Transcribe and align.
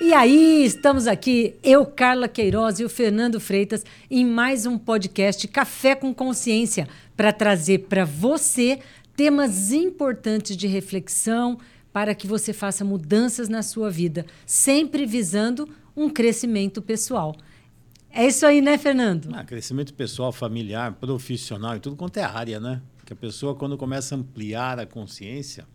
E 0.00 0.12
aí, 0.12 0.64
estamos 0.64 1.06
aqui, 1.06 1.54
eu, 1.62 1.86
Carla 1.86 2.26
Queiroz 2.26 2.80
e 2.80 2.84
o 2.84 2.88
Fernando 2.88 3.38
Freitas, 3.38 3.84
em 4.10 4.26
mais 4.26 4.66
um 4.66 4.76
podcast 4.76 5.46
Café 5.46 5.94
com 5.94 6.12
Consciência, 6.12 6.88
para 7.16 7.32
trazer 7.32 7.86
para 7.88 8.04
você 8.04 8.80
temas 9.14 9.70
importantes 9.70 10.56
de 10.56 10.66
reflexão 10.66 11.58
para 11.92 12.14
que 12.14 12.26
você 12.26 12.52
faça 12.52 12.84
mudanças 12.84 13.48
na 13.48 13.62
sua 13.62 13.90
vida, 13.90 14.26
sempre 14.44 15.06
visando 15.06 15.68
um 15.96 16.08
crescimento 16.08 16.82
pessoal. 16.82 17.36
É 18.12 18.26
isso 18.26 18.44
aí, 18.44 18.60
né, 18.60 18.76
Fernando? 18.76 19.28
Ah, 19.32 19.44
crescimento 19.44 19.94
pessoal, 19.94 20.32
familiar, 20.32 20.92
profissional 20.94 21.76
e 21.76 21.80
tudo 21.80 21.94
quanto 21.94 22.16
é 22.16 22.24
área, 22.24 22.58
né? 22.58 22.82
Que 23.10 23.14
a 23.14 23.16
pessoa, 23.16 23.56
quando 23.56 23.76
começa 23.76 24.14
a 24.14 24.18
ampliar 24.18 24.78
a 24.78 24.86
consciência, 24.86 25.66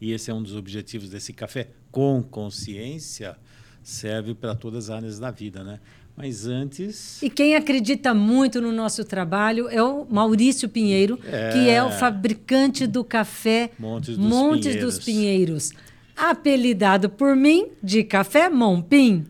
e 0.00 0.12
esse 0.12 0.30
é 0.30 0.34
um 0.34 0.40
dos 0.40 0.54
objetivos 0.54 1.10
desse 1.10 1.32
café 1.32 1.70
com 1.90 2.22
consciência, 2.22 3.36
serve 3.82 4.32
para 4.32 4.54
todas 4.54 4.88
as 4.88 4.96
áreas 4.96 5.18
da 5.18 5.32
vida, 5.32 5.64
né? 5.64 5.80
Mas 6.16 6.46
antes. 6.46 7.20
E 7.24 7.28
quem 7.28 7.56
acredita 7.56 8.14
muito 8.14 8.60
no 8.60 8.70
nosso 8.70 9.04
trabalho 9.04 9.68
é 9.68 9.82
o 9.82 10.06
Maurício 10.08 10.68
Pinheiro, 10.68 11.18
é... 11.24 11.50
que 11.54 11.68
é 11.68 11.82
o 11.82 11.90
fabricante 11.90 12.86
do 12.86 13.02
café 13.02 13.72
Montes 13.76 14.16
dos 14.16 14.24
Montes 14.24 14.66
Pinheiros. 14.66 14.94
Dos 14.94 15.04
Pinheiros 15.04 15.72
apelidado 16.16 17.08
por 17.08 17.34
mim 17.34 17.68
de 17.82 18.04
Café 18.04 18.48
Mompim. 18.48 19.24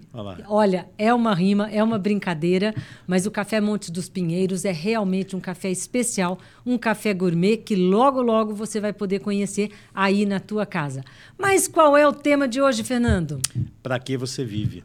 Olha, 0.47 0.89
é 0.99 1.13
uma 1.13 1.35
rima, 1.35 1.71
é 1.71 1.83
uma 1.83 1.99
brincadeira, 1.99 2.75
mas 3.07 3.27
o 3.27 3.31
Café 3.31 3.61
Montes 3.61 3.91
dos 3.91 4.09
Pinheiros 4.09 4.65
é 4.65 4.73
realmente 4.73 5.35
um 5.35 5.41
café 5.41 5.71
especial, 5.71 6.39
um 6.67 6.77
café 6.77 7.15
gourmet 7.15 7.57
que 7.57 7.75
logo 7.75 8.21
logo 8.21 8.55
você 8.55 8.81
vai 8.81 8.93
poder 8.93 9.21
conhecer 9.21 9.71
aí 9.95 10.27
na 10.27 10.39
tua 10.39 10.67
casa. 10.67 11.03
Mas 11.39 11.67
qual 11.67 11.97
é 11.97 12.07
o 12.07 12.13
tema 12.13 12.47
de 12.47 12.61
hoje, 12.61 12.85
Fernando? 12.85 13.41
Para 13.83 13.99
que 13.99 14.17
você 14.17 14.45
vive? 14.45 14.85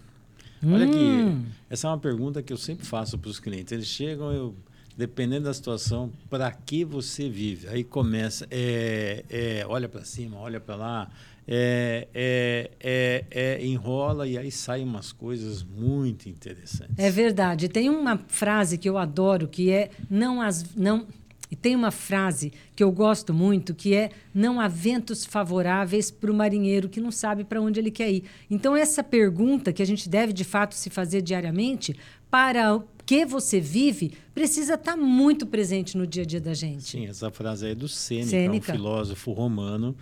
Olha 0.66 0.86
aqui, 0.86 0.98
hum. 0.98 1.46
essa 1.70 1.88
é 1.88 1.92
uma 1.92 2.00
pergunta 2.00 2.42
que 2.42 2.52
eu 2.52 2.58
sempre 2.58 2.86
faço 2.86 3.18
para 3.18 3.30
os 3.30 3.40
clientes. 3.40 3.72
Eles 3.72 3.86
chegam, 3.86 4.32
eu 4.32 4.56
dependendo 4.98 5.44
da 5.46 5.54
situação, 5.54 6.12
para 6.28 6.52
que 6.52 6.84
você 6.84 7.30
vive? 7.30 7.68
Aí 7.68 7.84
começa, 7.84 8.48
é, 8.50 9.24
é, 9.30 9.66
olha 9.68 9.88
para 9.88 10.04
cima, 10.04 10.38
olha 10.40 10.60
para 10.60 10.76
lá, 10.76 11.12
é, 11.48 12.08
é, 12.14 12.72
é, 12.82 13.26
é, 13.32 13.66
enrola 13.66 14.28
e 14.28 14.38
aí 14.38 14.52
saem 14.52 14.84
umas 14.84 15.14
coisas 15.14 15.64
muito 15.64 16.28
interessantes. 16.28 16.96
É 16.98 17.10
verdade. 17.10 17.70
Tem 17.70 17.90
uma 17.90 18.18
frase 18.28 18.78
que 18.78 18.90
eu 18.90 18.98
adoro 18.98 19.48
que 19.48 19.72
é 19.72 19.90
não 20.10 20.42
as 20.42 20.76
não 20.76 21.08
e 21.50 21.56
tem 21.56 21.74
uma 21.74 21.92
frase 21.92 22.52
que 22.76 22.84
eu 22.84 22.92
gosto 22.92 23.34
muito 23.34 23.74
que 23.74 23.96
é 23.96 24.12
não 24.34 24.60
há 24.60 24.68
ventos 24.68 25.24
favoráveis 25.26 26.12
para 26.12 26.30
o 26.30 26.34
marinheiro 26.34 26.90
que 26.90 27.00
não 27.00 27.12
sabe 27.12 27.46
para 27.46 27.62
onde 27.62 27.80
ele 27.80 27.92
quer 27.92 28.12
ir. 28.12 28.26
Então 28.52 28.76
essa 28.76 29.02
pergunta 29.02 29.72
que 29.72 29.82
a 29.82 29.86
gente 29.86 30.10
deve 30.10 30.34
de 30.34 30.44
fato 30.44 30.76
se 30.76 30.90
fazer 30.90 31.22
diariamente 31.22 31.96
para 32.30 32.76
o 32.76 32.84
que 33.06 33.26
você 33.26 33.62
vive 33.62 34.12
precisa 34.36 34.74
estar 34.74 34.92
tá 34.92 34.98
muito 34.98 35.46
presente 35.48 35.98
no 35.98 36.06
dia 36.06 36.24
a 36.24 36.26
dia 36.26 36.42
da 36.42 36.54
gente. 36.54 36.84
Sim, 36.84 37.08
essa 37.08 37.32
frase 37.32 37.70
é 37.70 37.74
do 37.74 37.88
Sêneca, 37.88 38.30
Sêneca. 38.30 38.74
um 38.74 38.76
filósofo 38.76 39.32
romano 39.32 39.96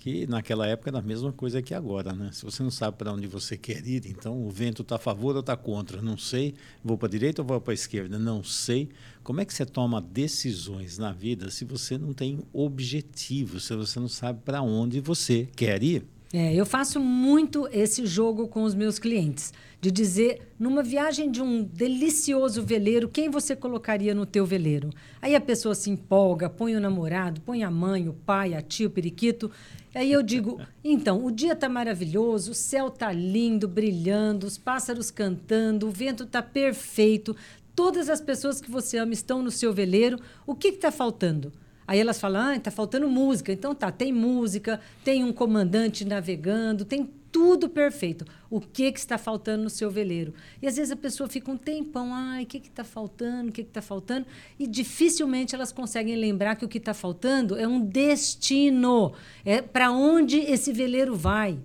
que 0.00 0.26
naquela 0.26 0.66
época 0.66 0.88
era 0.88 0.98
a 0.98 1.02
mesma 1.02 1.30
coisa 1.30 1.60
que 1.60 1.74
agora, 1.74 2.14
né? 2.14 2.30
Se 2.32 2.42
você 2.42 2.62
não 2.62 2.70
sabe 2.70 2.96
para 2.96 3.12
onde 3.12 3.26
você 3.26 3.54
quer 3.54 3.86
ir, 3.86 4.06
então 4.06 4.46
o 4.46 4.50
vento 4.50 4.80
está 4.80 4.96
a 4.96 4.98
favor 4.98 5.34
ou 5.34 5.40
está 5.40 5.54
contra, 5.54 6.00
não 6.00 6.16
sei. 6.16 6.54
Vou 6.82 6.96
para 6.96 7.06
a 7.06 7.10
direita 7.10 7.42
ou 7.42 7.46
vou 7.46 7.60
para 7.60 7.72
a 7.72 7.74
esquerda, 7.74 8.18
não 8.18 8.42
sei. 8.42 8.88
Como 9.22 9.42
é 9.42 9.44
que 9.44 9.52
você 9.52 9.66
toma 9.66 10.00
decisões 10.00 10.96
na 10.96 11.12
vida 11.12 11.50
se 11.50 11.66
você 11.66 11.98
não 11.98 12.14
tem 12.14 12.40
objetivo, 12.50 13.60
se 13.60 13.76
você 13.76 14.00
não 14.00 14.08
sabe 14.08 14.40
para 14.42 14.62
onde 14.62 15.00
você 15.00 15.46
quer 15.54 15.82
ir? 15.82 16.06
É, 16.32 16.54
eu 16.54 16.64
faço 16.64 17.00
muito 17.00 17.68
esse 17.72 18.06
jogo 18.06 18.46
com 18.46 18.62
os 18.62 18.72
meus 18.72 19.00
clientes, 19.00 19.52
de 19.80 19.90
dizer, 19.90 20.52
numa 20.58 20.80
viagem 20.80 21.28
de 21.28 21.42
um 21.42 21.64
delicioso 21.64 22.62
veleiro, 22.62 23.08
quem 23.08 23.28
você 23.28 23.56
colocaria 23.56 24.14
no 24.14 24.24
teu 24.24 24.46
veleiro? 24.46 24.90
Aí 25.20 25.34
a 25.34 25.40
pessoa 25.40 25.74
se 25.74 25.90
empolga, 25.90 26.48
põe 26.48 26.76
o 26.76 26.80
namorado, 26.80 27.40
põe 27.40 27.64
a 27.64 27.70
mãe, 27.70 28.08
o 28.08 28.12
pai, 28.12 28.54
a 28.54 28.62
tia, 28.62 28.86
o 28.86 28.90
periquito, 28.90 29.50
Aí 29.94 30.12
eu 30.12 30.22
digo, 30.22 30.60
então, 30.84 31.24
o 31.24 31.30
dia 31.30 31.52
está 31.52 31.68
maravilhoso, 31.68 32.52
o 32.52 32.54
céu 32.54 32.88
está 32.88 33.12
lindo, 33.12 33.66
brilhando, 33.66 34.46
os 34.46 34.56
pássaros 34.56 35.10
cantando, 35.10 35.88
o 35.88 35.90
vento 35.90 36.24
está 36.24 36.40
perfeito, 36.42 37.36
todas 37.74 38.08
as 38.08 38.20
pessoas 38.20 38.60
que 38.60 38.70
você 38.70 38.98
ama 38.98 39.12
estão 39.12 39.42
no 39.42 39.50
seu 39.50 39.72
veleiro, 39.72 40.18
o 40.46 40.54
que 40.54 40.68
está 40.68 40.92
faltando? 40.92 41.52
Aí 41.90 41.98
elas 41.98 42.20
falam, 42.20 42.40
ah, 42.40 42.56
está 42.56 42.70
faltando 42.70 43.08
música. 43.08 43.52
Então 43.52 43.74
tá, 43.74 43.90
tem 43.90 44.12
música, 44.12 44.80
tem 45.02 45.24
um 45.24 45.32
comandante 45.32 46.04
navegando, 46.04 46.84
tem 46.84 47.10
tudo 47.32 47.68
perfeito. 47.68 48.24
O 48.48 48.60
que, 48.60 48.92
que 48.92 49.00
está 49.00 49.18
faltando 49.18 49.64
no 49.64 49.70
seu 49.70 49.90
veleiro? 49.90 50.32
E 50.62 50.68
às 50.68 50.76
vezes 50.76 50.92
a 50.92 50.96
pessoa 50.96 51.28
fica 51.28 51.50
um 51.50 51.56
tempão, 51.56 52.14
ai, 52.14 52.44
o 52.44 52.46
que 52.46 52.58
está 52.58 52.84
faltando? 52.84 53.48
O 53.48 53.52
que 53.52 53.62
está 53.62 53.82
faltando? 53.82 54.24
E 54.56 54.68
dificilmente 54.68 55.52
elas 55.52 55.72
conseguem 55.72 56.14
lembrar 56.14 56.54
que 56.54 56.64
o 56.64 56.68
que 56.68 56.78
está 56.78 56.94
faltando 56.94 57.56
é 57.56 57.66
um 57.66 57.84
destino. 57.84 59.12
É 59.44 59.60
para 59.60 59.90
onde 59.90 60.36
esse 60.38 60.72
veleiro 60.72 61.16
vai. 61.16 61.58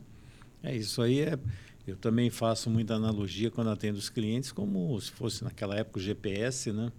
É 0.64 0.76
isso 0.76 1.04
aí. 1.04 1.20
É, 1.20 1.38
eu 1.86 1.98
também 1.98 2.32
faço 2.32 2.68
muita 2.68 2.96
analogia 2.96 3.52
quando 3.52 3.70
atendo 3.70 4.00
os 4.00 4.10
clientes, 4.10 4.52
como 4.52 5.00
se 5.00 5.12
fosse 5.12 5.44
naquela 5.44 5.76
época 5.76 6.00
o 6.00 6.02
GPS, 6.02 6.74
né? 6.74 6.92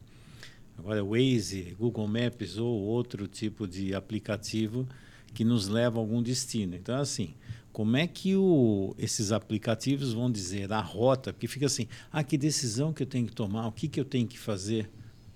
Agora, 0.78 1.04
Waze, 1.04 1.74
Google 1.78 2.06
Maps 2.06 2.58
ou 2.58 2.80
outro 2.82 3.26
tipo 3.26 3.66
de 3.66 3.94
aplicativo 3.94 4.86
que 5.32 5.44
nos 5.44 5.68
leva 5.68 5.98
a 5.98 6.00
algum 6.00 6.22
destino. 6.22 6.74
Então, 6.74 6.96
assim, 6.96 7.34
como 7.72 7.96
é 7.96 8.06
que 8.06 8.34
o, 8.36 8.94
esses 8.98 9.32
aplicativos 9.32 10.12
vão 10.12 10.30
dizer 10.30 10.72
a 10.72 10.80
rota? 10.80 11.32
Porque 11.32 11.46
fica 11.46 11.66
assim, 11.66 11.86
ah, 12.10 12.24
que 12.24 12.38
decisão 12.38 12.92
que 12.92 13.02
eu 13.02 13.06
tenho 13.06 13.26
que 13.26 13.34
tomar, 13.34 13.66
o 13.66 13.72
que, 13.72 13.88
que 13.88 14.00
eu 14.00 14.04
tenho 14.04 14.26
que 14.26 14.38
fazer? 14.38 14.88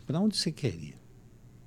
Para 0.07 0.21
onde 0.21 0.37
você 0.37 0.51
quer 0.51 0.75
ir? 0.75 0.95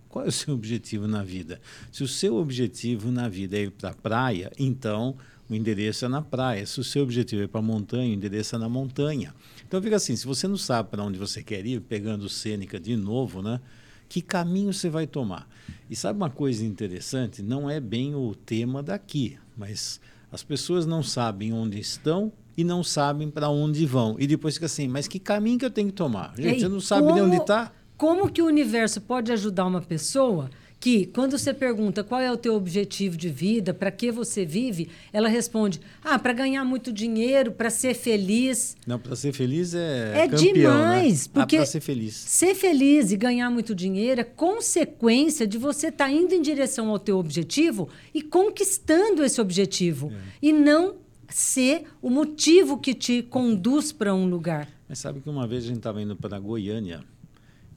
Qual 0.10 0.26
é 0.26 0.28
o 0.28 0.32
seu 0.32 0.54
objetivo 0.54 1.08
na 1.08 1.24
vida? 1.24 1.60
Se 1.92 2.04
o 2.04 2.08
seu 2.08 2.38
objetivo 2.38 3.12
na 3.12 3.28
vida 3.28 3.58
é 3.58 3.64
ir 3.64 3.72
para 3.72 3.90
a 3.90 3.94
praia, 3.96 4.52
então 4.60 5.16
o 5.54 5.56
endereço 5.56 6.06
é 6.06 6.08
na 6.08 6.22
praia. 6.22 6.66
Se 6.66 6.80
o 6.80 6.84
seu 6.84 7.04
objetivo 7.04 7.44
é 7.44 7.48
para 7.48 7.60
a 7.60 7.64
montanha, 7.64 8.10
o 8.10 8.14
endereço 8.14 8.56
é 8.56 8.60
na 8.60 8.68
montanha. 8.68 9.34
Então 9.68 9.82
fica 9.82 9.96
assim, 9.96 10.16
se 10.16 10.26
você 10.26 10.48
não 10.48 10.58
sabe 10.58 10.90
para 10.90 11.04
onde 11.04 11.18
você 11.18 11.42
quer 11.44 11.66
ir, 11.66 11.80
pegando 11.82 12.24
o 12.24 12.30
Sêneca 12.30 12.80
de 12.80 12.96
novo, 12.96 13.42
né? 13.42 13.62
Que 14.10 14.22
caminho 14.22 14.74
você 14.74 14.90
vai 14.90 15.08
tomar? 15.08 15.48
E 15.90 15.96
sabe 15.96 16.18
uma 16.18 16.30
coisa 16.30 16.66
interessante? 16.66 17.42
Não 17.42 17.70
é 17.70 17.80
bem 17.80 18.16
o 18.16 18.36
tema 18.36 18.84
daqui, 18.84 19.38
mas 19.56 20.02
as 20.32 20.44
pessoas 20.44 20.86
não 20.86 21.02
sabem 21.02 21.54
onde 21.54 21.80
estão 21.80 22.32
e 22.58 22.64
não 22.64 22.84
sabem 22.84 23.30
para 23.30 23.50
onde 23.50 23.86
vão. 23.86 24.16
E 24.20 24.28
depois 24.28 24.56
fica 24.56 24.66
assim, 24.66 24.88
mas 24.88 25.08
que 25.08 25.20
caminho 25.20 25.60
que 25.60 25.66
eu 25.66 25.72
tenho 25.72 25.88
que 25.88 25.94
tomar? 25.94 26.34
Gente, 26.36 26.56
Ei, 26.56 26.60
você 26.60 26.68
não 26.68 26.80
sabe 26.80 27.08
como, 27.08 27.16
de 27.16 27.22
onde 27.22 27.38
está? 27.38 27.72
Como 27.98 28.32
que 28.32 28.42
o 28.42 28.46
universo 28.46 29.02
pode 29.02 29.32
ajudar 29.32 29.66
uma 29.66 29.82
pessoa 29.82 30.50
que, 30.84 31.06
quando 31.06 31.38
você 31.38 31.54
pergunta 31.54 32.04
qual 32.04 32.20
é 32.20 32.30
o 32.30 32.36
teu 32.36 32.56
objetivo 32.56 33.16
de 33.16 33.30
vida, 33.30 33.74
para 33.74 33.90
que 33.90 34.12
você 34.12 34.46
vive, 34.46 34.90
ela 35.14 35.30
responde: 35.30 35.80
ah, 36.04 36.20
para 36.20 36.34
ganhar 36.34 36.66
muito 36.66 36.92
dinheiro, 36.92 37.54
para 37.54 37.70
ser 37.70 37.94
feliz. 37.94 38.76
Não, 38.86 39.00
para 39.00 39.16
ser 39.16 39.32
feliz 39.32 39.74
é. 39.74 40.12
É 40.14 40.28
campeão, 40.28 40.52
demais. 40.52 41.28
Né? 41.28 41.32
Porque 41.34 41.56
ah, 41.56 41.60
para 41.60 41.66
ser 41.68 41.80
feliz. 41.80 42.16
Ser 42.16 42.54
feliz 42.54 43.14
e 43.14 43.16
ganhar 43.16 43.50
muito 43.50 43.74
dinheiro 43.74 44.20
é 44.20 44.26
consequência 44.26 45.48
de 45.48 45.58
você 45.58 45.88
estar 45.88 46.08
tá 46.08 46.12
indo 46.12 46.36
em 46.36 46.42
direção 46.42 46.90
ao 46.90 47.00
teu 47.00 47.18
objetivo 47.18 47.88
e 48.14 48.22
conquistando 48.22 49.24
esse 49.24 49.40
objetivo. 49.40 50.12
É. 50.12 50.20
E 50.42 50.52
não 50.52 50.96
ser 51.30 51.86
o 52.02 52.10
motivo 52.10 52.78
que 52.78 52.94
te 52.94 53.24
conduz 53.24 53.94
para 53.94 54.14
um 54.14 54.26
lugar. 54.28 54.68
Mas 54.90 55.00
sabe 55.00 55.22
que 55.22 55.30
uma 55.30 55.48
vez 55.48 55.64
a 55.64 55.68
gente 55.68 55.78
estava 55.78 56.02
indo 56.02 56.14
para 56.14 56.38
Goiânia 56.40 57.06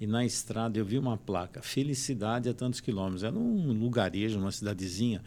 e 0.00 0.06
na 0.06 0.24
estrada 0.24 0.78
eu 0.78 0.84
vi 0.84 0.98
uma 0.98 1.16
placa, 1.16 1.62
felicidade 1.62 2.48
a 2.48 2.54
tantos 2.54 2.80
quilômetros. 2.80 3.22
Era 3.22 3.36
um 3.36 3.72
lugarejo, 3.72 4.38
uma 4.38 4.52
cidadezinha. 4.52 5.22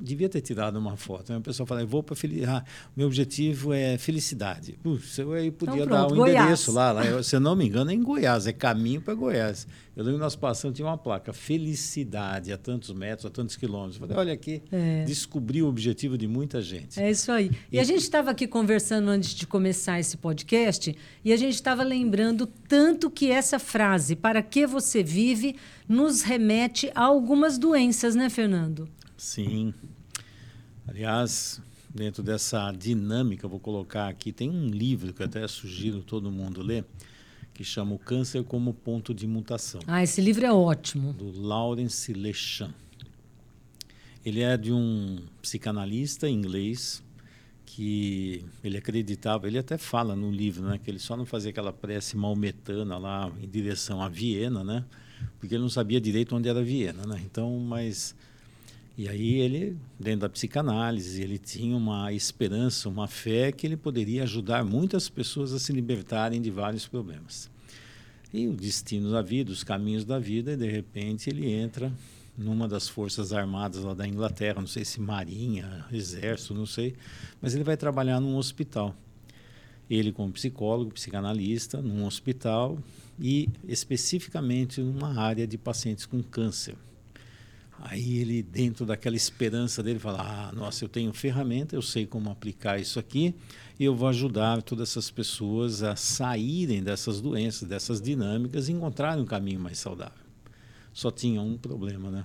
Devia 0.00 0.28
ter 0.28 0.40
tirado 0.40 0.76
uma 0.76 0.96
foto. 0.96 1.32
Aí 1.32 1.38
o 1.38 1.42
pessoal 1.42 1.66
fala, 1.66 1.82
eu 1.82 1.86
vou 1.86 2.02
para 2.02 2.16
felicidade. 2.16 2.64
Ah, 2.64 2.64
meu 2.96 3.06
objetivo 3.06 3.72
é 3.72 3.96
felicidade. 3.98 4.78
Puxa, 4.82 5.22
eu 5.22 5.32
aí 5.32 5.50
podia 5.50 5.76
então, 5.76 5.86
pronto, 5.86 6.14
dar 6.14 6.22
um 6.22 6.26
endereço 6.26 6.72
lá, 6.72 6.92
lá. 6.92 7.04
Eu, 7.04 7.22
se 7.22 7.36
eu 7.36 7.40
não 7.40 7.54
me 7.54 7.66
engano, 7.66 7.90
é 7.90 7.94
em 7.94 8.02
Goiás, 8.02 8.46
é 8.46 8.52
caminho 8.52 9.00
para 9.00 9.14
Goiás. 9.14 9.66
Eu 9.96 10.02
lembro 10.02 10.18
que 10.18 10.24
nós 10.24 10.34
passamos, 10.34 10.74
tinha 10.74 10.86
uma 10.88 10.98
placa, 10.98 11.32
felicidade 11.32 12.52
a 12.52 12.58
tantos 12.58 12.92
metros, 12.92 13.26
a 13.26 13.30
tantos 13.30 13.56
quilômetros. 13.56 13.96
Eu 13.96 14.00
falei, 14.00 14.16
olha 14.16 14.32
aqui, 14.32 14.60
é. 14.72 15.04
descobri 15.04 15.62
o 15.62 15.68
objetivo 15.68 16.18
de 16.18 16.26
muita 16.26 16.60
gente. 16.60 16.98
É 16.98 17.08
isso 17.08 17.30
aí. 17.30 17.50
E, 17.70 17.76
e 17.76 17.78
a 17.78 17.84
gente 17.84 18.00
estava 18.00 18.32
aqui 18.32 18.48
conversando 18.48 19.08
antes 19.08 19.34
de 19.34 19.46
começar 19.46 20.00
esse 20.00 20.16
podcast, 20.16 20.96
e 21.24 21.32
a 21.32 21.36
gente 21.36 21.54
estava 21.54 21.84
lembrando 21.84 22.46
tanto 22.68 23.08
que 23.08 23.30
essa 23.30 23.60
frase, 23.60 24.16
para 24.16 24.42
que 24.42 24.66
você 24.66 25.00
vive, 25.00 25.54
nos 25.88 26.22
remete 26.22 26.90
a 26.92 27.04
algumas 27.04 27.56
doenças, 27.56 28.16
né, 28.16 28.28
Fernando? 28.28 28.88
Sim. 29.16 29.72
Aliás, 30.86 31.60
dentro 31.94 32.22
dessa 32.22 32.70
dinâmica, 32.72 33.48
vou 33.48 33.60
colocar 33.60 34.08
aqui, 34.08 34.32
tem 34.32 34.50
um 34.50 34.68
livro 34.68 35.12
que 35.14 35.22
até 35.22 35.46
sugiro 35.48 36.02
todo 36.02 36.30
mundo 36.30 36.60
ler, 36.60 36.84
que 37.54 37.64
chama 37.64 37.94
O 37.94 37.98
Câncer 37.98 38.44
como 38.44 38.74
Ponto 38.74 39.14
de 39.14 39.26
Mutação. 39.26 39.80
Ah, 39.86 40.02
esse 40.02 40.20
livro 40.20 40.44
é 40.44 40.52
ótimo. 40.52 41.12
Do 41.12 41.30
Lawrence 41.40 42.12
Lechan. 42.12 42.74
Ele 44.24 44.40
é 44.40 44.56
de 44.56 44.72
um 44.72 45.18
psicanalista 45.40 46.28
inglês 46.28 47.02
que 47.66 48.44
ele 48.62 48.76
acreditava, 48.76 49.46
ele 49.46 49.58
até 49.58 49.76
fala 49.76 50.14
no 50.14 50.30
livro, 50.30 50.64
né, 50.68 50.78
que 50.82 50.90
ele 50.90 50.98
só 50.98 51.16
não 51.16 51.26
fazia 51.26 51.50
aquela 51.50 51.72
prece 51.72 52.16
malmetana 52.16 52.96
lá 52.98 53.32
em 53.42 53.48
direção 53.48 54.00
a 54.00 54.08
Viena, 54.08 54.62
né, 54.62 54.84
porque 55.38 55.54
ele 55.54 55.62
não 55.62 55.68
sabia 55.68 56.00
direito 56.00 56.36
onde 56.36 56.48
era 56.48 56.62
Viena, 56.62 57.04
né. 57.04 57.20
Então, 57.24 57.58
mas 57.58 58.14
e 58.96 59.08
aí 59.08 59.40
ele, 59.40 59.76
dentro 59.98 60.20
da 60.20 60.28
psicanálise, 60.28 61.20
ele 61.20 61.36
tinha 61.36 61.76
uma 61.76 62.12
esperança, 62.12 62.88
uma 62.88 63.08
fé 63.08 63.50
que 63.50 63.66
ele 63.66 63.76
poderia 63.76 64.22
ajudar 64.22 64.64
muitas 64.64 65.08
pessoas 65.08 65.52
a 65.52 65.58
se 65.58 65.72
libertarem 65.72 66.40
de 66.40 66.48
vários 66.48 66.86
problemas. 66.86 67.50
E 68.32 68.46
o 68.46 68.52
destino 68.52 69.10
da 69.10 69.20
vida, 69.20 69.50
os 69.50 69.64
caminhos 69.64 70.04
da 70.04 70.18
vida, 70.20 70.52
e 70.52 70.56
de 70.56 70.70
repente 70.70 71.28
ele 71.28 71.50
entra 71.50 71.92
numa 72.38 72.68
das 72.68 72.88
forças 72.88 73.32
armadas 73.32 73.82
lá 73.82 73.94
da 73.94 74.06
Inglaterra, 74.06 74.60
não 74.60 74.66
sei 74.66 74.84
se 74.84 75.00
marinha, 75.00 75.86
exército, 75.92 76.54
não 76.54 76.66
sei, 76.66 76.94
mas 77.40 77.54
ele 77.54 77.64
vai 77.64 77.76
trabalhar 77.76 78.20
num 78.20 78.36
hospital. 78.36 78.94
Ele 79.90 80.12
como 80.12 80.32
psicólogo, 80.32 80.92
psicanalista, 80.92 81.82
num 81.82 82.06
hospital 82.06 82.78
e 83.18 83.48
especificamente 83.68 84.80
numa 84.80 85.20
área 85.20 85.46
de 85.46 85.58
pacientes 85.58 86.06
com 86.06 86.22
câncer. 86.22 86.76
Aí 87.80 88.18
ele, 88.18 88.42
dentro 88.42 88.86
daquela 88.86 89.16
esperança 89.16 89.82
dele, 89.82 89.98
fala: 89.98 90.20
Ah, 90.20 90.52
nossa, 90.52 90.84
eu 90.84 90.88
tenho 90.88 91.12
ferramenta, 91.12 91.74
eu 91.74 91.82
sei 91.82 92.06
como 92.06 92.30
aplicar 92.30 92.80
isso 92.80 92.98
aqui, 92.98 93.34
e 93.78 93.84
eu 93.84 93.94
vou 93.94 94.08
ajudar 94.08 94.62
todas 94.62 94.90
essas 94.90 95.10
pessoas 95.10 95.82
a 95.82 95.96
saírem 95.96 96.82
dessas 96.82 97.20
doenças, 97.20 97.68
dessas 97.68 98.00
dinâmicas 98.00 98.68
e 98.68 98.72
encontrarem 98.72 99.22
um 99.22 99.26
caminho 99.26 99.60
mais 99.60 99.78
saudável. 99.78 100.24
Só 100.92 101.10
tinha 101.10 101.42
um 101.42 101.58
problema, 101.58 102.10
né? 102.10 102.24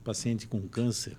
O 0.00 0.04
paciente 0.04 0.46
com 0.46 0.66
câncer 0.66 1.16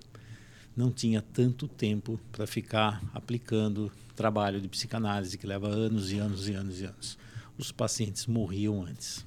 não 0.76 0.90
tinha 0.90 1.22
tanto 1.22 1.66
tempo 1.66 2.20
para 2.32 2.46
ficar 2.46 3.02
aplicando 3.14 3.90
trabalho 4.14 4.60
de 4.60 4.68
psicanálise 4.68 5.38
que 5.38 5.46
leva 5.46 5.68
anos 5.68 6.10
e 6.10 6.18
anos 6.18 6.48
e 6.48 6.54
anos 6.54 6.80
e 6.80 6.84
anos. 6.84 7.18
Os 7.56 7.72
pacientes 7.72 8.26
morriam 8.26 8.82
antes. 8.82 9.24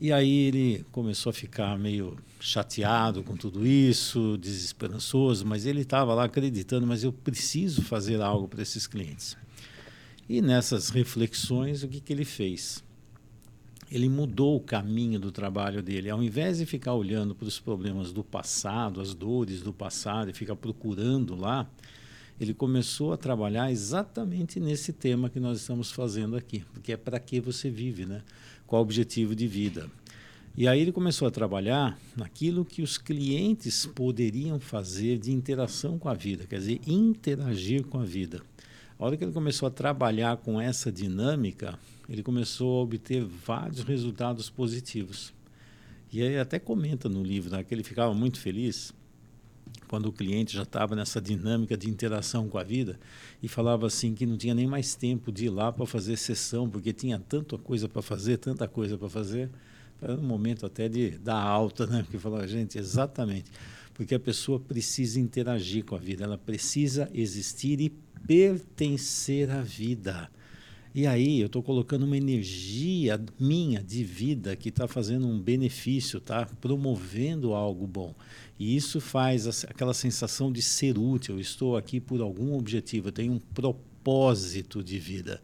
E 0.00 0.12
aí 0.12 0.46
ele 0.46 0.86
começou 0.92 1.30
a 1.30 1.32
ficar 1.32 1.76
meio 1.76 2.16
chateado 2.38 3.24
com 3.24 3.36
tudo 3.36 3.66
isso, 3.66 4.38
desesperançoso, 4.38 5.44
mas 5.44 5.66
ele 5.66 5.80
estava 5.80 6.14
lá 6.14 6.24
acreditando, 6.24 6.86
mas 6.86 7.02
eu 7.02 7.12
preciso 7.12 7.82
fazer 7.82 8.20
algo 8.20 8.46
para 8.46 8.62
esses 8.62 8.86
clientes. 8.86 9.36
E 10.28 10.40
nessas 10.40 10.90
reflexões, 10.90 11.82
o 11.82 11.88
que, 11.88 12.00
que 12.00 12.12
ele 12.12 12.24
fez? 12.24 12.84
Ele 13.90 14.08
mudou 14.08 14.56
o 14.56 14.60
caminho 14.60 15.18
do 15.18 15.32
trabalho 15.32 15.82
dele. 15.82 16.10
Ao 16.10 16.22
invés 16.22 16.58
de 16.58 16.66
ficar 16.66 16.94
olhando 16.94 17.34
para 17.34 17.48
os 17.48 17.58
problemas 17.58 18.12
do 18.12 18.22
passado, 18.22 19.00
as 19.00 19.14
dores 19.14 19.62
do 19.62 19.72
passado, 19.72 20.30
e 20.30 20.34
ficar 20.34 20.54
procurando 20.54 21.34
lá, 21.34 21.68
ele 22.38 22.54
começou 22.54 23.12
a 23.12 23.16
trabalhar 23.16 23.72
exatamente 23.72 24.60
nesse 24.60 24.92
tema 24.92 25.28
que 25.28 25.40
nós 25.40 25.60
estamos 25.60 25.90
fazendo 25.90 26.36
aqui, 26.36 26.64
porque 26.72 26.92
é 26.92 26.96
para 26.96 27.18
que 27.18 27.40
você 27.40 27.68
vive, 27.68 28.06
né? 28.06 28.22
Qual 28.68 28.82
o 28.82 28.84
objetivo 28.84 29.34
de 29.34 29.46
vida? 29.46 29.90
E 30.54 30.68
aí 30.68 30.80
ele 30.80 30.92
começou 30.92 31.26
a 31.26 31.30
trabalhar 31.30 31.98
naquilo 32.14 32.66
que 32.66 32.82
os 32.82 32.98
clientes 32.98 33.86
poderiam 33.86 34.60
fazer 34.60 35.16
de 35.18 35.32
interação 35.32 35.98
com 35.98 36.06
a 36.06 36.12
vida, 36.12 36.44
quer 36.46 36.58
dizer, 36.58 36.78
interagir 36.86 37.84
com 37.86 37.98
a 37.98 38.04
vida. 38.04 38.42
A 38.98 39.06
hora 39.06 39.16
que 39.16 39.24
ele 39.24 39.32
começou 39.32 39.66
a 39.66 39.70
trabalhar 39.70 40.36
com 40.36 40.60
essa 40.60 40.92
dinâmica, 40.92 41.78
ele 42.10 42.22
começou 42.22 42.78
a 42.78 42.82
obter 42.82 43.24
vários 43.24 43.82
resultados 43.84 44.50
positivos. 44.50 45.32
E 46.12 46.20
aí 46.20 46.38
até 46.38 46.58
comenta 46.58 47.08
no 47.08 47.22
livro 47.22 47.50
né, 47.50 47.64
que 47.64 47.74
ele 47.74 47.82
ficava 47.82 48.12
muito 48.12 48.38
feliz 48.38 48.92
quando 49.88 50.06
o 50.06 50.12
cliente 50.12 50.54
já 50.54 50.62
estava 50.62 50.94
nessa 50.94 51.20
dinâmica 51.20 51.76
de 51.76 51.88
interação 51.88 52.48
com 52.48 52.58
a 52.58 52.62
vida 52.62 52.98
e 53.42 53.48
falava 53.48 53.86
assim 53.86 54.14
que 54.14 54.26
não 54.26 54.36
tinha 54.36 54.54
nem 54.54 54.66
mais 54.66 54.94
tempo 54.94 55.32
de 55.32 55.46
ir 55.46 55.50
lá 55.50 55.72
para 55.72 55.86
fazer 55.86 56.16
sessão, 56.16 56.68
porque 56.68 56.92
tinha 56.92 57.18
tanta 57.18 57.56
coisa 57.58 57.88
para 57.88 58.02
fazer, 58.02 58.36
tanta 58.36 58.68
coisa 58.68 58.96
para 58.96 59.08
fazer. 59.08 59.50
Era 60.00 60.14
um 60.14 60.22
momento 60.22 60.64
até 60.64 60.88
de 60.88 61.12
dar 61.18 61.40
alta, 61.40 61.86
né? 61.86 62.02
Porque 62.02 62.18
falava, 62.18 62.46
gente, 62.46 62.78
exatamente. 62.78 63.50
Porque 63.94 64.14
a 64.14 64.20
pessoa 64.20 64.60
precisa 64.60 65.18
interagir 65.18 65.84
com 65.84 65.96
a 65.96 65.98
vida, 65.98 66.22
ela 66.22 66.38
precisa 66.38 67.10
existir 67.12 67.80
e 67.80 67.90
pertencer 68.26 69.50
à 69.50 69.60
vida. 69.60 70.30
E 70.94 71.06
aí 71.06 71.40
eu 71.40 71.46
estou 71.46 71.62
colocando 71.62 72.04
uma 72.04 72.16
energia 72.16 73.20
minha 73.38 73.82
de 73.82 74.02
vida 74.02 74.56
que 74.56 74.68
está 74.68 74.88
fazendo 74.88 75.28
um 75.28 75.38
benefício, 75.38 76.18
está 76.18 76.46
promovendo 76.60 77.54
algo 77.54 77.86
bom. 77.86 78.14
E 78.58 78.76
isso 78.76 79.00
faz 79.00 79.64
aquela 79.64 79.94
sensação 79.94 80.50
de 80.50 80.60
ser 80.60 80.98
útil. 80.98 81.38
estou 81.38 81.76
aqui 81.76 82.00
por 82.00 82.20
algum 82.20 82.56
objetivo, 82.56 83.08
eu 83.08 83.12
tenho 83.12 83.32
um 83.32 83.38
propósito 83.38 84.82
de 84.82 84.98
vida. 84.98 85.40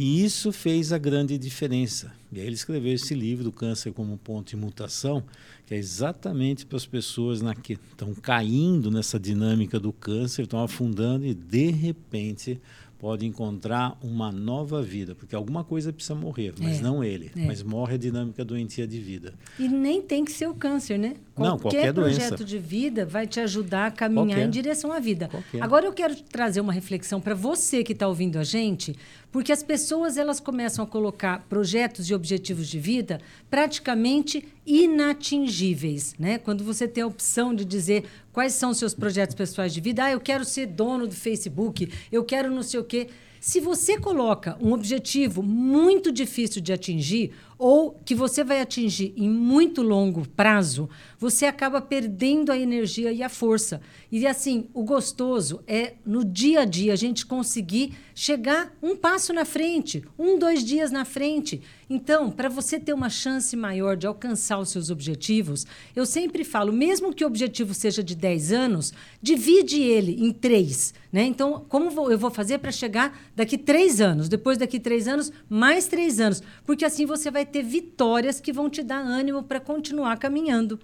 E 0.00 0.24
isso 0.24 0.52
fez 0.52 0.92
a 0.92 0.98
grande 0.98 1.36
diferença. 1.36 2.12
E 2.30 2.38
aí 2.38 2.46
ele 2.46 2.54
escreveu 2.54 2.94
esse 2.94 3.14
livro, 3.14 3.50
Câncer 3.50 3.92
como 3.92 4.16
Ponto 4.16 4.50
de 4.50 4.56
Mutação, 4.56 5.24
que 5.66 5.74
é 5.74 5.76
exatamente 5.76 6.64
para 6.64 6.76
as 6.76 6.86
pessoas 6.86 7.42
na 7.42 7.52
que 7.52 7.72
estão 7.72 8.14
caindo 8.14 8.92
nessa 8.92 9.18
dinâmica 9.18 9.80
do 9.80 9.92
câncer, 9.92 10.42
estão 10.42 10.62
afundando 10.62 11.26
e, 11.26 11.34
de 11.34 11.72
repente, 11.72 12.60
pode 12.98 13.24
encontrar 13.24 13.96
uma 14.02 14.32
nova 14.32 14.82
vida, 14.82 15.14
porque 15.14 15.34
alguma 15.34 15.62
coisa 15.62 15.92
precisa 15.92 16.14
morrer, 16.14 16.52
mas 16.58 16.80
é, 16.80 16.82
não 16.82 17.02
ele, 17.02 17.30
é. 17.36 17.46
mas 17.46 17.62
morre 17.62 17.94
a 17.94 17.98
dinâmica 17.98 18.44
doentia 18.44 18.86
de 18.86 18.98
vida. 18.98 19.34
E 19.58 19.68
nem 19.68 20.02
tem 20.02 20.24
que 20.24 20.32
ser 20.32 20.48
o 20.48 20.54
câncer, 20.54 20.98
né? 20.98 21.14
Qualquer 21.34 21.50
não, 21.50 21.58
qualquer 21.58 21.94
projeto 21.94 22.28
doença. 22.30 22.44
de 22.44 22.58
vida 22.58 23.06
vai 23.06 23.26
te 23.26 23.38
ajudar 23.38 23.86
a 23.86 23.90
caminhar 23.92 24.26
qualquer. 24.26 24.46
em 24.46 24.50
direção 24.50 24.92
à 24.92 24.98
vida. 24.98 25.28
Qualquer. 25.28 25.62
Agora 25.62 25.86
eu 25.86 25.92
quero 25.92 26.16
trazer 26.22 26.60
uma 26.60 26.72
reflexão 26.72 27.20
para 27.20 27.34
você 27.34 27.84
que 27.84 27.92
está 27.92 28.08
ouvindo 28.08 28.36
a 28.36 28.44
gente, 28.44 28.96
porque 29.30 29.52
as 29.52 29.62
pessoas 29.62 30.16
elas 30.16 30.40
começam 30.40 30.84
a 30.84 30.88
colocar 30.88 31.46
projetos 31.48 32.08
e 32.08 32.14
objetivos 32.14 32.68
de 32.68 32.78
vida 32.78 33.20
praticamente 33.50 34.46
inatingíveis, 34.66 36.14
né? 36.18 36.38
Quando 36.38 36.64
você 36.64 36.88
tem 36.88 37.02
a 37.02 37.06
opção 37.06 37.54
de 37.54 37.64
dizer 37.64 38.04
quais 38.32 38.54
são 38.54 38.70
os 38.70 38.78
seus 38.78 38.94
projetos 38.94 39.34
pessoais 39.34 39.72
de 39.72 39.80
vida, 39.80 40.04
ah, 40.04 40.12
eu 40.12 40.20
quero 40.20 40.44
ser 40.44 40.66
dono 40.66 41.06
do 41.06 41.14
Facebook, 41.14 41.92
eu 42.10 42.24
quero 42.24 42.50
não 42.50 42.62
sei 42.62 42.80
o 42.80 42.84
quê. 42.84 43.08
Se 43.40 43.60
você 43.60 43.98
coloca 43.98 44.56
um 44.60 44.72
objetivo 44.72 45.42
muito 45.42 46.10
difícil 46.10 46.60
de 46.60 46.72
atingir, 46.72 47.32
ou 47.58 47.98
que 48.04 48.14
você 48.14 48.44
vai 48.44 48.60
atingir 48.60 49.12
em 49.16 49.28
muito 49.28 49.82
longo 49.82 50.26
prazo, 50.28 50.88
você 51.18 51.44
acaba 51.46 51.80
perdendo 51.80 52.52
a 52.52 52.58
energia 52.58 53.12
e 53.12 53.22
a 53.22 53.28
força. 53.28 53.80
E 54.10 54.26
assim, 54.26 54.68
o 54.72 54.84
gostoso 54.84 55.60
é 55.66 55.94
no 56.06 56.24
dia 56.24 56.60
a 56.60 56.64
dia 56.64 56.92
a 56.92 56.96
gente 56.96 57.26
conseguir 57.26 57.94
chegar 58.14 58.72
um 58.82 58.96
passo 58.96 59.32
na 59.32 59.44
frente, 59.44 60.04
um, 60.18 60.38
dois 60.38 60.64
dias 60.64 60.90
na 60.90 61.04
frente. 61.04 61.60
Então, 61.90 62.30
para 62.30 62.48
você 62.48 62.78
ter 62.78 62.92
uma 62.92 63.08
chance 63.08 63.56
maior 63.56 63.96
de 63.96 64.06
alcançar 64.06 64.58
os 64.58 64.70
seus 64.70 64.90
objetivos, 64.90 65.66
eu 65.96 66.04
sempre 66.04 66.44
falo, 66.44 66.72
mesmo 66.72 67.14
que 67.14 67.24
o 67.24 67.26
objetivo 67.26 67.74
seja 67.74 68.02
de 68.02 68.14
10 68.14 68.52
anos, 68.52 68.92
divide 69.22 69.80
ele 69.80 70.24
em 70.24 70.32
três. 70.32 70.92
Né? 71.12 71.24
Então, 71.24 71.64
como 71.68 71.88
eu 72.10 72.18
vou 72.18 72.30
fazer 72.30 72.58
para 72.58 72.70
chegar 72.70 73.18
daqui 73.34 73.56
três 73.56 74.00
anos? 74.00 74.28
Depois 74.28 74.58
daqui 74.58 74.78
três 74.78 75.08
anos, 75.08 75.32
mais 75.48 75.86
três 75.86 76.20
anos. 76.20 76.42
Porque 76.66 76.84
assim 76.84 77.06
você 77.06 77.30
vai 77.30 77.46
ter 77.48 77.62
vitórias 77.62 78.40
que 78.40 78.52
vão 78.52 78.70
te 78.70 78.82
dar 78.82 79.00
ânimo 79.00 79.42
para 79.42 79.58
continuar 79.58 80.16
caminhando. 80.18 80.78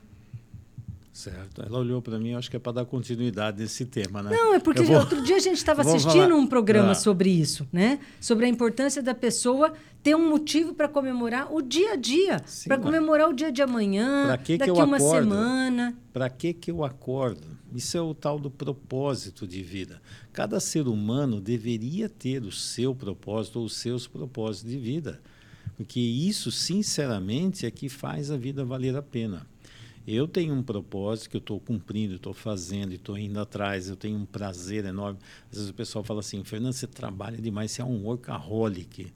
Certo. 1.15 1.63
Ela 1.65 1.79
olhou 1.79 2.03
para 2.03 2.19
mim, 2.19 2.35
acho 2.35 2.51
que 2.51 2.57
é 2.57 2.59
para 2.59 2.73
dar 2.73 2.85
continuidade 2.85 3.63
nesse 3.63 3.87
tema, 3.87 4.21
né? 4.21 4.37
Não, 4.37 4.53
é 4.53 4.59
porque 4.59 4.83
vou... 4.83 4.97
outro 4.97 5.23
dia 5.23 5.37
a 5.37 5.39
gente 5.39 5.59
estava 5.59 5.83
assistindo 5.87 6.23
falar... 6.23 6.35
um 6.35 6.45
programa 6.45 6.91
ah. 6.91 6.95
sobre 6.97 7.31
isso, 7.31 7.69
né? 7.73 8.01
Sobre 8.21 8.47
a 8.47 8.49
importância 8.49 9.01
da 9.01 9.15
pessoa 9.15 9.73
ter 10.03 10.17
um 10.17 10.29
motivo 10.29 10.75
para 10.75 10.89
comemorar 10.89 11.55
o 11.55 11.63
dia 11.63 11.93
a 11.93 11.97
dia, 11.97 12.45
para 12.67 12.79
comemorar 12.79 13.31
o 13.31 13.33
dia 13.33 13.53
de 13.53 13.63
amanhã, 13.63 14.37
que 14.43 14.59
daqui 14.59 14.73
que 14.73 14.83
uma 14.83 14.97
acordo? 14.97 15.23
semana. 15.23 15.97
Para 16.13 16.29
que 16.29 16.53
que 16.53 16.73
eu 16.73 16.83
acordo? 16.83 17.47
Isso 17.73 17.97
é 17.97 18.01
o 18.01 18.13
tal 18.13 18.37
do 18.37 18.51
propósito 18.51 19.47
de 19.47 19.63
vida. 19.63 20.03
Cada 20.33 20.59
ser 20.59 20.89
humano 20.89 21.41
deveria 21.41 22.09
ter 22.09 22.43
o 22.43 22.51
seu 22.51 22.93
propósito 22.93 23.61
ou 23.61 23.67
os 23.67 23.77
seus 23.77 24.09
propósitos 24.09 24.69
de 24.69 24.79
vida. 24.79 25.21
Porque 25.77 26.01
isso, 26.01 26.51
sinceramente, 26.51 27.67
é 27.67 27.71
que 27.71 27.89
faz 27.89 28.31
a 28.31 28.37
vida 28.37 28.65
valer 28.65 28.97
a 28.97 29.03
pena. 29.03 29.47
Eu 30.07 30.29
tenho 30.29 30.55
um 30.55 30.63
propósito 30.63 31.31
que 31.31 31.37
eu 31.37 31.41
estou 31.41 31.59
cumprindo, 31.59 32.17
estou 32.17 32.35
fazendo, 32.35 32.93
estou 32.93 33.17
indo 33.17 33.41
atrás, 33.41 33.89
eu 33.89 33.97
tenho 33.97 34.19
um 34.19 34.27
prazer 34.27 34.85
enorme. 34.85 35.19
Às 35.51 35.57
vezes 35.57 35.71
o 35.71 35.75
pessoal 35.75 36.05
fala 36.05 36.21
assim, 36.21 36.45
Fernando, 36.45 36.75
você 36.75 36.87
trabalha 36.87 37.39
demais, 37.39 37.71
você 37.71 37.81
é 37.81 37.85
um 37.85 38.05
workaholic. 38.05 39.05
Eu 39.05 39.11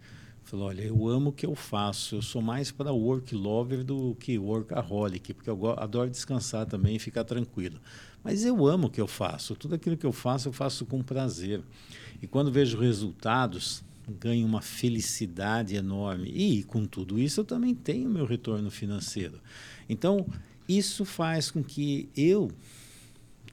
falo, 0.44 0.62
olha, 0.62 0.82
eu 0.82 1.06
amo 1.06 1.28
o 1.28 1.32
que 1.32 1.44
eu 1.44 1.54
faço, 1.54 2.14
eu 2.14 2.22
sou 2.22 2.40
mais 2.40 2.72
para 2.72 2.90
work 2.90 3.34
lover 3.34 3.84
do 3.84 4.16
que 4.18 4.38
workaholic, 4.38 5.34
porque 5.34 5.50
eu 5.50 5.78
adoro 5.78 6.08
descansar 6.08 6.64
também 6.64 6.96
e 6.96 6.98
ficar 6.98 7.22
tranquilo. 7.22 7.78
Mas 8.24 8.42
eu 8.46 8.66
amo 8.66 8.86
o 8.86 8.90
que 8.90 9.00
eu 9.00 9.06
faço, 9.06 9.54
tudo 9.54 9.74
aquilo 9.74 9.94
que 9.94 10.06
eu 10.06 10.12
faço, 10.12 10.48
eu 10.48 10.52
faço 10.54 10.86
com 10.86 11.02
prazer. 11.02 11.62
E 12.22 12.26
quando 12.26 12.50
vejo 12.50 12.78
resultados, 12.78 13.84
ganho 14.08 14.46
uma 14.46 14.60
felicidade 14.62 15.76
enorme. 15.76 16.30
E 16.30 16.62
com 16.62 16.84
tudo 16.84 17.18
isso 17.18 17.40
eu 17.40 17.44
também 17.44 17.74
tenho 17.74 18.08
meu 18.08 18.24
retorno 18.24 18.70
financeiro. 18.70 19.40
Então, 19.88 20.26
isso 20.68 21.04
faz 21.04 21.50
com 21.50 21.62
que 21.62 22.08
eu 22.16 22.50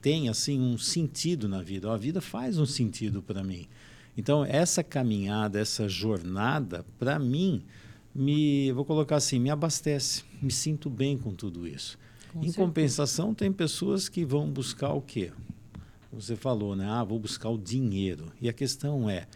tem 0.00 0.28
assim 0.28 0.60
um 0.60 0.78
sentido 0.78 1.48
na 1.48 1.62
vida. 1.62 1.90
A 1.92 1.96
vida 1.96 2.20
faz 2.20 2.58
um 2.58 2.66
sentido 2.66 3.22
para 3.22 3.42
mim. 3.42 3.66
Então 4.16 4.44
essa 4.44 4.82
caminhada, 4.82 5.58
essa 5.58 5.88
jornada, 5.88 6.84
para 6.98 7.18
mim, 7.18 7.62
me 8.14 8.70
vou 8.72 8.84
colocar 8.84 9.16
assim, 9.16 9.38
me 9.38 9.50
abastece. 9.50 10.22
Me 10.40 10.50
sinto 10.50 10.88
bem 10.88 11.18
com 11.18 11.34
tudo 11.34 11.66
isso. 11.66 11.98
Com 12.32 12.38
em 12.38 12.42
certeza. 12.42 12.56
compensação, 12.58 13.34
tem 13.34 13.52
pessoas 13.52 14.08
que 14.08 14.24
vão 14.24 14.48
buscar 14.48 14.92
o 14.92 15.02
quê? 15.02 15.32
Você 16.12 16.36
falou, 16.36 16.76
né? 16.76 16.86
Ah, 16.88 17.02
vou 17.02 17.18
buscar 17.18 17.50
o 17.50 17.58
dinheiro. 17.58 18.32
E 18.40 18.48
a 18.48 18.52
questão 18.52 19.10
é, 19.10 19.26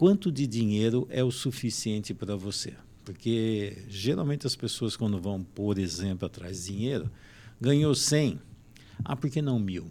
quanto 0.00 0.32
de 0.32 0.46
dinheiro 0.46 1.06
é 1.10 1.22
o 1.22 1.30
suficiente 1.30 2.14
para 2.14 2.34
você? 2.34 2.72
Porque 3.04 3.84
geralmente 3.86 4.46
as 4.46 4.56
pessoas, 4.56 4.96
quando 4.96 5.20
vão, 5.20 5.42
por 5.42 5.78
exemplo, 5.78 6.24
atrás 6.24 6.64
de 6.64 6.72
dinheiro, 6.72 7.10
ganhou 7.60 7.94
100, 7.94 8.40
ah, 9.04 9.14
por 9.14 9.28
que 9.28 9.42
não 9.42 9.58
mil? 9.58 9.90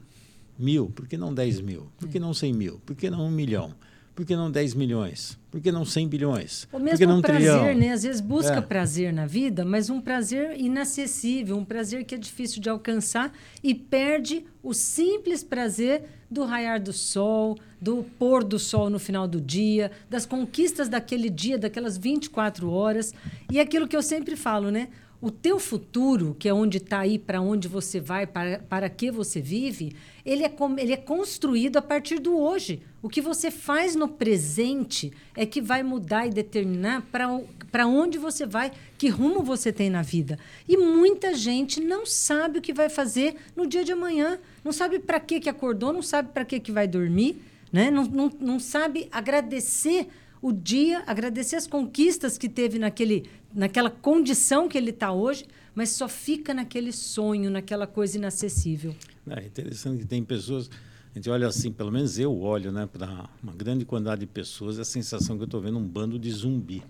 Mil, 0.58 0.90
por 0.90 1.08
que 1.08 1.16
não 1.16 1.32
10 1.32 1.62
mil? 1.62 1.92
Por 1.96 2.10
que 2.10 2.20
não 2.20 2.34
100 2.34 2.54
mil? 2.54 2.80
Por 2.80 2.96
que 2.96 3.08
não 3.08 3.28
um 3.28 3.30
milhão? 3.30 3.76
Por 4.20 4.26
que 4.26 4.36
não 4.36 4.52
10 4.52 4.74
milhões? 4.74 5.40
Por 5.50 5.62
que 5.62 5.72
não 5.72 5.86
100 5.86 6.10
bilhões? 6.10 6.68
O 6.74 6.78
mesmo 6.78 6.90
Por 6.90 6.98
que 6.98 7.06
não 7.06 7.22
prazer, 7.22 7.58
trilhão? 7.58 7.80
né? 7.80 7.94
Às 7.94 8.04
vezes 8.04 8.20
busca 8.20 8.56
é. 8.56 8.62
prazer 8.62 9.14
na 9.14 9.26
vida, 9.26 9.64
mas 9.64 9.90
um 9.90 10.02
prazer 10.02 10.60
inacessível, 10.60 11.56
um 11.56 11.64
prazer 11.64 12.04
que 12.04 12.16
é 12.16 12.18
difícil 12.18 12.62
de 12.62 12.70
alcançar 12.70 13.32
e 13.64 13.74
perde 13.74 14.46
o 14.62 14.74
simples 14.74 15.42
prazer 15.42 16.04
do 16.30 16.44
raiar 16.44 16.82
do 16.84 16.92
sol, 16.92 17.58
do 17.80 18.04
pôr 18.20 18.44
do 18.44 18.60
sol 18.60 18.90
no 18.90 19.00
final 19.00 19.26
do 19.26 19.40
dia, 19.40 19.90
das 20.10 20.26
conquistas 20.26 20.90
daquele 20.90 21.30
dia, 21.30 21.58
daquelas 21.58 21.98
24 21.98 22.70
horas. 22.70 23.14
E 23.50 23.58
aquilo 23.58 23.88
que 23.88 23.96
eu 23.96 24.04
sempre 24.04 24.36
falo, 24.36 24.70
né? 24.70 24.90
O 25.22 25.30
teu 25.30 25.60
futuro, 25.60 26.34
que 26.40 26.48
é 26.48 26.54
onde 26.54 26.78
está 26.78 27.00
aí, 27.00 27.20
para 27.20 27.42
onde 27.42 27.68
você 27.68 28.00
vai, 28.00 28.26
para, 28.26 28.60
para 28.60 28.90
que 28.90 29.12
você 29.12 29.42
vive, 29.42 29.94
ele 30.26 30.46
é, 30.46 30.56
ele 30.78 30.94
é 30.94 30.98
construído 30.98 31.76
a 31.76 31.82
partir 31.82 32.20
do 32.20 32.38
hoje. 32.38 32.82
O 33.02 33.10
que 33.10 33.22
você 33.22 33.52
faz 33.52 33.96
no 33.96 34.08
presente 34.08 35.12
é 35.36 35.46
que 35.46 35.60
vai 35.60 35.84
mudar 35.84 36.26
e 36.26 36.30
determinar 36.30 37.06
para 37.12 37.86
onde 37.86 38.18
você 38.18 38.46
vai, 38.46 38.72
que 38.98 39.10
rumo 39.10 39.44
você 39.44 39.74
tem 39.74 39.90
na 39.90 40.02
vida. 40.02 40.40
E 40.66 40.78
muita 40.78 41.34
gente 41.34 41.82
não 41.82 42.06
sabe 42.06 42.60
o 42.60 42.62
que 42.62 42.72
vai 42.72 42.88
fazer 42.88 43.36
no 43.58 43.68
dia 43.68 43.84
de 43.84 43.92
amanhã, 43.92 44.40
não 44.64 44.72
sabe 44.72 45.00
para 45.00 45.20
que, 45.20 45.42
que 45.42 45.50
acordou, 45.50 45.92
não 45.92 46.02
sabe 46.02 46.30
para 46.32 46.46
que, 46.46 46.62
que 46.62 46.72
vai 46.72 46.88
dormir, 46.88 47.42
né? 47.74 47.92
não, 47.92 48.06
não, 48.06 48.32
não 48.40 48.60
sabe 48.60 49.10
agradecer 49.12 50.08
o 50.42 50.52
dia, 50.52 51.04
agradecer 51.06 51.56
as 51.56 51.68
conquistas 51.68 52.38
que 52.38 52.48
teve 52.48 52.80
naquele, 52.80 53.30
naquela 53.54 53.90
condição 53.90 54.70
que 54.70 54.78
ele 54.78 54.92
está 54.92 55.12
hoje, 55.12 55.46
mas 55.76 55.90
só 55.90 56.08
fica 56.08 56.54
naquele 56.54 56.92
sonho, 56.92 57.50
naquela 57.50 57.86
coisa 57.86 58.18
inacessível. 58.18 58.96
É 59.30 59.46
interessante 59.46 60.00
que 60.00 60.06
tem 60.06 60.24
pessoas, 60.24 60.70
a 61.14 61.18
gente 61.18 61.30
olha 61.30 61.48
assim, 61.48 61.72
pelo 61.72 61.92
menos 61.92 62.18
eu 62.18 62.38
olho 62.40 62.72
né, 62.72 62.88
para 62.92 63.30
uma 63.44 63.54
grande 63.54 63.86
quantidade 63.86 64.22
de 64.22 64.28
pessoas, 64.28 64.78
é 64.78 64.82
a 64.82 64.86
sensação 64.86 65.36
que 65.36 65.44
eu 65.44 65.46
estou 65.46 65.62
vendo 65.62 65.78
um 65.78 65.88
bando 65.88 66.18
de 66.18 66.32
zumbi. 66.32 66.84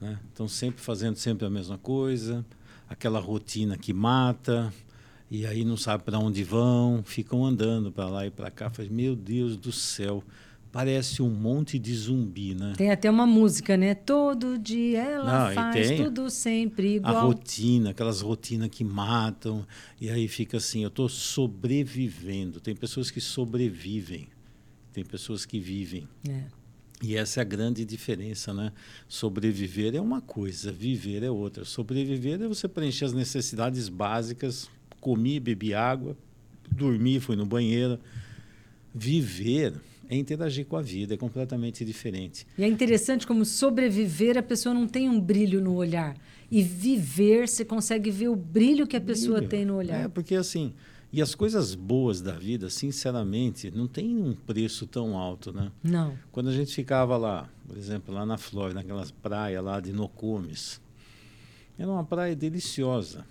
Né? 0.00 0.18
Estão 0.28 0.48
sempre 0.48 0.80
fazendo 0.80 1.16
sempre 1.16 1.46
a 1.46 1.50
mesma 1.50 1.78
coisa, 1.78 2.44
aquela 2.88 3.20
rotina 3.20 3.76
que 3.76 3.92
mata, 3.92 4.72
e 5.30 5.46
aí 5.46 5.64
não 5.64 5.76
sabe 5.78 6.04
para 6.04 6.18
onde 6.18 6.44
vão, 6.44 7.02
ficam 7.02 7.44
andando 7.46 7.90
para 7.90 8.06
lá 8.06 8.26
e 8.26 8.30
para 8.30 8.50
cá. 8.50 8.68
Faz, 8.68 8.88
meu 8.88 9.16
Deus 9.16 9.56
do 9.56 9.72
céu, 9.72 10.22
parece 10.72 11.20
um 11.22 11.28
monte 11.28 11.78
de 11.78 11.94
zumbi, 11.94 12.54
né? 12.54 12.72
Tem 12.76 12.90
até 12.90 13.10
uma 13.10 13.26
música, 13.26 13.76
né? 13.76 13.94
Todo 13.94 14.58
dia 14.58 15.02
ela 15.02 15.48
Não, 15.48 15.54
faz 15.54 15.90
tudo 15.90 16.30
sempre 16.30 16.96
igual. 16.96 17.14
A 17.14 17.20
rotina, 17.20 17.90
aquelas 17.90 18.22
rotinas 18.22 18.70
que 18.70 18.82
matam. 18.82 19.66
E 20.00 20.08
aí 20.08 20.26
fica 20.26 20.56
assim, 20.56 20.82
eu 20.82 20.88
estou 20.88 21.10
sobrevivendo. 21.10 22.58
Tem 22.58 22.74
pessoas 22.74 23.10
que 23.10 23.20
sobrevivem, 23.20 24.28
tem 24.94 25.04
pessoas 25.04 25.44
que 25.44 25.60
vivem. 25.60 26.08
É. 26.26 26.44
E 27.02 27.16
essa 27.16 27.40
é 27.40 27.42
a 27.42 27.44
grande 27.44 27.84
diferença, 27.84 28.54
né? 28.54 28.72
Sobreviver 29.06 29.94
é 29.94 30.00
uma 30.00 30.22
coisa, 30.22 30.72
viver 30.72 31.22
é 31.22 31.30
outra. 31.30 31.64
Sobreviver 31.64 32.40
é 32.40 32.48
você 32.48 32.66
preencher 32.66 33.04
as 33.04 33.12
necessidades 33.12 33.88
básicas, 33.88 34.70
comi, 35.00 35.38
bebi 35.38 35.74
água, 35.74 36.16
dormi, 36.70 37.20
fui 37.20 37.36
no 37.36 37.44
banheiro. 37.44 37.98
Viver 38.94 39.74
é 40.08 40.16
interagir 40.16 40.66
com 40.66 40.76
a 40.76 40.82
vida, 40.82 41.14
é 41.14 41.16
completamente 41.16 41.84
diferente. 41.84 42.46
E 42.56 42.64
é 42.64 42.68
interessante 42.68 43.26
como 43.26 43.44
sobreviver, 43.44 44.36
a 44.36 44.42
pessoa 44.42 44.74
não 44.74 44.86
tem 44.86 45.08
um 45.08 45.20
brilho 45.20 45.60
no 45.60 45.74
olhar. 45.74 46.16
E 46.50 46.62
viver, 46.62 47.48
você 47.48 47.64
consegue 47.64 48.10
ver 48.10 48.28
o 48.28 48.36
brilho 48.36 48.86
que 48.86 48.96
a 48.96 49.00
pessoa 49.00 49.38
brilho. 49.38 49.48
tem 49.48 49.64
no 49.64 49.76
olhar. 49.76 50.04
É, 50.04 50.08
porque 50.08 50.34
assim, 50.34 50.74
e 51.12 51.20
as 51.20 51.34
coisas 51.34 51.74
boas 51.74 52.22
da 52.22 52.32
vida, 52.32 52.70
sinceramente, 52.70 53.70
não 53.70 53.86
tem 53.86 54.16
um 54.16 54.34
preço 54.34 54.86
tão 54.86 55.16
alto, 55.18 55.52
né? 55.52 55.70
Não. 55.82 56.16
Quando 56.30 56.48
a 56.48 56.52
gente 56.52 56.74
ficava 56.74 57.18
lá, 57.18 57.50
por 57.66 57.76
exemplo, 57.76 58.14
lá 58.14 58.24
na 58.24 58.38
Flórida, 58.38 58.80
naquelas 58.80 59.10
praias 59.10 59.62
lá 59.62 59.78
de 59.78 59.92
Nocomes, 59.92 60.80
era 61.78 61.90
uma 61.90 62.02
praia 62.04 62.34
deliciosa. 62.34 63.26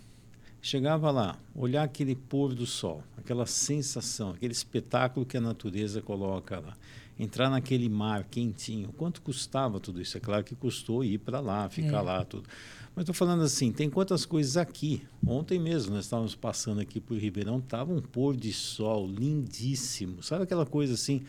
Chegava 0.63 1.10
lá, 1.10 1.39
olhar 1.56 1.82
aquele 1.82 2.15
pôr 2.15 2.53
do 2.53 2.68
sol, 2.68 3.03
aquela 3.18 3.48
sensação, 3.48 4.30
aquele 4.30 4.53
espetáculo 4.53 5.25
que 5.25 5.36
a 5.36 5.41
natureza 5.41 6.03
coloca 6.03 6.60
lá. 6.60 6.77
Entrar 7.20 7.50
naquele 7.50 7.89
mar 7.89 8.25
quentinho. 8.25 8.94
Quanto 8.94 9.24
custava 9.24 9.80
tudo 9.80 10.00
isso? 10.00 10.18
É 10.18 10.20
claro 10.20 10.44
que 10.44 10.53
custou 10.53 11.03
ir 11.03 11.18
para 11.18 11.39
lá, 11.39 11.68
ficar 11.68 11.98
é. 11.98 12.01
lá, 12.01 12.24
tudo. 12.24 12.48
Mas 12.96 13.03
estou 13.03 13.15
falando 13.15 13.41
assim, 13.41 13.72
tem 13.72 13.89
quantas 13.89 14.24
coisas 14.24 14.56
aqui. 14.56 15.01
Ontem 15.25 15.60
mesmo 15.60 15.96
nós 15.96 16.06
estávamos 16.06 16.36
passando 16.36 16.80
aqui 16.80 17.00
por 17.00 17.18
Ribeirão, 17.18 17.58
estava 17.58 17.91
um 17.91 18.01
pôr 18.01 18.36
de 18.36 18.53
sol 18.53 19.08
lindíssimo. 19.08 20.22
Sabe 20.22 20.44
aquela 20.44 20.65
coisa 20.65 20.94
assim? 20.94 21.24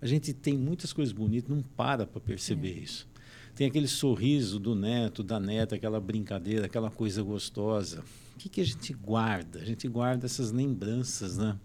A 0.00 0.06
gente 0.06 0.34
tem 0.34 0.58
muitas 0.58 0.92
coisas 0.92 1.12
bonitas, 1.12 1.48
não 1.48 1.62
para 1.62 2.06
para 2.06 2.20
perceber 2.20 2.76
é. 2.76 2.82
isso. 2.82 3.08
Tem 3.54 3.66
aquele 3.66 3.88
sorriso 3.88 4.58
do 4.58 4.74
neto, 4.74 5.22
da 5.22 5.40
neta, 5.40 5.74
aquela 5.74 6.00
brincadeira, 6.00 6.66
aquela 6.66 6.90
coisa 6.90 7.22
gostosa 7.22 8.04
o 8.34 8.38
que, 8.38 8.48
que 8.48 8.60
a 8.60 8.64
gente 8.64 8.92
guarda? 8.92 9.60
A 9.60 9.64
gente 9.64 9.86
guarda 9.88 10.26
essas 10.26 10.50
lembranças, 10.50 11.38
né? 11.38 11.56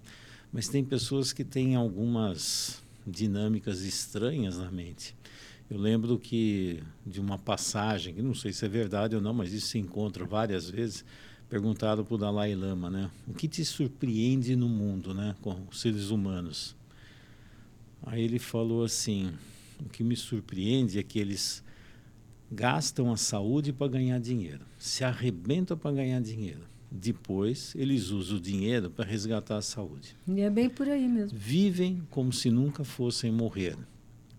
Mas 0.52 0.68
tem 0.68 0.84
pessoas 0.84 1.34
que 1.34 1.44
têm 1.44 1.76
algumas 1.76 2.82
dinâmicas 3.06 3.82
estranhas 3.82 4.58
na 4.58 4.72
mente. 4.72 5.16
Eu 5.70 5.78
lembro 5.78 6.18
que 6.18 6.82
de 7.06 7.20
uma 7.20 7.38
passagem, 7.38 8.14
que 8.14 8.22
não 8.22 8.34
sei 8.34 8.52
se 8.52 8.66
é 8.66 8.68
verdade 8.68 9.16
ou 9.16 9.22
não, 9.22 9.34
mas 9.34 9.54
isso 9.54 9.68
se 9.68 9.78
encontra 9.78 10.26
várias 10.26 10.70
vezes, 10.70 11.06
perguntado 11.48 12.04
para 12.04 12.16
o 12.16 12.18
Dalai 12.18 12.56
Lama, 12.56 12.90
né? 12.90 13.10
O 13.28 13.34
que 13.34 13.48
te 13.48 13.64
surpreende 13.64 14.56
no 14.56 14.68
mundo, 14.68 15.14
né, 15.14 15.36
com 15.42 15.56
os 15.70 15.82
seres 15.82 16.10
humanos? 16.10 16.76
Aí 18.04 18.24
ele 18.24 18.40
falou 18.40 18.84
assim: 18.84 19.32
o 19.80 19.90
que 19.90 20.04
me 20.04 20.16
surpreende 20.16 20.98
é 20.98 21.04
que 21.04 21.20
eles 21.20 21.64
gastam 22.52 23.12
a 23.12 23.18
saúde 23.18 23.72
para 23.72 23.88
ganhar 23.88 24.20
dinheiro, 24.20 24.66
se 24.78 25.04
arrebentam 25.04 25.78
para 25.78 25.92
ganhar 25.92 26.22
dinheiro. 26.22 26.62
Depois, 26.92 27.74
eles 27.76 28.10
usam 28.10 28.38
o 28.38 28.42
dinheiro 28.42 28.90
para 28.90 29.06
resgatar 29.06 29.58
a 29.58 29.62
saúde. 29.62 30.16
E 30.28 30.42
é 30.42 30.50
bem 30.50 30.70
por 30.70 30.88
aí 30.90 31.08
mesmo. 31.08 31.38
Vivem 31.38 32.02
como 32.10 32.34
se 32.34 32.50
nunca 32.50 32.84
fossem 32.84 33.32
morrer 33.32 33.78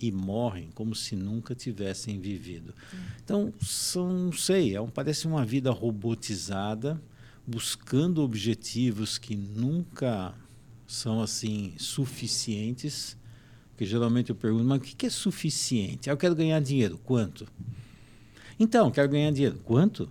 e 0.01 0.11
morrem 0.11 0.71
como 0.75 0.95
se 0.95 1.15
nunca 1.15 1.55
tivessem 1.55 2.19
vivido. 2.19 2.75
Então, 3.23 3.53
são, 3.61 4.11
não 4.11 4.33
sei, 4.33 4.75
é 4.75 4.81
um, 4.81 4.89
parece 4.89 5.29
uma 5.29 5.45
vida 5.45 5.71
robotizada, 5.71 7.01
buscando 7.47 8.23
objetivos 8.23 9.19
que 9.19 9.37
nunca 9.37 10.35
são 10.87 11.23
assim 11.23 11.75
suficientes. 11.77 13.17
Porque 13.71 13.85
geralmente 13.87 14.31
eu 14.31 14.37
pergunto, 14.37 14.65
mas 14.65 14.79
o 14.79 14.83
que 14.83 15.07
é 15.07 15.11
suficiente? 15.11 16.11
Ah, 16.11 16.15
eu 16.15 16.17
quero 16.17 16.35
ganhar 16.35 16.61
dinheiro. 16.61 16.99
Quanto? 17.05 17.47
Então, 18.61 18.91
quero 18.91 19.09
ganhar 19.09 19.33
dinheiro. 19.33 19.59
Quanto? 19.65 20.07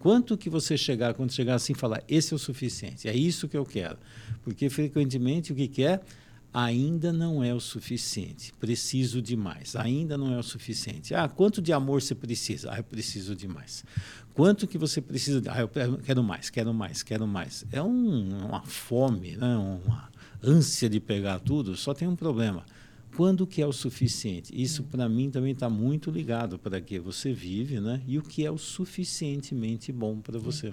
Quanto 0.00 0.36
que 0.36 0.50
você 0.50 0.76
chegar, 0.76 1.14
quando 1.14 1.30
chegar 1.30 1.54
assim, 1.54 1.72
falar, 1.72 2.02
esse 2.08 2.32
é 2.32 2.36
o 2.36 2.38
suficiente, 2.38 3.08
é 3.08 3.14
isso 3.14 3.48
que 3.48 3.56
eu 3.56 3.64
quero. 3.64 3.96
Porque 4.42 4.68
frequentemente 4.68 5.52
o 5.52 5.54
que 5.54 5.68
quer 5.68 6.02
ainda 6.52 7.12
não 7.12 7.44
é 7.44 7.54
o 7.54 7.60
suficiente, 7.60 8.52
preciso 8.58 9.22
de 9.22 9.36
mais, 9.36 9.76
ainda 9.76 10.18
não 10.18 10.34
é 10.34 10.38
o 10.38 10.42
suficiente. 10.42 11.14
Ah, 11.14 11.28
quanto 11.28 11.62
de 11.62 11.72
amor 11.72 12.02
você 12.02 12.16
precisa? 12.16 12.72
Ah, 12.72 12.78
eu 12.78 12.84
preciso 12.84 13.36
de 13.36 13.46
mais. 13.46 13.84
Quanto 14.34 14.66
que 14.66 14.76
você 14.76 15.00
precisa? 15.00 15.40
De... 15.40 15.48
Ah, 15.48 15.60
eu 15.60 15.68
quero 16.04 16.24
mais, 16.24 16.50
quero 16.50 16.74
mais, 16.74 17.04
quero 17.04 17.26
mais. 17.28 17.64
É 17.70 17.80
um, 17.80 18.46
uma 18.46 18.62
fome, 18.62 19.36
né? 19.36 19.56
uma 19.56 20.10
ânsia 20.42 20.90
de 20.90 20.98
pegar 20.98 21.38
tudo, 21.38 21.76
só 21.76 21.94
tem 21.94 22.08
um 22.08 22.16
problema 22.16 22.64
quando 23.16 23.46
que 23.46 23.60
é 23.62 23.66
o 23.66 23.72
suficiente? 23.72 24.52
Isso 24.54 24.82
para 24.84 25.08
mim 25.08 25.30
também 25.30 25.52
está 25.52 25.68
muito 25.68 26.10
ligado 26.10 26.58
para 26.58 26.80
que 26.80 26.98
você 26.98 27.32
vive, 27.32 27.80
né? 27.80 28.00
E 28.06 28.18
o 28.18 28.22
que 28.22 28.44
é 28.44 28.50
o 28.50 28.58
suficientemente 28.58 29.92
bom 29.92 30.18
para 30.18 30.38
você. 30.38 30.72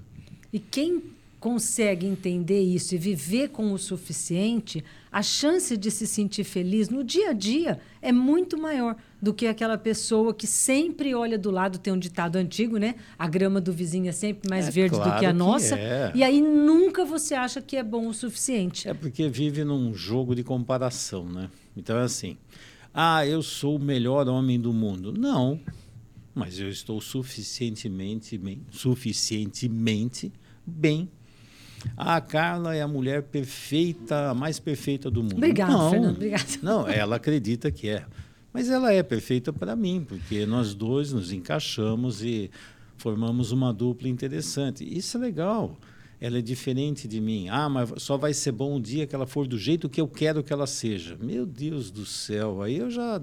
E 0.51 0.59
quem 0.59 1.03
consegue 1.39 2.05
entender 2.05 2.59
isso 2.61 2.93
e 2.95 2.97
viver 2.97 3.49
com 3.49 3.71
o 3.71 3.77
suficiente, 3.77 4.83
a 5.11 5.21
chance 5.23 5.77
de 5.77 5.89
se 5.89 6.05
sentir 6.05 6.43
feliz 6.43 6.89
no 6.89 7.03
dia 7.03 7.29
a 7.29 7.33
dia 7.33 7.79
é 8.01 8.11
muito 8.11 8.57
maior 8.57 8.95
do 9.21 9.33
que 9.33 9.47
aquela 9.47 9.77
pessoa 9.77 10.33
que 10.33 10.45
sempre 10.45 11.15
olha 11.15 11.37
do 11.37 11.49
lado, 11.49 11.77
tem 11.77 11.91
um 11.93 11.97
ditado 11.97 12.35
antigo, 12.35 12.77
né? 12.77 12.95
A 13.17 13.27
grama 13.27 13.59
do 13.59 13.71
vizinho 13.71 14.07
é 14.09 14.11
sempre 14.11 14.49
mais 14.49 14.67
É 14.67 14.71
verde 14.71 14.95
claro 14.95 15.11
do 15.11 15.19
que 15.19 15.25
a 15.25 15.31
que 15.31 15.37
nossa. 15.37 15.75
é. 15.77 16.11
E 16.13 16.23
aí 16.23 16.41
nunca 16.41 17.05
você 17.05 17.35
acha 17.35 17.61
que 17.61 17.75
é 17.77 17.83
bom 17.83 18.07
o 18.07 18.13
suficiente. 18.13 18.87
É 18.87 18.93
porque 18.93 19.27
vive 19.29 19.63
num 19.63 19.93
jogo 19.93 20.35
de 20.35 20.43
comparação, 20.43 21.25
né? 21.25 21.49
Então 21.79 21.97
é 21.97 22.03
assim: 22.03 22.37
ah, 22.93 23.25
eu 23.25 23.41
sou 23.41 23.77
o 23.77 23.79
melhor 23.79 24.27
homem 24.27 24.59
do 24.59 24.73
mundo. 24.73 25.11
Não, 25.11 25.59
mas 26.33 26.59
eu 26.59 26.69
estou 26.69 27.01
suficientemente 27.01 28.37
bem, 28.37 28.61
suficientemente 28.69 30.31
bem. 30.65 31.09
A 31.95 32.19
Carla 32.19 32.75
é 32.75 32.81
a 32.81 32.87
mulher 32.87 33.23
perfeita, 33.23 34.29
a 34.29 34.33
mais 34.33 34.59
perfeita 34.59 35.09
do 35.09 35.23
mundo. 35.23 35.37
Obrigada, 35.37 35.71
não, 35.71 35.89
Fernando, 35.89 36.15
obrigada. 36.15 36.45
Não, 36.61 36.87
ela 36.87 37.15
acredita 37.15 37.71
que 37.71 37.89
é. 37.89 38.05
Mas 38.51 38.69
ela 38.69 38.91
é 38.91 39.01
perfeita 39.01 39.53
para 39.53 39.75
mim, 39.75 40.05
porque 40.07 40.45
nós 40.45 40.73
dois 40.73 41.13
nos 41.13 41.31
encaixamos 41.31 42.23
e 42.23 42.49
formamos 42.97 43.51
uma 43.51 43.73
dupla 43.73 44.09
interessante. 44.09 44.83
Isso 44.83 45.17
é 45.17 45.19
legal. 45.19 45.77
Ela 46.21 46.39
é 46.39 46.41
diferente 46.41 47.07
de 47.07 47.21
mim. 47.21 47.47
Ah, 47.49 47.69
mas 47.69 47.93
só 47.97 48.17
vai 48.17 48.33
ser 48.33 48.51
bom 48.51 48.75
um 48.75 48.81
dia 48.81 49.07
que 49.07 49.15
ela 49.15 49.25
for 49.25 49.47
do 49.47 49.57
jeito 49.57 49.89
que 49.89 50.01
eu 50.01 50.07
quero 50.07 50.43
que 50.43 50.51
ela 50.51 50.67
seja. 50.67 51.17
Meu 51.21 51.45
Deus 51.45 51.89
do 51.89 52.05
céu. 52.05 52.61
Aí 52.61 52.77
eu 52.77 52.91
já 52.91 53.21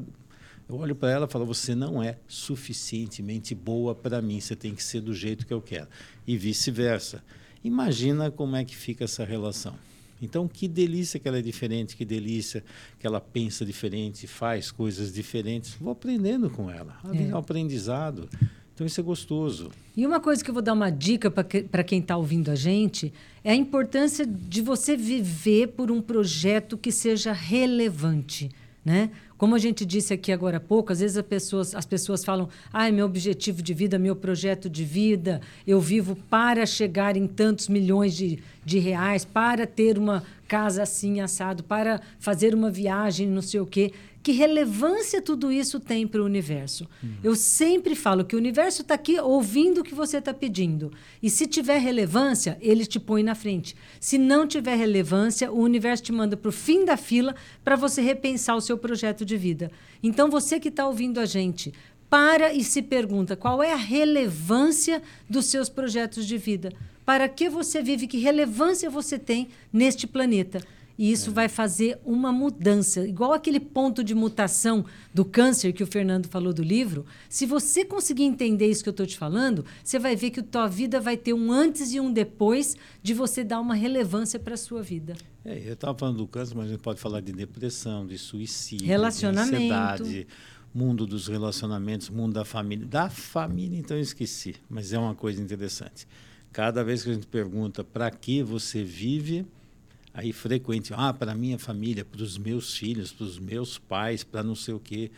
eu 0.69 0.77
olho 0.77 0.97
para 0.97 1.11
ela 1.11 1.27
e 1.27 1.31
falo: 1.31 1.47
você 1.47 1.75
não 1.75 2.03
é 2.03 2.19
suficientemente 2.27 3.55
boa 3.55 3.95
para 3.95 4.21
mim. 4.21 4.41
Você 4.41 4.57
tem 4.57 4.75
que 4.75 4.83
ser 4.83 5.01
do 5.01 5.15
jeito 5.15 5.47
que 5.47 5.53
eu 5.53 5.61
quero. 5.61 5.89
E 6.27 6.37
vice-versa. 6.37 7.23
Imagina 7.63 8.31
como 8.31 8.57
é 8.57 8.65
que 8.65 8.77
fica 8.77 9.05
essa 9.05 9.25
relação. 9.25 9.75
Então, 10.21 10.49
que 10.49 10.67
delícia 10.67 11.21
que 11.21 11.29
ela 11.29 11.39
é 11.39 11.43
diferente, 11.43 11.95
que 11.95 12.05
delícia 12.05 12.65
que 12.99 13.07
ela 13.07 13.21
pensa 13.21 13.67
diferente, 13.67 14.27
faz 14.27 14.71
coisas 14.71 15.13
diferentes. 15.13 15.75
Vou 15.75 15.93
aprendendo 15.93 16.49
com 16.49 16.71
ela. 16.71 16.99
É 17.13 17.35
um 17.35 17.37
aprendizado. 17.37 18.29
Então, 18.77 18.87
isso 18.87 19.01
é 19.01 19.03
gostoso. 19.03 19.71
E 19.97 20.07
uma 20.07 20.21
coisa 20.21 20.45
que 20.45 20.51
eu 20.51 20.53
vou 20.53 20.63
dar 20.63 20.75
uma 20.75 20.91
dica 20.91 21.31
para 21.31 21.83
quem 21.83 21.99
está 21.99 22.15
ouvindo 22.15 22.51
a 22.51 22.55
gente 22.55 23.11
é 23.43 23.53
a 23.53 23.55
importância 23.55 24.27
de 24.27 24.61
você 24.61 24.95
viver 24.95 25.69
por 25.69 25.91
um 25.91 26.03
projeto 26.03 26.77
que 26.77 26.93
seja 26.93 27.33
relevante. 27.33 28.51
Né? 28.85 29.11
Como 29.39 29.55
a 29.55 29.59
gente 29.59 29.85
disse 29.87 30.13
aqui 30.13 30.31
agora 30.31 30.59
há 30.59 30.61
pouco, 30.61 30.93
às 30.93 31.01
vezes 31.01 31.17
as 31.17 31.25
pessoas, 31.25 31.75
as 31.75 31.87
pessoas 31.87 32.23
falam: 32.23 32.51
ah, 32.71 32.91
meu 32.93 33.07
objetivo 33.07 33.63
de 33.63 33.73
vida, 33.73 33.99
meu 33.99 34.15
projeto 34.15 34.69
de 34.69 34.85
vida, 34.85 35.41
eu 35.67 35.81
vivo 35.81 36.15
para 36.29 36.67
chegar 36.67 37.17
em 37.17 37.27
tantos 37.27 37.69
milhões 37.69 38.15
de, 38.15 38.39
de 38.63 38.79
reais, 38.79 39.25
para 39.25 39.67
ter 39.67 39.97
uma 39.97 40.23
casa 40.47 40.83
assim, 40.83 41.21
assado, 41.21 41.65
para 41.65 42.01
fazer 42.19 42.55
uma 42.55 42.71
viagem, 42.71 43.27
não 43.27 43.43
sei 43.43 43.59
o 43.59 43.67
quê. 43.67 43.91
Que 44.27 44.33
relevância 44.33 45.23
tudo 45.23 45.53
isso 45.53 45.79
tem 45.79 46.05
para 46.05 46.21
o 46.21 46.25
universo? 46.25 46.89
Uhum. 47.01 47.15
Eu 47.23 47.37
sempre 47.37 47.95
falo 47.95 48.25
que 48.25 48.35
o 48.35 48.39
universo 48.41 48.83
está 48.83 48.95
aqui 48.95 49.21
ouvindo 49.21 49.83
o 49.83 49.85
que 49.85 49.95
você 49.95 50.17
está 50.17 50.35
pedindo. 50.35 50.93
E 51.23 51.31
se 51.31 51.47
tiver 51.47 51.79
relevância, 51.79 52.59
ele 52.61 52.85
te 52.85 52.99
põe 52.99 53.23
na 53.23 53.37
frente. 53.37 53.77
Se 54.01 54.19
não 54.19 54.45
tiver 54.45 54.75
relevância, 54.75 55.53
o 55.53 55.61
universo 55.61 56.03
te 56.03 56.11
manda 56.11 56.37
para 56.37 56.49
o 56.49 56.53
fim 56.53 56.85
da 56.85 56.97
fila 56.97 57.37
para 57.63 57.77
você 57.77 58.03
repensar 58.03 58.57
o 58.57 58.61
seu 58.61 58.77
projeto 58.77 59.25
de 59.25 59.37
vida. 59.37 59.71
Então, 60.03 60.29
você 60.29 60.59
que 60.59 60.71
está 60.71 60.89
ouvindo 60.89 61.21
a 61.21 61.25
gente, 61.25 61.73
para 62.11 62.53
e 62.53 62.65
se 62.65 62.83
pergunta 62.83 63.37
qual 63.37 63.63
é 63.63 63.73
a 63.73 63.77
relevância 63.77 65.05
dos 65.31 65.47
seus 65.47 65.69
projetos 65.69 66.27
de 66.27 66.37
vida. 66.37 66.73
Para 67.05 67.29
que 67.29 67.49
você 67.49 67.81
vive? 67.81 68.09
Que 68.09 68.19
relevância 68.19 68.91
você 68.91 69.21
tem 69.21 69.47
neste 69.73 70.05
planeta? 70.05 70.61
E 70.99 71.13
isso 71.13 71.31
é. 71.31 71.33
vai 71.33 71.49
fazer 71.49 71.99
uma 72.05 72.33
mudança. 72.33 73.07
Igual 73.07 73.33
aquele 73.33 73.61
ponto 73.61 74.03
de 74.03 74.15
mutação 74.15 74.85
do 75.13 75.25
câncer 75.25 75.73
que 75.73 75.83
o 75.83 75.87
Fernando 75.87 76.27
falou 76.29 76.53
do 76.53 76.63
livro. 76.63 77.05
Se 77.29 77.47
você 77.47 77.85
conseguir 77.85 78.25
entender 78.25 78.67
isso 78.71 78.83
que 78.83 78.89
eu 78.89 78.93
estou 78.93 79.07
te 79.07 79.17
falando, 79.17 79.65
você 79.85 79.99
vai 79.99 80.17
ver 80.17 80.31
que 80.31 80.41
a 80.41 80.43
tua 80.43 80.67
vida 80.67 81.01
vai 81.01 81.17
ter 81.17 81.35
um 81.35 81.53
antes 81.53 81.93
e 81.93 82.01
um 82.01 82.13
depois 82.13 82.77
de 83.03 83.13
você 83.13 83.45
dar 83.45 83.61
uma 83.61 83.75
relevância 83.75 84.39
para 84.39 84.55
a 84.55 84.57
sua 84.57 84.83
vida. 84.83 85.15
É, 85.45 85.69
eu 85.69 85.75
estava 85.75 85.97
falando 85.97 86.17
do 86.19 86.27
câncer, 86.27 86.55
mas 86.57 86.67
a 86.67 86.71
gente 86.71 86.83
pode 86.83 87.01
falar 87.01 87.21
de 87.21 87.33
depressão, 87.33 88.07
de 88.07 88.19
suicídio, 88.19 88.87
Relacionamento. 88.87 89.51
de 89.51 89.57
ansiedade, 89.57 90.27
mundo 90.75 91.07
dos 91.07 91.29
relacionamentos, 91.29 92.11
mundo 92.11 92.35
da 92.35 92.45
família. 92.45 92.87
Da 92.87 93.09
família, 93.09 93.79
então 93.79 93.97
eu 93.97 94.03
esqueci, 94.03 94.57
mas 94.69 94.93
é 94.93 94.99
uma 94.99 95.15
coisa 95.15 95.41
interessante. 95.41 96.07
Cada 96.53 96.83
vez 96.83 97.05
que 97.05 97.11
a 97.11 97.15
gente 97.15 97.27
pergunta 97.27 97.85
para 97.85 98.11
que 98.11 98.43
você 98.43 98.83
vive 98.83 99.47
aí 100.17 100.33
frequente, 100.33 100.95
ah, 100.97 101.13
para 101.13 101.35
minha 101.35 101.59
família, 101.59 102.03
para 102.03 102.23
os 102.23 102.39
meus 102.39 102.75
filhos, 102.75 103.13
para 103.13 103.25
os 103.25 103.39
meus 103.39 103.79
pais, 103.79 104.25
para 104.25 104.43
não 104.43 104.55
sei 104.55 104.73
o 104.73 104.81
quê. 104.81 105.11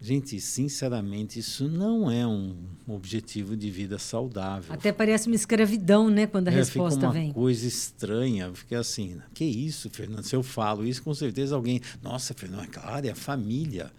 Gente, 0.00 0.40
sinceramente, 0.40 1.38
isso 1.38 1.68
não 1.68 2.10
é 2.10 2.26
um 2.26 2.54
objetivo 2.86 3.56
de 3.56 3.70
vida 3.70 3.98
saudável. 3.98 4.72
Até 4.72 4.92
parece 4.92 5.28
uma 5.28 5.36
escravidão, 5.36 6.10
né, 6.10 6.26
quando 6.26 6.48
a 6.48 6.52
é, 6.52 6.54
resposta 6.54 6.98
fica 6.98 7.06
uma 7.06 7.12
vem. 7.12 7.32
coisa 7.32 7.66
estranha, 7.66 8.52
fica 8.54 8.80
assim, 8.80 9.20
que 9.34 9.44
isso, 9.44 9.88
Fernando? 9.88 10.24
Se 10.24 10.34
eu 10.34 10.42
falo 10.42 10.84
isso, 10.84 11.02
com 11.02 11.14
certeza 11.14 11.54
alguém, 11.54 11.80
nossa, 12.02 12.34
Fernando, 12.34 12.64
é 12.64 12.66
claro, 12.66 13.06
é 13.06 13.10
a 13.10 13.16
família. 13.16 13.92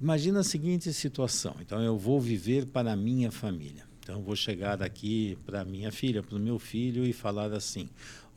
Imagina 0.00 0.40
a 0.40 0.44
seguinte 0.44 0.92
situação. 0.92 1.56
Então, 1.60 1.82
eu 1.82 1.98
vou 1.98 2.20
viver 2.20 2.66
para 2.66 2.92
a 2.92 2.96
minha 2.96 3.30
família. 3.30 3.84
Então, 4.00 4.16
eu 4.16 4.22
vou 4.22 4.36
chegar 4.36 4.82
aqui 4.82 5.36
para 5.44 5.64
minha 5.64 5.90
filha, 5.90 6.22
para 6.22 6.36
o 6.36 6.40
meu 6.40 6.58
filho 6.58 7.04
e 7.04 7.12
falar 7.12 7.52
assim: 7.52 7.88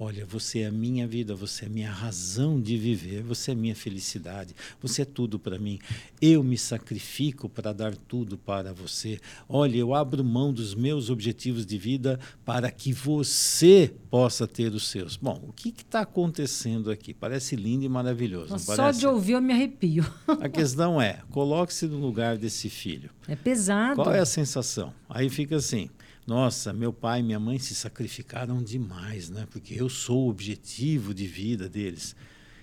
Olha, 0.01 0.25
você 0.25 0.59
é 0.59 0.67
a 0.67 0.71
minha 0.71 1.05
vida, 1.05 1.35
você 1.35 1.65
é 1.65 1.67
a 1.67 1.69
minha 1.69 1.91
razão 1.91 2.57
de 2.57 2.77
viver, 2.77 3.21
você 3.21 3.51
é 3.51 3.53
a 3.53 3.57
minha 3.57 3.75
felicidade, 3.75 4.55
você 4.81 5.01
é 5.01 5.05
tudo 5.05 5.38
para 5.38 5.59
mim. 5.59 5.77
Eu 6.21 6.41
me 6.41 6.57
sacrifico 6.57 7.49
para 7.49 7.73
dar 7.73 7.93
tudo 7.93 8.38
para 8.38 8.71
você. 8.71 9.19
Olha, 9.49 9.75
eu 9.75 9.93
abro 9.93 10.23
mão 10.23 10.53
dos 10.53 10.73
meus 10.73 11.09
objetivos 11.09 11.65
de 11.65 11.77
vida 11.77 12.17
para 12.45 12.71
que 12.71 12.93
você 12.93 13.93
possa 14.09 14.47
ter 14.47 14.71
os 14.73 14.88
seus. 14.88 15.17
Bom, 15.17 15.43
o 15.45 15.51
que 15.51 15.73
está 15.77 15.99
acontecendo 15.99 16.89
aqui? 16.89 17.13
Parece 17.13 17.57
lindo 17.57 17.83
e 17.83 17.89
maravilhoso. 17.89 18.57
Só 18.57 18.91
de 18.91 19.05
ouvir 19.05 19.33
eu 19.33 19.41
me 19.41 19.51
arrepio. 19.51 20.09
A 20.27 20.47
questão 20.47 21.01
é: 21.01 21.19
coloque-se 21.29 21.88
no 21.88 21.97
lugar 21.97 22.38
desse 22.38 22.69
filho. 22.69 23.09
É 23.27 23.35
pesado. 23.35 24.01
Qual 24.01 24.15
é 24.15 24.19
a 24.19 24.25
sensação? 24.25 24.93
Aí 25.09 25.29
fica 25.29 25.57
assim 25.57 25.89
nossa, 26.29 26.71
meu 26.71 26.93
pai 26.93 27.21
e 27.21 27.23
minha 27.23 27.39
mãe 27.39 27.57
se 27.57 27.73
sacrificaram 27.73 28.61
demais, 28.61 29.31
né? 29.31 29.47
Porque 29.49 29.73
eu 29.73 29.89
sou 29.89 30.27
o 30.27 30.29
objetivo 30.29 31.11
de 31.11 31.25
vida 31.25 31.67
deles. 31.67 32.15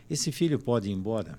Esse 0.08 0.30
filho 0.30 0.56
pode 0.56 0.88
ir 0.88 0.92
embora? 0.92 1.36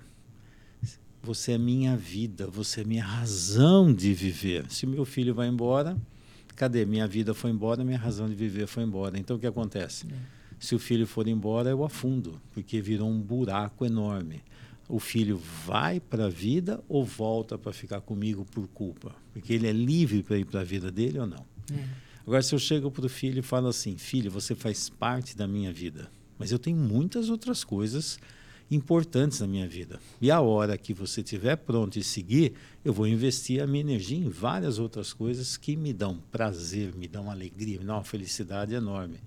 Você 1.22 1.52
é 1.52 1.58
minha 1.58 1.96
vida, 1.96 2.46
você 2.46 2.82
é 2.82 2.84
minha 2.84 3.02
razão 3.02 3.90
de 3.90 4.12
viver. 4.12 4.70
Se 4.70 4.84
meu 4.84 5.06
filho 5.06 5.34
vai 5.34 5.48
embora, 5.48 5.96
cadê? 6.54 6.84
Minha 6.84 7.08
vida 7.08 7.32
foi 7.32 7.50
embora, 7.50 7.82
minha 7.82 7.98
razão 7.98 8.28
de 8.28 8.34
viver 8.34 8.66
foi 8.66 8.82
embora. 8.82 9.18
Então 9.18 9.38
o 9.38 9.40
que 9.40 9.46
acontece? 9.46 10.06
É. 10.12 10.16
Se 10.60 10.74
o 10.74 10.78
filho 10.78 11.06
for 11.06 11.26
embora, 11.26 11.70
eu 11.70 11.82
afundo, 11.82 12.38
porque 12.52 12.78
virou 12.82 13.08
um 13.08 13.22
buraco 13.22 13.86
enorme. 13.86 14.42
O 14.86 14.98
filho 14.98 15.40
vai 15.64 15.98
para 15.98 16.26
a 16.26 16.28
vida 16.28 16.84
ou 16.90 17.06
volta 17.06 17.56
para 17.56 17.72
ficar 17.72 18.02
comigo 18.02 18.44
por 18.44 18.68
culpa? 18.68 19.14
Porque 19.32 19.54
ele 19.54 19.66
é 19.66 19.72
livre 19.72 20.22
para 20.22 20.36
ir 20.36 20.44
para 20.44 20.60
a 20.60 20.64
vida 20.64 20.90
dele 20.92 21.18
ou 21.18 21.26
não? 21.26 21.46
É. 21.72 22.07
Agora, 22.28 22.42
se 22.42 22.54
eu 22.54 22.58
chego 22.58 22.90
para 22.90 23.06
o 23.06 23.08
filho 23.08 23.38
e 23.38 23.42
falo 23.42 23.68
assim: 23.68 23.96
filho, 23.96 24.30
você 24.30 24.54
faz 24.54 24.90
parte 24.90 25.34
da 25.34 25.48
minha 25.48 25.72
vida, 25.72 26.10
mas 26.38 26.52
eu 26.52 26.58
tenho 26.58 26.76
muitas 26.76 27.30
outras 27.30 27.64
coisas 27.64 28.18
importantes 28.70 29.40
na 29.40 29.46
minha 29.46 29.66
vida. 29.66 29.98
E 30.20 30.30
a 30.30 30.38
hora 30.38 30.76
que 30.76 30.92
você 30.92 31.22
estiver 31.22 31.56
pronto 31.56 31.98
e 31.98 32.02
seguir, 32.04 32.52
eu 32.84 32.92
vou 32.92 33.06
investir 33.06 33.62
a 33.62 33.66
minha 33.66 33.80
energia 33.80 34.18
em 34.18 34.28
várias 34.28 34.78
outras 34.78 35.14
coisas 35.14 35.56
que 35.56 35.74
me 35.74 35.90
dão 35.94 36.18
prazer, 36.30 36.94
me 36.94 37.08
dão 37.08 37.30
alegria, 37.30 37.78
me 37.78 37.86
dão 37.86 37.96
uma 37.96 38.04
felicidade 38.04 38.74
enorme. 38.74 39.20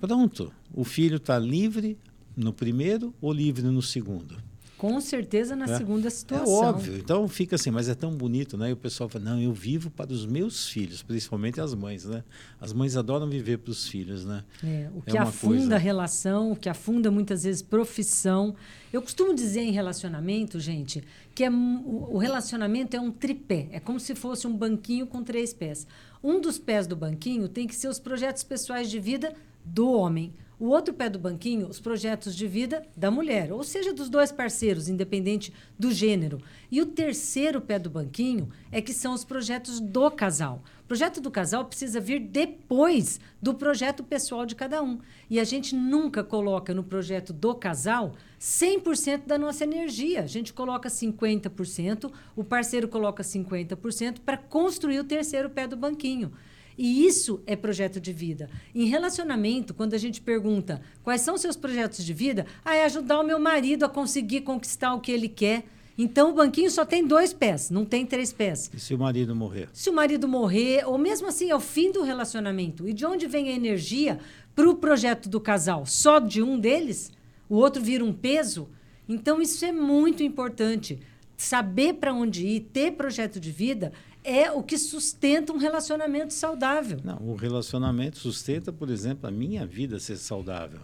Pronto, 0.00 0.52
o 0.72 0.82
filho 0.82 1.18
está 1.18 1.38
livre 1.38 1.96
no 2.36 2.52
primeiro 2.52 3.14
ou 3.20 3.32
livre 3.32 3.62
no 3.62 3.80
segundo? 3.80 4.36
Com 4.84 5.00
certeza 5.00 5.56
na 5.56 5.64
é. 5.64 5.78
segunda 5.78 6.10
situação. 6.10 6.62
É 6.62 6.66
óbvio. 6.68 6.96
Então 6.96 7.26
fica 7.26 7.56
assim, 7.56 7.70
mas 7.70 7.88
é 7.88 7.94
tão 7.94 8.10
bonito, 8.12 8.58
né? 8.58 8.68
E 8.68 8.72
o 8.72 8.76
pessoal 8.76 9.08
fala, 9.08 9.24
não, 9.24 9.40
eu 9.40 9.52
vivo 9.52 9.90
para 9.90 10.12
os 10.12 10.26
meus 10.26 10.68
filhos, 10.68 11.02
principalmente 11.02 11.58
as 11.58 11.74
mães, 11.74 12.04
né? 12.04 12.22
As 12.60 12.72
mães 12.72 12.94
adoram 12.94 13.26
viver 13.26 13.58
para 13.58 13.70
os 13.70 13.88
filhos, 13.88 14.26
né? 14.26 14.44
É, 14.62 14.90
o 14.94 15.00
que 15.00 15.16
é 15.16 15.20
afunda 15.20 15.56
coisa... 15.56 15.74
a 15.76 15.78
relação, 15.78 16.52
o 16.52 16.56
que 16.56 16.68
afunda 16.68 17.10
muitas 17.10 17.44
vezes 17.44 17.62
profissão. 17.62 18.54
Eu 18.92 19.00
costumo 19.00 19.34
dizer 19.34 19.62
em 19.62 19.72
relacionamento, 19.72 20.60
gente, 20.60 21.02
que 21.34 21.44
é, 21.44 21.50
o 21.50 22.18
relacionamento 22.18 22.94
é 22.94 23.00
um 23.00 23.10
tripé. 23.10 23.68
É 23.72 23.80
como 23.80 23.98
se 23.98 24.14
fosse 24.14 24.46
um 24.46 24.54
banquinho 24.54 25.06
com 25.06 25.24
três 25.24 25.54
pés. 25.54 25.86
Um 26.22 26.40
dos 26.40 26.58
pés 26.58 26.86
do 26.86 26.94
banquinho 26.94 27.48
tem 27.48 27.66
que 27.66 27.74
ser 27.74 27.88
os 27.88 27.98
projetos 27.98 28.42
pessoais 28.42 28.90
de 28.90 29.00
vida 29.00 29.32
do 29.64 29.90
homem. 29.90 30.34
O 30.58 30.66
outro 30.66 30.94
pé 30.94 31.10
do 31.10 31.18
banquinho, 31.18 31.68
os 31.68 31.80
projetos 31.80 32.36
de 32.36 32.46
vida 32.46 32.86
da 32.96 33.10
mulher, 33.10 33.52
ou 33.52 33.64
seja, 33.64 33.92
dos 33.92 34.08
dois 34.08 34.30
parceiros, 34.30 34.88
independente 34.88 35.52
do 35.76 35.90
gênero. 35.90 36.40
E 36.70 36.80
o 36.80 36.86
terceiro 36.86 37.60
pé 37.60 37.78
do 37.78 37.90
banquinho 37.90 38.48
é 38.70 38.80
que 38.80 38.92
são 38.92 39.12
os 39.12 39.24
projetos 39.24 39.80
do 39.80 40.10
casal. 40.12 40.62
O 40.84 40.86
projeto 40.86 41.20
do 41.20 41.30
casal 41.30 41.64
precisa 41.64 41.98
vir 41.98 42.20
depois 42.20 43.18
do 43.42 43.54
projeto 43.54 44.04
pessoal 44.04 44.46
de 44.46 44.54
cada 44.54 44.82
um. 44.82 45.00
E 45.28 45.40
a 45.40 45.44
gente 45.44 45.74
nunca 45.74 46.22
coloca 46.22 46.72
no 46.72 46.84
projeto 46.84 47.32
do 47.32 47.54
casal 47.54 48.14
100% 48.38 49.26
da 49.26 49.36
nossa 49.36 49.64
energia. 49.64 50.22
A 50.22 50.26
gente 50.26 50.52
coloca 50.52 50.88
50%, 50.88 52.12
o 52.36 52.44
parceiro 52.44 52.86
coloca 52.86 53.22
50% 53.22 54.20
para 54.24 54.36
construir 54.36 55.00
o 55.00 55.04
terceiro 55.04 55.50
pé 55.50 55.66
do 55.66 55.76
banquinho. 55.76 56.32
E 56.76 57.06
isso 57.06 57.40
é 57.46 57.54
projeto 57.54 58.00
de 58.00 58.12
vida. 58.12 58.50
Em 58.74 58.86
relacionamento, 58.86 59.72
quando 59.74 59.94
a 59.94 59.98
gente 59.98 60.20
pergunta 60.20 60.80
quais 61.02 61.20
são 61.20 61.36
seus 61.38 61.56
projetos 61.56 62.04
de 62.04 62.12
vida, 62.12 62.46
ah, 62.64 62.74
é 62.74 62.84
ajudar 62.84 63.20
o 63.20 63.24
meu 63.24 63.38
marido 63.38 63.84
a 63.84 63.88
conseguir 63.88 64.40
conquistar 64.42 64.94
o 64.94 65.00
que 65.00 65.12
ele 65.12 65.28
quer. 65.28 65.64
Então 65.96 66.30
o 66.30 66.34
banquinho 66.34 66.70
só 66.70 66.84
tem 66.84 67.06
dois 67.06 67.32
pés, 67.32 67.70
não 67.70 67.84
tem 67.84 68.04
três 68.04 68.32
pés. 68.32 68.68
E 68.74 68.80
se 68.80 68.94
o 68.94 68.98
marido 68.98 69.34
morrer? 69.34 69.68
Se 69.72 69.88
o 69.88 69.92
marido 69.92 70.26
morrer, 70.26 70.84
ou 70.86 70.98
mesmo 70.98 71.28
assim, 71.28 71.50
é 71.50 71.54
o 71.54 71.60
fim 71.60 71.92
do 71.92 72.02
relacionamento. 72.02 72.88
E 72.88 72.92
de 72.92 73.06
onde 73.06 73.26
vem 73.26 73.48
a 73.48 73.52
energia 73.52 74.18
para 74.54 74.68
o 74.68 74.74
projeto 74.74 75.28
do 75.28 75.40
casal? 75.40 75.86
Só 75.86 76.18
de 76.18 76.42
um 76.42 76.58
deles? 76.58 77.12
O 77.48 77.56
outro 77.56 77.80
vira 77.80 78.04
um 78.04 78.12
peso? 78.12 78.68
Então 79.08 79.40
isso 79.40 79.64
é 79.64 79.70
muito 79.70 80.22
importante. 80.22 80.98
Saber 81.36 81.94
para 81.94 82.12
onde 82.12 82.46
ir, 82.46 82.60
ter 82.72 82.92
projeto 82.92 83.38
de 83.38 83.52
vida 83.52 83.92
é 84.24 84.50
o 84.50 84.62
que 84.62 84.78
sustenta 84.78 85.52
um 85.52 85.58
relacionamento 85.58 86.32
saudável. 86.32 86.98
Não, 87.04 87.18
o 87.18 87.36
relacionamento 87.36 88.18
sustenta, 88.18 88.72
por 88.72 88.88
exemplo, 88.88 89.28
a 89.28 89.30
minha 89.30 89.66
vida 89.66 90.00
ser 90.00 90.16
saudável. 90.16 90.80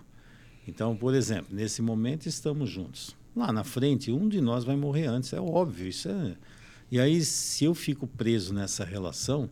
Então, 0.69 0.95
por 0.95 1.15
exemplo, 1.15 1.57
nesse 1.57 1.81
momento 1.81 2.27
estamos 2.27 2.69
juntos. 2.69 3.17
Lá 3.35 3.51
na 3.51 3.65
frente, 3.65 4.13
um 4.13 4.29
de 4.29 4.41
nós 4.41 4.63
vai 4.63 4.77
morrer 4.77 5.07
antes, 5.07 5.33
é 5.33 5.41
óbvio. 5.41 5.89
Isso 5.89 6.09
é... 6.09 6.37
E 6.91 7.01
aí, 7.01 7.25
se 7.25 7.65
eu 7.65 7.75
fico 7.75 8.07
preso 8.07 8.53
nessa 8.53 8.85
relação, 8.85 9.49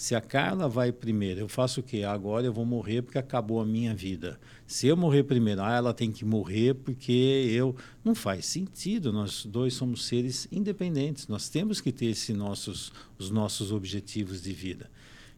se 0.00 0.14
a 0.14 0.20
Carla 0.22 0.66
vai 0.66 0.90
primeiro, 0.90 1.40
eu 1.40 1.46
faço 1.46 1.80
o 1.80 1.82
quê? 1.82 2.04
Agora 2.04 2.46
eu 2.46 2.54
vou 2.54 2.64
morrer 2.64 3.02
porque 3.02 3.18
acabou 3.18 3.60
a 3.60 3.66
minha 3.66 3.94
vida. 3.94 4.40
Se 4.66 4.86
eu 4.86 4.96
morrer 4.96 5.24
primeiro, 5.24 5.60
ah, 5.60 5.74
ela 5.74 5.92
tem 5.92 6.10
que 6.10 6.24
morrer 6.24 6.72
porque 6.72 7.12
eu. 7.52 7.76
Não 8.02 8.14
faz 8.14 8.46
sentido. 8.46 9.12
Nós 9.12 9.44
dois 9.44 9.74
somos 9.74 10.06
seres 10.06 10.48
independentes. 10.50 11.28
Nós 11.28 11.50
temos 11.50 11.82
que 11.82 11.92
ter 11.92 12.06
esse 12.06 12.32
nossos, 12.32 12.90
os 13.18 13.30
nossos 13.30 13.72
objetivos 13.72 14.40
de 14.40 14.54
vida. 14.54 14.90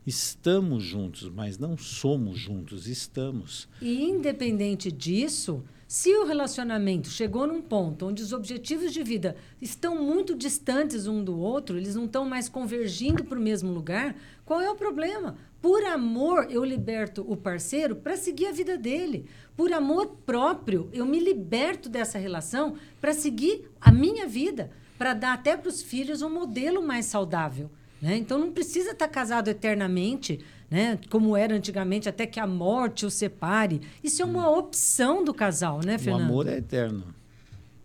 Estamos 0.06 0.84
juntos, 0.84 1.28
mas 1.28 1.58
não 1.58 1.76
somos 1.76 2.38
juntos, 2.38 2.86
estamos. 2.86 3.68
E 3.80 4.04
independente 4.04 4.92
disso, 4.92 5.64
se 5.92 6.16
o 6.16 6.24
relacionamento 6.24 7.10
chegou 7.10 7.46
num 7.46 7.60
ponto 7.60 8.06
onde 8.06 8.22
os 8.22 8.32
objetivos 8.32 8.94
de 8.94 9.02
vida 9.02 9.36
estão 9.60 10.02
muito 10.02 10.34
distantes 10.34 11.06
um 11.06 11.22
do 11.22 11.38
outro, 11.38 11.76
eles 11.76 11.94
não 11.94 12.06
estão 12.06 12.24
mais 12.24 12.48
convergindo 12.48 13.22
para 13.22 13.38
o 13.38 13.42
mesmo 13.42 13.70
lugar, 13.70 14.16
qual 14.42 14.62
é 14.62 14.70
o 14.70 14.74
problema? 14.74 15.36
Por 15.60 15.84
amor, 15.84 16.46
eu 16.48 16.64
liberto 16.64 17.22
o 17.28 17.36
parceiro 17.36 17.94
para 17.94 18.16
seguir 18.16 18.46
a 18.46 18.52
vida 18.52 18.78
dele. 18.78 19.26
Por 19.54 19.70
amor 19.70 20.16
próprio, 20.24 20.88
eu 20.94 21.04
me 21.04 21.20
liberto 21.20 21.90
dessa 21.90 22.18
relação 22.18 22.74
para 22.98 23.12
seguir 23.12 23.70
a 23.78 23.92
minha 23.92 24.26
vida, 24.26 24.70
para 24.96 25.12
dar 25.12 25.34
até 25.34 25.58
para 25.58 25.68
os 25.68 25.82
filhos 25.82 26.22
um 26.22 26.30
modelo 26.30 26.82
mais 26.82 27.04
saudável. 27.04 27.70
Né? 28.00 28.16
Então 28.16 28.38
não 28.38 28.50
precisa 28.50 28.92
estar 28.92 29.08
casado 29.08 29.48
eternamente 29.48 30.40
né? 30.72 30.98
Como 31.10 31.36
era 31.36 31.54
antigamente, 31.54 32.08
até 32.08 32.26
que 32.26 32.40
a 32.40 32.46
morte 32.46 33.04
o 33.04 33.10
separe. 33.10 33.82
Isso 34.02 34.22
é 34.22 34.24
uma 34.24 34.50
hum. 34.50 34.58
opção 34.58 35.22
do 35.22 35.34
casal, 35.34 35.80
né, 35.84 35.98
Fernando? 35.98 36.22
O 36.22 36.24
amor 36.24 36.48
é 36.48 36.56
eterno. 36.56 37.04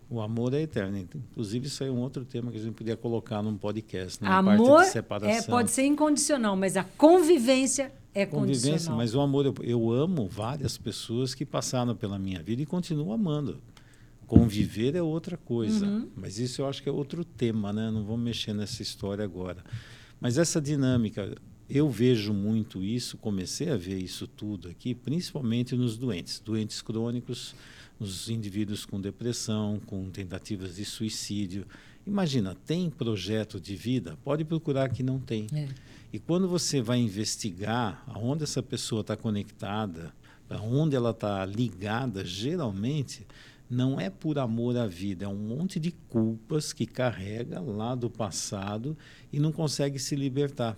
O 0.09 0.21
amor 0.21 0.53
é 0.53 0.61
eterno. 0.61 0.97
Inclusive, 0.97 1.67
isso 1.67 1.83
é 1.83 1.91
um 1.91 1.99
outro 1.99 2.23
tema 2.23 2.49
que 2.49 2.57
a 2.57 2.61
gente 2.61 2.75
podia 2.75 2.95
colocar 2.95 3.43
num 3.43 3.57
podcast. 3.57 4.23
Né? 4.23 4.29
Amor 4.29 4.85
é, 5.23 5.41
pode 5.41 5.69
ser 5.69 5.83
incondicional, 5.83 6.55
mas 6.55 6.77
a 6.77 6.85
convivência 6.97 7.91
é 8.13 8.25
convivência, 8.25 8.71
condicional. 8.71 8.97
Mas 8.97 9.13
o 9.13 9.19
amor, 9.19 9.45
eu, 9.45 9.55
eu 9.61 9.91
amo 9.91 10.25
várias 10.25 10.77
pessoas 10.77 11.35
que 11.35 11.45
passaram 11.45 11.93
pela 11.93 12.17
minha 12.17 12.41
vida 12.41 12.61
e 12.61 12.65
continuo 12.65 13.11
amando. 13.11 13.57
Conviver 14.25 14.95
é 14.95 15.01
outra 15.01 15.35
coisa. 15.35 15.85
Uhum. 15.85 16.07
Mas 16.15 16.39
isso 16.39 16.61
eu 16.61 16.69
acho 16.69 16.81
que 16.81 16.87
é 16.87 16.91
outro 16.91 17.25
tema, 17.25 17.73
né? 17.73 17.91
Não 17.91 18.05
vamos 18.05 18.21
mexer 18.21 18.53
nessa 18.53 18.81
história 18.81 19.25
agora. 19.25 19.61
Mas 20.21 20.37
essa 20.37 20.61
dinâmica, 20.61 21.35
eu 21.69 21.89
vejo 21.89 22.33
muito 22.33 22.81
isso, 22.81 23.17
comecei 23.17 23.69
a 23.69 23.75
ver 23.75 23.97
isso 23.97 24.25
tudo 24.25 24.69
aqui, 24.69 24.95
principalmente 24.95 25.75
nos 25.75 25.97
doentes, 25.97 26.39
doentes 26.39 26.81
crônicos, 26.81 27.53
nos 27.99 28.29
indivíduos 28.29 28.85
com 28.85 29.01
depressão, 29.01 29.81
com 29.85 30.09
tentativas 30.09 30.77
de 30.77 30.85
suicídio. 30.85 31.65
Imagina, 32.05 32.55
tem 32.65 32.89
projeto 32.89 33.59
de 33.59 33.75
vida? 33.75 34.17
Pode 34.23 34.45
procurar 34.45 34.89
que 34.89 35.03
não 35.03 35.19
tem. 35.19 35.47
É. 35.53 35.67
E 36.13 36.19
quando 36.19 36.47
você 36.47 36.81
vai 36.81 36.99
investigar 36.99 38.01
aonde 38.07 38.43
essa 38.43 38.63
pessoa 38.63 39.01
está 39.01 39.17
conectada, 39.17 40.13
aonde 40.49 40.95
ela 40.95 41.11
está 41.11 41.45
ligada, 41.45 42.23
geralmente 42.23 43.27
não 43.69 43.99
é 43.99 44.09
por 44.09 44.39
amor 44.39 44.77
à 44.77 44.87
vida, 44.87 45.25
é 45.25 45.27
um 45.27 45.35
monte 45.35 45.81
de 45.81 45.91
culpas 45.91 46.71
que 46.71 46.85
carrega 46.85 47.59
lá 47.59 47.93
do 47.93 48.09
passado 48.09 48.97
e 49.33 49.37
não 49.37 49.51
consegue 49.51 49.99
se 49.99 50.15
libertar 50.15 50.77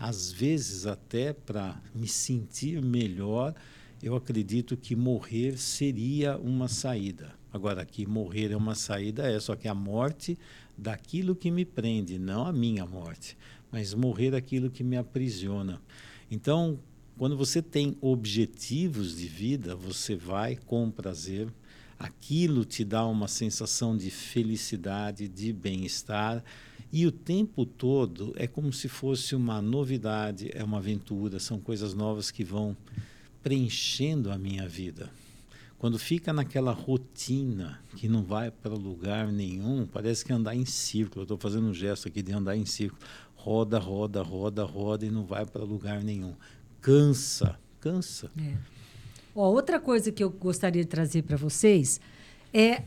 às 0.00 0.32
vezes 0.32 0.86
até 0.86 1.34
para 1.34 1.78
me 1.94 2.08
sentir 2.08 2.80
melhor, 2.80 3.54
eu 4.02 4.16
acredito 4.16 4.74
que 4.74 4.96
morrer 4.96 5.58
seria 5.58 6.38
uma 6.38 6.68
saída. 6.68 7.34
Agora, 7.52 7.84
que 7.84 8.06
morrer 8.06 8.50
é 8.50 8.56
uma 8.56 8.74
saída, 8.74 9.30
é 9.30 9.38
só 9.38 9.54
que 9.54 9.68
a 9.68 9.74
morte 9.74 10.38
daquilo 10.76 11.36
que 11.36 11.50
me 11.50 11.66
prende, 11.66 12.18
não 12.18 12.46
a 12.46 12.52
minha 12.52 12.86
morte, 12.86 13.36
mas 13.70 13.92
morrer 13.92 14.30
daquilo 14.30 14.70
que 14.70 14.82
me 14.82 14.96
aprisiona. 14.96 15.82
Então, 16.30 16.80
quando 17.18 17.36
você 17.36 17.60
tem 17.60 17.94
objetivos 18.00 19.18
de 19.18 19.26
vida, 19.26 19.76
você 19.76 20.16
vai 20.16 20.56
com 20.56 20.90
prazer, 20.90 21.52
aquilo 21.98 22.64
te 22.64 22.86
dá 22.86 23.04
uma 23.04 23.28
sensação 23.28 23.94
de 23.94 24.10
felicidade, 24.10 25.28
de 25.28 25.52
bem-estar 25.52 26.42
e 26.92 27.06
o 27.06 27.12
tempo 27.12 27.64
todo 27.64 28.32
é 28.36 28.46
como 28.46 28.72
se 28.72 28.88
fosse 28.88 29.36
uma 29.36 29.62
novidade, 29.62 30.50
é 30.52 30.64
uma 30.64 30.78
aventura, 30.78 31.38
são 31.38 31.60
coisas 31.60 31.94
novas 31.94 32.30
que 32.30 32.42
vão 32.42 32.76
preenchendo 33.42 34.30
a 34.30 34.36
minha 34.36 34.68
vida. 34.68 35.10
Quando 35.78 35.98
fica 35.98 36.32
naquela 36.32 36.72
rotina 36.72 37.80
que 37.96 38.08
não 38.08 38.22
vai 38.22 38.50
para 38.50 38.74
lugar 38.74 39.32
nenhum, 39.32 39.86
parece 39.86 40.24
que 40.24 40.32
andar 40.32 40.54
em 40.54 40.66
círculo. 40.66 41.20
Eu 41.20 41.22
estou 41.22 41.38
fazendo 41.38 41.68
um 41.68 41.72
gesto 41.72 42.06
aqui 42.06 42.20
de 42.20 42.32
andar 42.32 42.54
em 42.54 42.66
círculo. 42.66 43.00
Roda, 43.34 43.78
roda, 43.78 44.22
roda, 44.22 44.64
roda 44.64 45.06
e 45.06 45.10
não 45.10 45.24
vai 45.24 45.46
para 45.46 45.64
lugar 45.64 46.02
nenhum. 46.02 46.34
Cansa, 46.82 47.58
cansa. 47.80 48.30
É. 48.38 48.56
Ó, 49.34 49.48
outra 49.50 49.80
coisa 49.80 50.12
que 50.12 50.22
eu 50.22 50.28
gostaria 50.28 50.82
de 50.82 50.88
trazer 50.88 51.22
para 51.22 51.38
vocês 51.38 51.98
é 52.52 52.82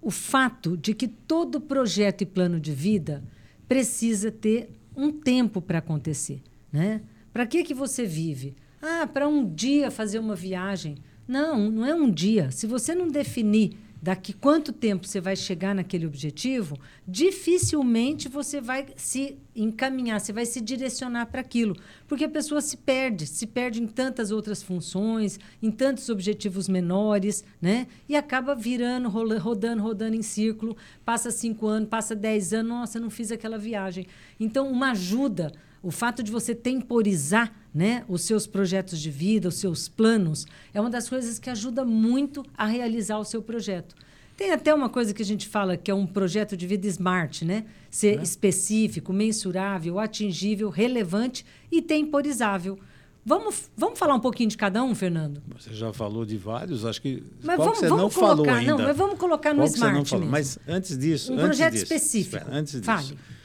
o 0.00 0.10
fato 0.10 0.76
de 0.76 0.94
que 0.94 1.08
todo 1.08 1.60
projeto 1.60 2.22
e 2.22 2.26
plano 2.26 2.60
de 2.60 2.72
vida 2.72 3.24
precisa 3.68 4.30
ter 4.30 4.70
um 4.96 5.10
tempo 5.12 5.60
para 5.60 5.78
acontecer, 5.78 6.42
né? 6.72 7.02
Para 7.32 7.46
que 7.46 7.62
que 7.62 7.74
você 7.74 8.04
vive? 8.06 8.54
Ah, 8.80 9.06
para 9.06 9.28
um 9.28 9.46
dia 9.46 9.90
fazer 9.90 10.18
uma 10.18 10.34
viagem. 10.34 10.96
Não, 11.28 11.70
não 11.70 11.84
é 11.84 11.94
um 11.94 12.10
dia. 12.10 12.50
Se 12.50 12.66
você 12.66 12.94
não 12.94 13.08
definir 13.08 13.76
daqui 14.06 14.32
quanto 14.32 14.72
tempo 14.72 15.04
você 15.04 15.20
vai 15.20 15.34
chegar 15.34 15.74
naquele 15.74 16.06
objetivo, 16.06 16.78
dificilmente 17.08 18.28
você 18.28 18.60
vai 18.60 18.86
se 18.94 19.36
encaminhar, 19.52 20.20
você 20.20 20.32
vai 20.32 20.46
se 20.46 20.60
direcionar 20.60 21.26
para 21.26 21.40
aquilo, 21.40 21.74
porque 22.06 22.22
a 22.22 22.28
pessoa 22.28 22.60
se 22.60 22.76
perde, 22.76 23.26
se 23.26 23.48
perde 23.48 23.82
em 23.82 23.86
tantas 23.88 24.30
outras 24.30 24.62
funções, 24.62 25.40
em 25.60 25.72
tantos 25.72 26.08
objetivos 26.08 26.68
menores, 26.68 27.42
né? 27.60 27.88
E 28.08 28.14
acaba 28.14 28.54
virando, 28.54 29.08
rodando, 29.08 29.82
rodando 29.82 30.14
em 30.14 30.22
círculo, 30.22 30.76
passa 31.04 31.32
cinco 31.32 31.66
anos, 31.66 31.88
passa 31.88 32.14
dez 32.14 32.52
anos, 32.52 32.70
nossa, 32.70 33.00
não 33.00 33.10
fiz 33.10 33.32
aquela 33.32 33.58
viagem. 33.58 34.06
Então, 34.38 34.70
uma 34.70 34.92
ajuda 34.92 35.50
o 35.86 35.90
fato 35.92 36.20
de 36.20 36.32
você 36.32 36.52
temporizar 36.52 37.54
né, 37.72 38.04
os 38.08 38.22
seus 38.22 38.44
projetos 38.44 39.00
de 39.00 39.08
vida, 39.08 39.46
os 39.46 39.54
seus 39.54 39.88
planos, 39.88 40.44
é 40.74 40.80
uma 40.80 40.90
das 40.90 41.08
coisas 41.08 41.38
que 41.38 41.48
ajuda 41.48 41.84
muito 41.84 42.44
a 42.58 42.66
realizar 42.66 43.20
o 43.20 43.24
seu 43.24 43.40
projeto. 43.40 43.94
Tem 44.36 44.50
até 44.50 44.74
uma 44.74 44.88
coisa 44.88 45.14
que 45.14 45.22
a 45.22 45.24
gente 45.24 45.46
fala 45.46 45.76
que 45.76 45.88
é 45.88 45.94
um 45.94 46.04
projeto 46.04 46.56
de 46.56 46.66
vida 46.66 46.88
smart, 46.88 47.44
né? 47.44 47.66
Ser 47.88 48.18
é. 48.18 48.22
específico, 48.22 49.12
mensurável, 49.12 50.00
atingível, 50.00 50.70
relevante 50.70 51.46
e 51.70 51.80
temporizável. 51.80 52.76
Vamos, 53.24 53.70
vamos 53.76 53.96
falar 53.96 54.14
um 54.16 54.20
pouquinho 54.20 54.50
de 54.50 54.56
cada 54.56 54.82
um, 54.82 54.92
Fernando? 54.92 55.40
Você 55.56 55.72
já 55.72 55.92
falou 55.92 56.24
de 56.24 56.36
vários, 56.36 56.84
acho 56.84 57.00
que. 57.00 57.22
Mas 57.44 57.58
vamos, 57.58 57.74
que 57.74 57.78
você 57.78 57.88
vamos 57.88 58.02
não 58.02 58.10
colocar, 58.10 58.36
falou 58.36 58.58
ainda? 58.58 58.76
Não, 58.76 58.84
mas 58.84 58.96
vamos 58.96 59.18
colocar 59.20 59.54
no 59.54 59.60
qual 59.60 59.68
Smart. 59.68 60.16
Mas 60.16 60.58
antes 60.66 60.98
disso. 60.98 61.32
Um 61.32 61.36
antes 61.36 61.46
projeto 61.46 61.72
disso, 61.74 61.84
específico. 61.84 62.36
Espera, 62.38 62.56
antes 62.56 62.72
disso. 62.72 62.84
Fale. 62.84 63.35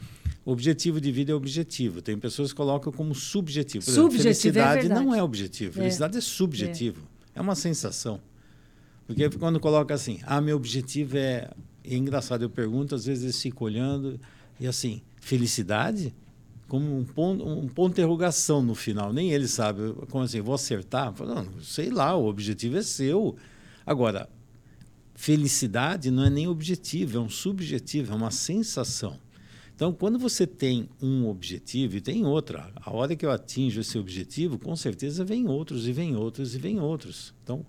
Objetivo 0.43 0.99
de 0.99 1.11
vida 1.11 1.31
é 1.31 1.35
objetivo. 1.35 2.01
Tem 2.01 2.17
pessoas 2.17 2.51
que 2.51 2.57
colocam 2.57 2.91
como 2.91 3.13
subjetivo. 3.13 3.85
Por 3.85 3.91
subjetivo, 3.91 4.29
exemplo, 4.29 4.53
felicidade 4.53 4.85
é 4.87 4.89
não 4.89 5.13
é 5.13 5.21
objetivo. 5.21 5.73
Felicidade 5.73 6.15
é, 6.15 6.17
é 6.17 6.21
subjetivo. 6.21 7.07
É 7.35 7.41
uma 7.41 7.55
sensação. 7.55 8.19
Porque 9.05 9.29
quando 9.29 9.59
coloca 9.59 9.93
assim, 9.93 10.19
ah, 10.23 10.41
meu 10.41 10.55
objetivo 10.55 11.17
é. 11.17 11.49
É 11.83 11.95
engraçado, 11.95 12.43
eu 12.43 12.49
pergunto, 12.49 12.93
às 12.93 13.05
vezes 13.05 13.23
eles 13.23 13.41
ficam 13.41 13.65
olhando 13.65 14.19
e 14.59 14.67
assim, 14.67 15.01
felicidade? 15.19 16.13
Como 16.67 16.95
um 16.95 17.03
ponto, 17.03 17.43
um 17.43 17.67
ponto 17.67 17.95
de 17.95 18.01
interrogação 18.01 18.61
no 18.61 18.75
final. 18.75 19.11
Nem 19.11 19.31
ele 19.31 19.47
sabe. 19.47 19.93
Como 20.09 20.23
assim, 20.23 20.39
vou 20.41 20.53
acertar? 20.53 21.11
Falo, 21.13 21.33
não, 21.33 21.47
sei 21.61 21.89
lá, 21.89 22.15
o 22.15 22.27
objetivo 22.27 22.77
é 22.77 22.83
seu. 22.83 23.35
Agora, 23.83 24.29
felicidade 25.15 26.11
não 26.11 26.23
é 26.23 26.29
nem 26.29 26.47
objetivo, 26.47 27.17
é 27.17 27.19
um 27.19 27.29
subjetivo, 27.29 28.13
é 28.13 28.15
uma 28.15 28.29
sensação. 28.29 29.19
Então, 29.81 29.91
quando 29.91 30.19
você 30.19 30.45
tem 30.45 30.87
um 31.01 31.27
objetivo 31.27 31.97
e 31.97 32.01
tem 32.01 32.23
outra, 32.23 32.71
a 32.75 32.93
hora 32.93 33.15
que 33.15 33.25
eu 33.25 33.31
atinjo 33.31 33.81
esse 33.81 33.97
objetivo, 33.97 34.59
com 34.59 34.75
certeza 34.75 35.25
vem 35.25 35.47
outros 35.47 35.87
e 35.87 35.91
vem 35.91 36.15
outros 36.15 36.53
e 36.53 36.59
vem 36.59 36.79
outros. 36.79 37.33
Então, 37.43 37.65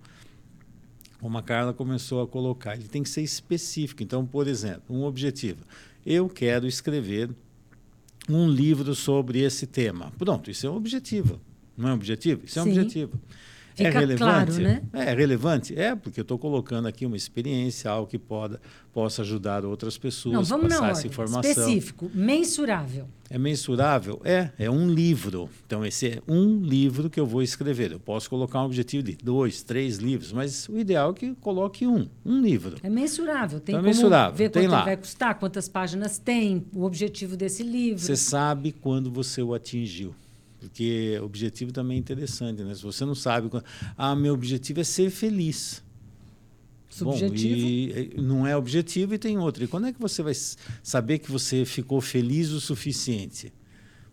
como 1.19 1.35
a 1.39 1.41
Carla 1.41 1.73
começou 1.73 2.21
a 2.21 2.27
colocar, 2.27 2.75
ele 2.75 2.87
tem 2.87 3.01
que 3.01 3.09
ser 3.09 3.23
específico. 3.23 4.03
Então, 4.03 4.27
por 4.27 4.47
exemplo, 4.47 4.95
um 4.95 5.05
objetivo. 5.05 5.65
Eu 6.05 6.29
quero 6.29 6.67
escrever 6.67 7.31
um 8.29 8.47
livro 8.47 8.93
sobre 8.93 9.39
esse 9.39 9.65
tema. 9.65 10.13
Pronto, 10.15 10.51
isso 10.51 10.67
é 10.67 10.69
um 10.69 10.75
objetivo. 10.75 11.41
Não 11.75 11.89
é 11.89 11.91
um 11.93 11.95
objetivo? 11.95 12.45
Isso 12.45 12.59
é 12.59 12.61
um 12.61 12.65
Sim. 12.65 12.71
objetivo. 12.73 13.19
Fica 13.75 13.89
é 13.89 13.91
relevante? 13.91 14.17
Claro, 14.17 14.53
né? 14.59 14.81
É 14.93 15.13
relevante? 15.13 15.77
É, 15.77 15.95
porque 15.95 16.19
eu 16.19 16.23
estou 16.23 16.37
colocando 16.37 16.87
aqui 16.87 17.05
uma 17.05 17.17
experiência, 17.17 17.89
algo 17.89 18.07
que 18.07 18.19
poda, 18.19 18.61
possa 18.93 19.23
ajudar 19.23 19.65
outras 19.65 19.97
pessoas, 19.97 20.33
Não, 20.33 20.43
vamos 20.43 20.67
passar 20.67 20.81
na 20.81 20.89
essa 20.91 21.07
informação. 21.07 21.51
Específico, 21.51 22.11
mensurável. 22.13 23.07
É 23.29 23.37
mensurável? 23.39 24.21
É, 24.23 24.49
é 24.59 24.69
um 24.69 24.87
livro. 24.87 25.49
Então, 25.65 25.83
esse 25.83 26.07
é 26.07 26.21
um 26.27 26.59
livro 26.61 27.09
que 27.09 27.19
eu 27.19 27.25
vou 27.25 27.41
escrever. 27.41 27.91
Eu 27.91 27.99
posso 27.99 28.29
colocar 28.29 28.61
um 28.61 28.65
objetivo 28.65 29.01
de 29.01 29.15
dois, 29.15 29.63
três 29.63 29.97
livros, 29.97 30.31
mas 30.31 30.69
o 30.69 30.77
ideal 30.77 31.09
é 31.09 31.13
que 31.13 31.35
coloque 31.35 31.87
um, 31.87 32.07
um 32.23 32.39
livro. 32.39 32.77
É 32.83 32.89
mensurável. 32.89 33.59
Tem 33.59 33.73
então, 33.73 33.83
é 33.83 33.87
mensurável. 33.87 34.35
ver 34.35 34.49
tem 34.49 34.63
quanto 34.63 34.71
lá. 34.71 34.83
vai 34.85 34.97
custar, 34.97 35.39
quantas 35.39 35.67
páginas 35.67 36.19
tem, 36.19 36.63
o 36.71 36.83
objetivo 36.83 37.35
desse 37.35 37.63
livro. 37.63 37.99
Você 37.99 38.15
sabe 38.15 38.71
quando 38.71 39.09
você 39.09 39.41
o 39.41 39.55
atingiu. 39.55 40.13
Porque 40.63 41.17
o 41.21 41.25
objetivo 41.25 41.71
também 41.71 41.97
é 41.97 41.99
interessante, 41.99 42.63
né? 42.63 42.73
Se 42.73 42.83
você 42.83 43.03
não 43.05 43.15
sabe, 43.15 43.49
ah, 43.97 44.15
meu 44.15 44.33
objetivo 44.33 44.79
é 44.79 44.83
ser 44.83 45.09
feliz. 45.09 45.83
Subjetivo. 46.89 47.93
Bom, 47.93 48.19
e 48.19 48.21
não 48.21 48.47
é 48.47 48.55
objetivo 48.55 49.13
e 49.13 49.17
tem 49.17 49.37
outro. 49.37 49.63
E 49.63 49.67
quando 49.67 49.87
é 49.87 49.93
que 49.93 49.99
você 49.99 50.21
vai 50.23 50.33
saber 50.81 51.19
que 51.19 51.31
você 51.31 51.65
ficou 51.65 51.99
feliz 51.99 52.51
o 52.51 52.61
suficiente? 52.61 53.51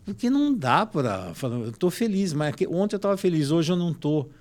Porque 0.03 0.29
não 0.29 0.53
dá 0.53 0.85
para 0.85 1.33
falar, 1.35 1.57
eu 1.57 1.69
estou 1.69 1.91
feliz, 1.91 2.33
mas 2.33 2.55
ontem 2.69 2.95
eu 2.95 2.97
estava 2.97 3.15
feliz, 3.17 3.51
hoje 3.51 3.71
eu 3.71 3.75
não 3.75 3.91
estou. 3.91 4.31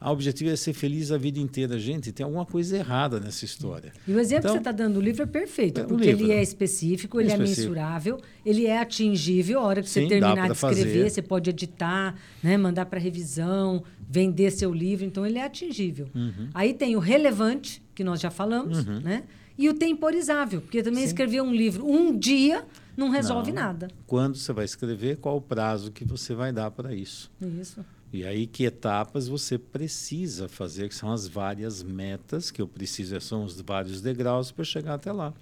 O 0.00 0.10
objetivo 0.10 0.50
é 0.50 0.56
ser 0.56 0.72
feliz 0.72 1.10
a 1.10 1.18
vida 1.18 1.38
inteira. 1.38 1.78
Gente, 1.78 2.12
tem 2.12 2.24
alguma 2.24 2.46
coisa 2.46 2.76
errada 2.76 3.18
nessa 3.18 3.44
história. 3.44 3.92
E 4.06 4.12
o 4.12 4.18
exemplo 4.18 4.40
então, 4.40 4.50
que 4.50 4.56
você 4.56 4.58
está 4.58 4.72
dando 4.72 4.94
do 4.94 5.00
livro 5.00 5.22
é 5.22 5.26
perfeito, 5.26 5.80
é 5.80 5.84
porque 5.84 6.12
livro. 6.12 6.24
ele 6.24 6.32
é 6.32 6.42
específico, 6.42 7.20
ele 7.20 7.30
é, 7.30 7.34
é 7.34 7.38
mensurável, 7.38 8.20
ele 8.44 8.66
é 8.66 8.78
atingível. 8.78 9.60
A 9.60 9.62
hora 9.64 9.82
que 9.82 9.88
Sim, 9.88 10.02
você 10.02 10.08
terminar 10.08 10.46
de 10.46 10.52
escrever, 10.52 10.84
fazer. 10.84 11.10
você 11.10 11.22
pode 11.22 11.50
editar, 11.50 12.14
né, 12.42 12.56
mandar 12.56 12.86
para 12.86 12.98
revisão, 12.98 13.82
vender 14.08 14.50
seu 14.50 14.72
livro. 14.72 15.04
Então, 15.04 15.26
ele 15.26 15.38
é 15.38 15.44
atingível. 15.44 16.08
Uhum. 16.14 16.48
Aí 16.54 16.74
tem 16.74 16.96
o 16.96 16.98
relevante, 16.98 17.82
que 17.94 18.04
nós 18.04 18.20
já 18.20 18.30
falamos, 18.30 18.86
uhum. 18.86 19.00
né? 19.00 19.24
e 19.58 19.68
o 19.68 19.74
temporizável, 19.74 20.60
porque 20.60 20.82
também 20.82 21.00
Sim. 21.00 21.08
escrever 21.08 21.42
um 21.42 21.52
livro 21.52 21.84
um 21.84 22.16
dia 22.16 22.64
não 22.96 23.10
resolve 23.10 23.52
não. 23.52 23.62
nada. 23.62 23.88
Quando 24.06 24.36
você 24.36 24.52
vai 24.52 24.64
escrever, 24.64 25.16
qual 25.16 25.36
o 25.36 25.40
prazo 25.40 25.90
que 25.90 26.04
você 26.04 26.34
vai 26.34 26.52
dar 26.52 26.70
para 26.70 26.94
isso? 26.94 27.30
Isso. 27.60 27.84
E 28.12 28.24
aí 28.24 28.46
que 28.46 28.64
etapas 28.64 29.28
você 29.28 29.58
precisa 29.58 30.48
fazer, 30.48 30.88
que 30.88 30.94
são 30.94 31.12
as 31.12 31.26
várias 31.26 31.82
metas 31.82 32.50
que 32.50 32.62
eu 32.62 32.66
preciso, 32.66 33.20
são 33.20 33.44
os 33.44 33.60
vários 33.60 34.00
degraus 34.00 34.50
para 34.50 34.64
chegar 34.64 34.94
até 34.94 35.12
lá. 35.12 35.34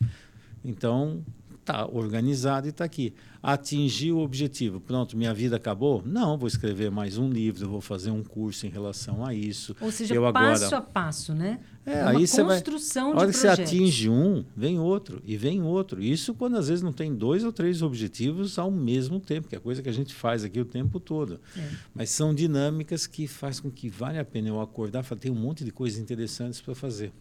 Então, 0.64 1.24
tá 1.66 1.86
organizado 1.86 2.66
e 2.66 2.70
está 2.70 2.84
aqui. 2.84 3.12
Atingir 3.42 4.12
o 4.12 4.18
objetivo. 4.18 4.80
Pronto, 4.80 5.16
minha 5.16 5.34
vida 5.34 5.56
acabou? 5.56 6.02
Não, 6.04 6.38
vou 6.38 6.46
escrever 6.46 6.90
mais 6.90 7.18
um 7.18 7.28
livro, 7.28 7.68
vou 7.68 7.80
fazer 7.80 8.10
um 8.10 8.22
curso 8.22 8.66
em 8.66 8.70
relação 8.70 9.24
a 9.24 9.34
isso. 9.34 9.76
Ou 9.80 9.90
seja, 9.90 10.14
eu 10.14 10.32
passo 10.32 10.64
agora... 10.64 10.78
a 10.78 10.80
passo, 10.80 11.34
né? 11.34 11.58
É, 11.84 11.98
é 11.98 12.02
uma 12.02 12.10
aí 12.10 12.26
construção 12.28 13.10
vai... 13.10 13.14
A 13.14 13.20
hora 13.20 13.32
que 13.32 13.38
você 13.38 13.48
atinge 13.48 14.08
um, 14.08 14.44
vem 14.56 14.78
outro, 14.78 15.22
e 15.24 15.36
vem 15.36 15.62
outro. 15.62 16.02
Isso 16.02 16.34
quando 16.34 16.56
às 16.56 16.68
vezes 16.68 16.82
não 16.82 16.92
tem 16.92 17.14
dois 17.14 17.44
ou 17.44 17.52
três 17.52 17.82
objetivos 17.82 18.58
ao 18.58 18.70
mesmo 18.70 19.20
tempo, 19.20 19.48
que 19.48 19.56
é 19.56 19.58
coisa 19.58 19.82
que 19.82 19.88
a 19.88 19.92
gente 19.92 20.14
faz 20.14 20.44
aqui 20.44 20.60
o 20.60 20.64
tempo 20.64 20.98
todo. 20.98 21.40
É. 21.56 21.68
Mas 21.94 22.10
são 22.10 22.34
dinâmicas 22.34 23.06
que 23.06 23.26
faz 23.26 23.60
com 23.60 23.70
que 23.70 23.88
vale 23.88 24.18
a 24.18 24.24
pena 24.24 24.48
eu 24.48 24.60
acordar 24.60 25.04
e 25.04 25.06
falar, 25.06 25.20
tem 25.20 25.30
um 25.30 25.36
monte 25.36 25.64
de 25.64 25.70
coisas 25.70 25.98
interessantes 26.00 26.60
para 26.60 26.74
fazer. 26.74 27.12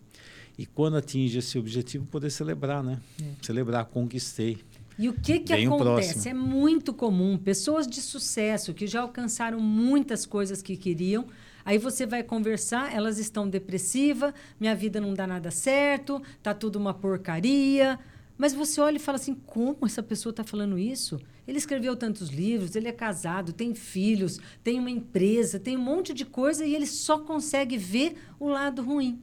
E 0.57 0.65
quando 0.65 0.97
atinge 0.97 1.39
esse 1.39 1.57
objetivo, 1.57 2.05
poder 2.05 2.29
celebrar, 2.29 2.83
né? 2.83 2.99
É. 3.21 3.25
Celebrar, 3.41 3.85
conquistei. 3.85 4.57
E 4.97 5.09
o 5.09 5.13
que, 5.13 5.39
que 5.39 5.53
acontece? 5.53 6.29
É 6.29 6.33
muito 6.33 6.93
comum. 6.93 7.37
Pessoas 7.37 7.85
de 7.85 8.01
sucesso 8.01 8.73
que 8.73 8.87
já 8.87 9.01
alcançaram 9.01 9.59
muitas 9.59 10.25
coisas 10.25 10.61
que 10.61 10.77
queriam. 10.77 11.25
Aí 11.65 11.77
você 11.77 12.05
vai 12.05 12.23
conversar, 12.23 12.93
elas 12.93 13.17
estão 13.17 13.49
depressivas, 13.49 14.33
minha 14.59 14.75
vida 14.75 15.01
não 15.01 15.13
dá 15.13 15.27
nada 15.27 15.51
certo, 15.51 16.21
tá 16.41 16.53
tudo 16.53 16.77
uma 16.77 16.93
porcaria. 16.93 17.99
Mas 18.37 18.53
você 18.53 18.79
olha 18.79 18.97
e 18.97 18.99
fala 18.99 19.17
assim: 19.17 19.33
como 19.33 19.79
essa 19.85 20.03
pessoa 20.03 20.31
está 20.31 20.43
falando 20.43 20.77
isso? 20.77 21.19
Ele 21.47 21.57
escreveu 21.57 21.95
tantos 21.95 22.29
livros, 22.29 22.75
ele 22.75 22.87
é 22.87 22.91
casado, 22.91 23.53
tem 23.53 23.75
filhos, 23.75 24.39
tem 24.63 24.79
uma 24.79 24.89
empresa, 24.89 25.59
tem 25.59 25.77
um 25.77 25.81
monte 25.81 26.13
de 26.13 26.25
coisa 26.25 26.65
e 26.65 26.73
ele 26.73 26.87
só 26.87 27.19
consegue 27.19 27.77
ver 27.77 28.15
o 28.39 28.47
lado 28.47 28.81
ruim. 28.81 29.21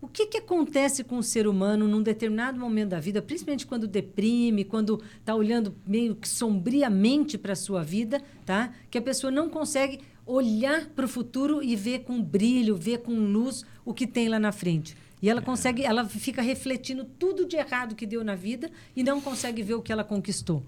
O 0.00 0.06
que, 0.06 0.26
que 0.26 0.38
acontece 0.38 1.02
com 1.02 1.18
o 1.18 1.22
ser 1.22 1.48
humano 1.48 1.88
num 1.88 2.02
determinado 2.02 2.58
momento 2.58 2.90
da 2.90 3.00
vida, 3.00 3.20
principalmente 3.20 3.66
quando 3.66 3.88
deprime, 3.88 4.64
quando 4.64 5.02
está 5.18 5.34
olhando 5.34 5.74
meio 5.86 6.14
que 6.14 6.28
sombriamente 6.28 7.36
para 7.36 7.52
a 7.52 7.56
sua 7.56 7.82
vida, 7.82 8.22
tá? 8.46 8.72
que 8.90 8.98
a 8.98 9.02
pessoa 9.02 9.30
não 9.30 9.48
consegue 9.48 10.00
olhar 10.24 10.86
para 10.90 11.04
o 11.04 11.08
futuro 11.08 11.62
e 11.62 11.74
ver 11.74 12.00
com 12.00 12.22
brilho, 12.22 12.76
ver 12.76 12.98
com 12.98 13.12
luz 13.12 13.64
o 13.84 13.92
que 13.92 14.06
tem 14.06 14.28
lá 14.28 14.38
na 14.38 14.52
frente. 14.52 14.96
E 15.20 15.28
ela 15.28 15.40
é. 15.40 15.42
consegue, 15.42 15.82
ela 15.82 16.04
fica 16.04 16.42
refletindo 16.42 17.04
tudo 17.04 17.44
de 17.44 17.56
errado 17.56 17.96
que 17.96 18.06
deu 18.06 18.22
na 18.22 18.36
vida 18.36 18.70
e 18.94 19.02
não 19.02 19.20
consegue 19.20 19.62
ver 19.62 19.74
o 19.74 19.82
que 19.82 19.90
ela 19.90 20.04
conquistou. 20.04 20.62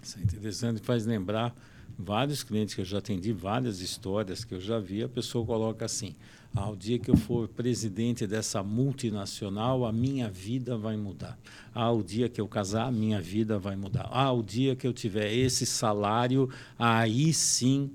Isso 0.00 0.18
é 0.18 0.22
interessante, 0.22 0.80
faz 0.80 1.04
lembrar 1.04 1.52
vários 1.98 2.44
clientes 2.44 2.74
que 2.74 2.80
eu 2.80 2.84
já 2.84 2.98
atendi, 2.98 3.32
várias 3.32 3.80
histórias 3.80 4.44
que 4.44 4.54
eu 4.54 4.60
já 4.60 4.78
vi, 4.78 5.02
a 5.02 5.08
pessoa 5.08 5.44
coloca 5.44 5.84
assim: 5.84 6.14
ao 6.56 6.74
dia 6.74 6.98
que 6.98 7.10
eu 7.10 7.16
for 7.16 7.46
presidente 7.46 8.26
dessa 8.26 8.62
multinacional, 8.62 9.84
a 9.84 9.92
minha 9.92 10.30
vida 10.30 10.76
vai 10.78 10.96
mudar. 10.96 11.38
Ah, 11.74 11.92
o 11.92 12.02
dia 12.02 12.30
que 12.30 12.40
eu 12.40 12.48
casar, 12.48 12.86
a 12.86 12.90
minha 12.90 13.20
vida 13.20 13.58
vai 13.58 13.76
mudar. 13.76 14.08
Ah, 14.10 14.32
o 14.32 14.42
dia 14.42 14.74
que 14.74 14.86
eu 14.86 14.92
tiver 14.92 15.30
esse 15.32 15.66
salário, 15.66 16.48
aí 16.78 17.32
sim. 17.34 17.90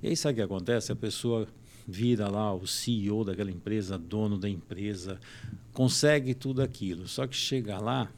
E 0.00 0.06
aí 0.06 0.16
sabe 0.16 0.34
o 0.34 0.36
que 0.36 0.42
acontece? 0.42 0.92
A 0.92 0.96
pessoa 0.96 1.48
vira 1.88 2.28
lá 2.28 2.54
o 2.54 2.68
CEO 2.68 3.24
daquela 3.24 3.50
empresa, 3.50 3.98
dono 3.98 4.38
da 4.38 4.48
empresa, 4.48 5.18
consegue 5.72 6.34
tudo 6.34 6.62
aquilo. 6.62 7.08
Só 7.08 7.26
que 7.26 7.34
chega 7.34 7.78
lá, 7.78 8.08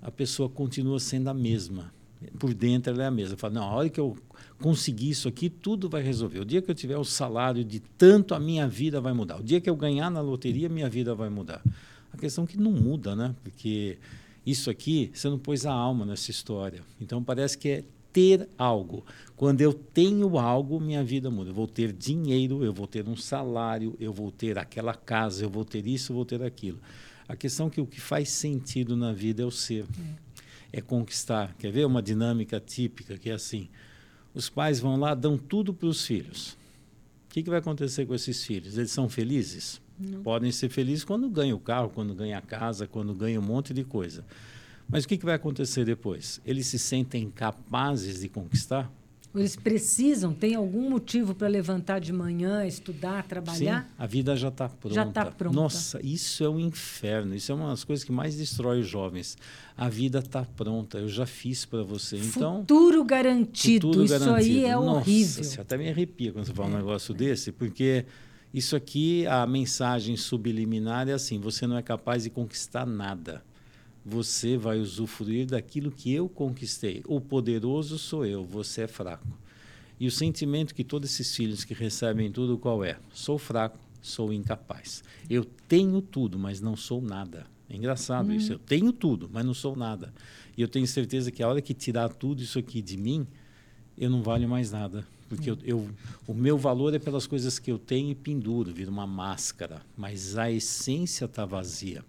a 0.00 0.10
pessoa 0.10 0.48
continua 0.48 0.98
sendo 0.98 1.28
a 1.28 1.34
mesma. 1.34 1.92
Por 2.38 2.54
dentro 2.54 2.90
ela 2.90 3.02
é 3.02 3.06
a 3.06 3.10
mesma. 3.10 3.36
Fala, 3.36 3.52
não, 3.52 3.64
a 3.64 3.74
hora 3.74 3.88
que 3.90 4.00
eu 4.00 4.16
conseguir 4.64 5.10
isso 5.10 5.28
aqui, 5.28 5.50
tudo 5.50 5.90
vai 5.90 6.00
resolver. 6.00 6.40
O 6.40 6.44
dia 6.44 6.62
que 6.62 6.70
eu 6.70 6.74
tiver 6.74 6.96
o 6.96 7.04
salário 7.04 7.62
de 7.62 7.80
tanto, 7.80 8.34
a 8.34 8.40
minha 8.40 8.66
vida 8.66 8.98
vai 8.98 9.12
mudar. 9.12 9.38
O 9.38 9.42
dia 9.42 9.60
que 9.60 9.68
eu 9.68 9.76
ganhar 9.76 10.08
na 10.08 10.22
loteria, 10.22 10.70
minha 10.70 10.88
vida 10.88 11.14
vai 11.14 11.28
mudar. 11.28 11.62
A 12.10 12.16
questão 12.16 12.44
é 12.44 12.46
que 12.46 12.56
não 12.56 12.72
muda, 12.72 13.14
né? 13.14 13.34
Porque 13.44 13.98
isso 14.46 14.70
aqui, 14.70 15.10
você 15.12 15.28
não 15.28 15.38
pôs 15.38 15.66
a 15.66 15.70
alma 15.70 16.06
nessa 16.06 16.30
história. 16.30 16.80
Então 16.98 17.22
parece 17.22 17.58
que 17.58 17.68
é 17.68 17.84
ter 18.10 18.48
algo. 18.56 19.04
Quando 19.36 19.60
eu 19.60 19.74
tenho 19.74 20.38
algo, 20.38 20.80
minha 20.80 21.04
vida 21.04 21.30
muda. 21.30 21.50
Eu 21.50 21.54
vou 21.54 21.68
ter 21.68 21.92
dinheiro, 21.92 22.64
eu 22.64 22.72
vou 22.72 22.86
ter 22.86 23.06
um 23.06 23.16
salário, 23.16 23.94
eu 24.00 24.14
vou 24.14 24.32
ter 24.32 24.56
aquela 24.56 24.94
casa, 24.94 25.44
eu 25.44 25.50
vou 25.50 25.66
ter 25.66 25.86
isso, 25.86 26.12
eu 26.12 26.16
vou 26.16 26.24
ter 26.24 26.42
aquilo. 26.42 26.78
A 27.28 27.36
questão 27.36 27.66
é 27.66 27.70
que 27.70 27.82
o 27.82 27.86
que 27.86 28.00
faz 28.00 28.30
sentido 28.30 28.96
na 28.96 29.12
vida 29.12 29.42
é 29.42 29.44
o 29.44 29.50
ser. 29.50 29.84
É, 30.72 30.78
é 30.78 30.80
conquistar. 30.80 31.54
Quer 31.58 31.70
ver 31.70 31.84
uma 31.84 32.00
dinâmica 32.00 32.58
típica 32.58 33.18
que 33.18 33.28
é 33.28 33.34
assim? 33.34 33.68
Os 34.34 34.48
pais 34.48 34.80
vão 34.80 34.96
lá, 34.96 35.14
dão 35.14 35.38
tudo 35.38 35.72
para 35.72 35.86
os 35.86 36.04
filhos. 36.04 36.58
O 37.28 37.34
que, 37.34 37.42
que 37.42 37.50
vai 37.50 37.60
acontecer 37.60 38.04
com 38.06 38.14
esses 38.14 38.44
filhos? 38.44 38.76
Eles 38.76 38.90
são 38.90 39.08
felizes? 39.08 39.80
Não. 39.98 40.22
Podem 40.22 40.50
ser 40.50 40.68
felizes 40.68 41.04
quando 41.04 41.28
ganham 41.28 41.56
o 41.56 41.60
carro, 41.60 41.90
quando 41.90 42.14
ganham 42.14 42.38
a 42.38 42.42
casa, 42.42 42.86
quando 42.86 43.14
ganham 43.14 43.42
um 43.42 43.46
monte 43.46 43.72
de 43.72 43.84
coisa. 43.84 44.24
Mas 44.88 45.04
o 45.04 45.08
que, 45.08 45.16
que 45.16 45.24
vai 45.24 45.34
acontecer 45.34 45.84
depois? 45.84 46.40
Eles 46.44 46.66
se 46.66 46.78
sentem 46.78 47.30
capazes 47.30 48.20
de 48.20 48.28
conquistar? 48.28 48.90
Eles 49.34 49.56
precisam, 49.56 50.32
tem 50.32 50.54
algum 50.54 50.88
motivo 50.88 51.34
para 51.34 51.48
levantar 51.48 51.98
de 51.98 52.12
manhã, 52.12 52.64
estudar, 52.64 53.24
trabalhar? 53.24 53.82
Sim, 53.82 53.94
a 53.98 54.06
vida 54.06 54.36
já 54.36 54.46
está 54.48 54.68
pronta. 54.68 54.94
Já 54.94 55.04
está 55.04 55.24
pronta. 55.26 55.56
Nossa, 55.56 56.00
isso 56.04 56.44
é 56.44 56.48
um 56.48 56.60
inferno. 56.60 57.34
Isso 57.34 57.50
é 57.50 57.54
uma 57.54 57.68
das 57.68 57.82
coisas 57.82 58.04
que 58.04 58.12
mais 58.12 58.36
destrói 58.36 58.80
os 58.80 58.86
jovens. 58.86 59.36
A 59.76 59.88
vida 59.88 60.20
está 60.20 60.44
pronta. 60.44 60.98
Eu 60.98 61.08
já 61.08 61.26
fiz 61.26 61.64
para 61.64 61.82
você. 61.82 62.16
Então, 62.16 62.60
futuro 62.60 63.02
garantido. 63.04 63.88
Futuro 63.88 64.04
isso 64.04 64.18
garantido. 64.20 64.58
aí 64.58 64.64
é 64.66 64.74
Nossa, 64.76 64.90
horrível. 64.98 65.44
Você 65.44 65.60
até 65.60 65.76
me 65.76 65.88
arrepia 65.88 66.32
quando 66.32 66.46
você 66.46 66.54
fala 66.54 66.68
um 66.68 66.76
negócio 66.76 67.12
desse, 67.12 67.50
porque 67.50 68.06
Isso 68.54 68.76
aqui, 68.76 69.26
a 69.26 69.44
mensagem 69.48 70.16
subliminar 70.16 71.08
é 71.08 71.12
assim: 71.12 71.40
você 71.40 71.66
não 71.66 71.76
é 71.76 71.82
capaz 71.82 72.22
de 72.22 72.30
conquistar 72.30 72.86
nada. 72.86 73.42
Você 74.04 74.56
vai 74.56 74.78
usufruir 74.78 75.46
daquilo 75.46 75.90
que 75.90 76.12
eu 76.12 76.28
conquistei. 76.28 77.02
O 77.06 77.20
poderoso 77.20 77.98
sou 77.98 78.26
eu, 78.26 78.44
você 78.44 78.82
é 78.82 78.86
fraco. 78.86 79.26
E 79.98 80.06
o 80.06 80.10
sentimento 80.10 80.74
que 80.74 80.84
todos 80.84 81.10
esses 81.10 81.34
filhos 81.34 81.64
que 81.64 81.72
recebem 81.72 82.30
tudo 82.30 82.58
qual 82.58 82.84
é? 82.84 82.98
Sou 83.12 83.38
fraco, 83.38 83.78
sou 84.02 84.32
incapaz. 84.32 85.02
Eu 85.30 85.44
tenho 85.44 86.02
tudo, 86.02 86.38
mas 86.38 86.60
não 86.60 86.76
sou 86.76 87.00
nada. 87.00 87.46
É 87.68 87.76
engraçado 87.76 88.32
isso. 88.32 88.52
Eu 88.52 88.58
tenho 88.58 88.92
tudo, 88.92 89.30
mas 89.32 89.44
não 89.44 89.54
sou 89.54 89.74
nada. 89.74 90.12
E 90.56 90.62
eu 90.62 90.68
tenho 90.68 90.86
certeza 90.86 91.30
que 91.30 91.42
a 91.42 91.48
hora 91.48 91.62
que 91.62 91.72
tirar 91.72 92.08
tudo 92.10 92.42
isso 92.42 92.58
aqui 92.58 92.82
de 92.82 92.96
mim, 92.96 93.26
eu 93.96 94.10
não 94.10 94.22
valho 94.22 94.48
mais 94.48 94.70
nada. 94.70 95.06
Porque 95.28 95.50
eu, 95.50 95.58
eu, 95.64 95.88
o 96.26 96.34
meu 96.34 96.58
valor 96.58 96.94
é 96.94 96.98
pelas 96.98 97.26
coisas 97.26 97.58
que 97.58 97.72
eu 97.72 97.78
tenho 97.78 98.10
e 98.10 98.14
penduro, 98.14 98.72
vira 98.72 98.90
uma 98.90 99.06
máscara. 99.06 99.80
Mas 99.96 100.36
a 100.36 100.50
essência 100.50 101.24
está 101.24 101.44
vazia. 101.44 102.04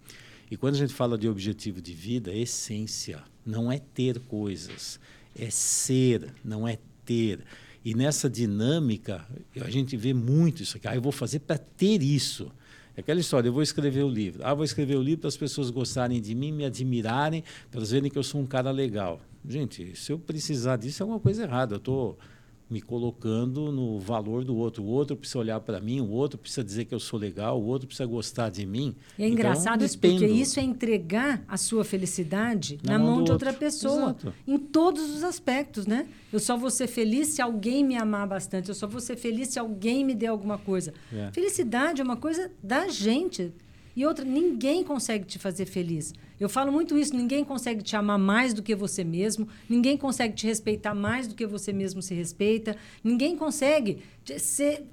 E 0.49 0.57
quando 0.57 0.75
a 0.75 0.77
gente 0.77 0.93
fala 0.93 1.17
de 1.17 1.27
objetivo 1.27 1.81
de 1.81 1.93
vida, 1.93 2.31
é 2.31 2.37
essência. 2.37 3.23
Não 3.45 3.71
é 3.71 3.79
ter 3.79 4.19
coisas. 4.19 4.99
É 5.37 5.49
ser, 5.49 6.33
não 6.43 6.67
é 6.67 6.77
ter. 7.03 7.43
E 7.83 7.93
nessa 7.93 8.29
dinâmica, 8.29 9.27
a 9.59 9.69
gente 9.69 9.95
vê 9.97 10.13
muito 10.13 10.63
isso 10.63 10.77
aqui. 10.77 10.87
Ah, 10.87 10.95
eu 10.95 11.01
vou 11.01 11.11
fazer 11.11 11.39
para 11.39 11.57
ter 11.57 12.01
isso. 12.01 12.51
É 12.95 13.01
aquela 13.01 13.19
história, 13.19 13.49
eu 13.49 13.53
vou 13.53 13.61
escrever 13.61 14.03
o 14.03 14.09
livro. 14.09 14.41
Ah, 14.45 14.53
vou 14.53 14.63
escrever 14.63 14.95
o 14.95 15.01
livro 15.01 15.21
para 15.21 15.27
as 15.27 15.37
pessoas 15.37 15.69
gostarem 15.69 16.21
de 16.21 16.33
mim, 16.33 16.51
me 16.51 16.65
admirarem, 16.65 17.43
para 17.69 17.79
elas 17.79 17.91
verem 17.91 18.09
que 18.09 18.17
eu 18.17 18.23
sou 18.23 18.39
um 18.39 18.45
cara 18.45 18.71
legal. 18.71 19.21
Gente, 19.47 19.95
se 19.95 20.11
eu 20.11 20.17
precisar 20.17 20.77
disso, 20.77 21.01
é 21.01 21.03
alguma 21.03 21.19
coisa 21.19 21.43
errada. 21.43 21.75
Eu 21.75 21.77
estou. 21.77 22.13
Tô 22.13 22.34
me 22.69 22.81
colocando 22.81 23.71
no 23.71 23.99
valor 23.99 24.43
do 24.43 24.55
outro. 24.55 24.83
O 24.83 24.87
outro 24.87 25.15
precisa 25.15 25.39
olhar 25.39 25.59
para 25.59 25.79
mim, 25.79 26.01
o 26.01 26.09
outro 26.09 26.37
precisa 26.37 26.63
dizer 26.63 26.85
que 26.85 26.95
eu 26.95 26.99
sou 26.99 27.19
legal, 27.19 27.61
o 27.61 27.65
outro 27.65 27.87
precisa 27.87 28.07
gostar 28.07 28.49
de 28.49 28.65
mim. 28.65 28.95
E 29.17 29.23
é 29.23 29.27
engraçado 29.27 29.75
então, 29.75 29.85
isso, 29.85 29.99
porque 29.99 30.25
isso 30.25 30.59
é 30.59 30.63
entregar 30.63 31.43
a 31.47 31.57
sua 31.57 31.83
felicidade 31.83 32.79
na, 32.83 32.93
na 32.93 32.99
mão, 32.99 33.15
mão 33.17 33.23
de 33.23 33.31
outra 33.31 33.53
pessoa. 33.53 34.15
Exato. 34.19 34.33
Em 34.47 34.57
todos 34.57 35.15
os 35.15 35.23
aspectos, 35.23 35.85
né? 35.85 36.07
Eu 36.33 36.39
só 36.39 36.57
vou 36.57 36.71
ser 36.71 36.87
feliz 36.87 37.29
se 37.29 37.41
alguém 37.41 37.83
me 37.83 37.95
amar 37.95 38.27
bastante. 38.27 38.69
Eu 38.69 38.75
só 38.75 38.87
vou 38.87 38.99
ser 38.99 39.15
feliz 39.15 39.49
se 39.49 39.59
alguém 39.59 40.03
me 40.03 40.15
der 40.15 40.27
alguma 40.27 40.57
coisa. 40.57 40.93
É. 41.13 41.31
Felicidade 41.31 42.01
é 42.01 42.03
uma 42.03 42.17
coisa 42.17 42.51
da 42.63 42.87
gente. 42.87 43.53
E 43.95 44.05
outra, 44.05 44.25
ninguém 44.25 44.83
consegue 44.83 45.25
te 45.25 45.39
fazer 45.39 45.65
feliz. 45.65 46.13
Eu 46.39 46.49
falo 46.49 46.71
muito 46.71 46.97
isso, 46.97 47.15
ninguém 47.15 47.45
consegue 47.45 47.81
te 47.81 47.95
amar 47.95 48.19
mais 48.19 48.53
do 48.53 48.61
que 48.61 48.75
você 48.75 49.03
mesmo, 49.03 49.47
ninguém 49.69 49.97
consegue 49.97 50.35
te 50.35 50.45
respeitar 50.45 50.93
mais 50.93 51.27
do 51.27 51.35
que 51.35 51.47
você 51.47 51.71
mesmo 51.71 52.01
se 52.01 52.13
respeita, 52.13 52.75
ninguém 53.03 53.37
consegue 53.37 54.03
ser 54.37 54.83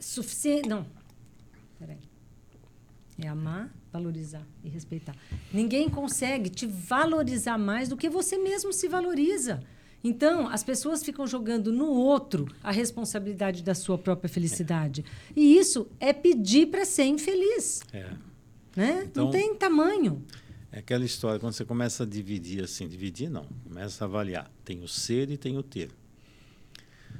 suficiente. 0.00 0.68
Não. 0.68 0.86
Peraí. 1.78 1.98
É 3.20 3.26
amar, 3.26 3.74
valorizar 3.92 4.46
e 4.62 4.68
respeitar. 4.68 5.16
Ninguém 5.52 5.88
consegue 5.88 6.48
te 6.48 6.66
valorizar 6.66 7.58
mais 7.58 7.88
do 7.88 7.96
que 7.96 8.08
você 8.08 8.38
mesmo 8.38 8.72
se 8.72 8.88
valoriza. 8.88 9.62
Então, 10.02 10.48
as 10.48 10.62
pessoas 10.62 11.02
ficam 11.02 11.26
jogando 11.26 11.72
no 11.72 11.88
outro 11.88 12.46
a 12.62 12.70
responsabilidade 12.70 13.62
da 13.62 13.74
sua 13.74 13.96
própria 13.96 14.28
felicidade. 14.28 15.02
É. 15.30 15.32
E 15.40 15.56
isso 15.56 15.88
é 15.98 16.12
pedir 16.12 16.66
para 16.66 16.84
ser 16.84 17.06
infeliz. 17.06 17.80
É. 17.90 18.10
Né? 18.76 19.04
Então, 19.04 19.26
não 19.26 19.30
tem 19.30 19.54
tamanho. 19.54 20.24
É 20.72 20.80
aquela 20.80 21.04
história, 21.04 21.38
quando 21.38 21.52
você 21.52 21.64
começa 21.64 22.02
a 22.02 22.06
dividir 22.06 22.64
assim, 22.64 22.88
dividir 22.88 23.30
não, 23.30 23.46
começa 23.62 24.04
a 24.04 24.08
avaliar. 24.08 24.50
Tem 24.64 24.82
o 24.82 24.88
ser 24.88 25.30
e 25.30 25.36
tem 25.36 25.56
o 25.56 25.62
ter. 25.62 25.90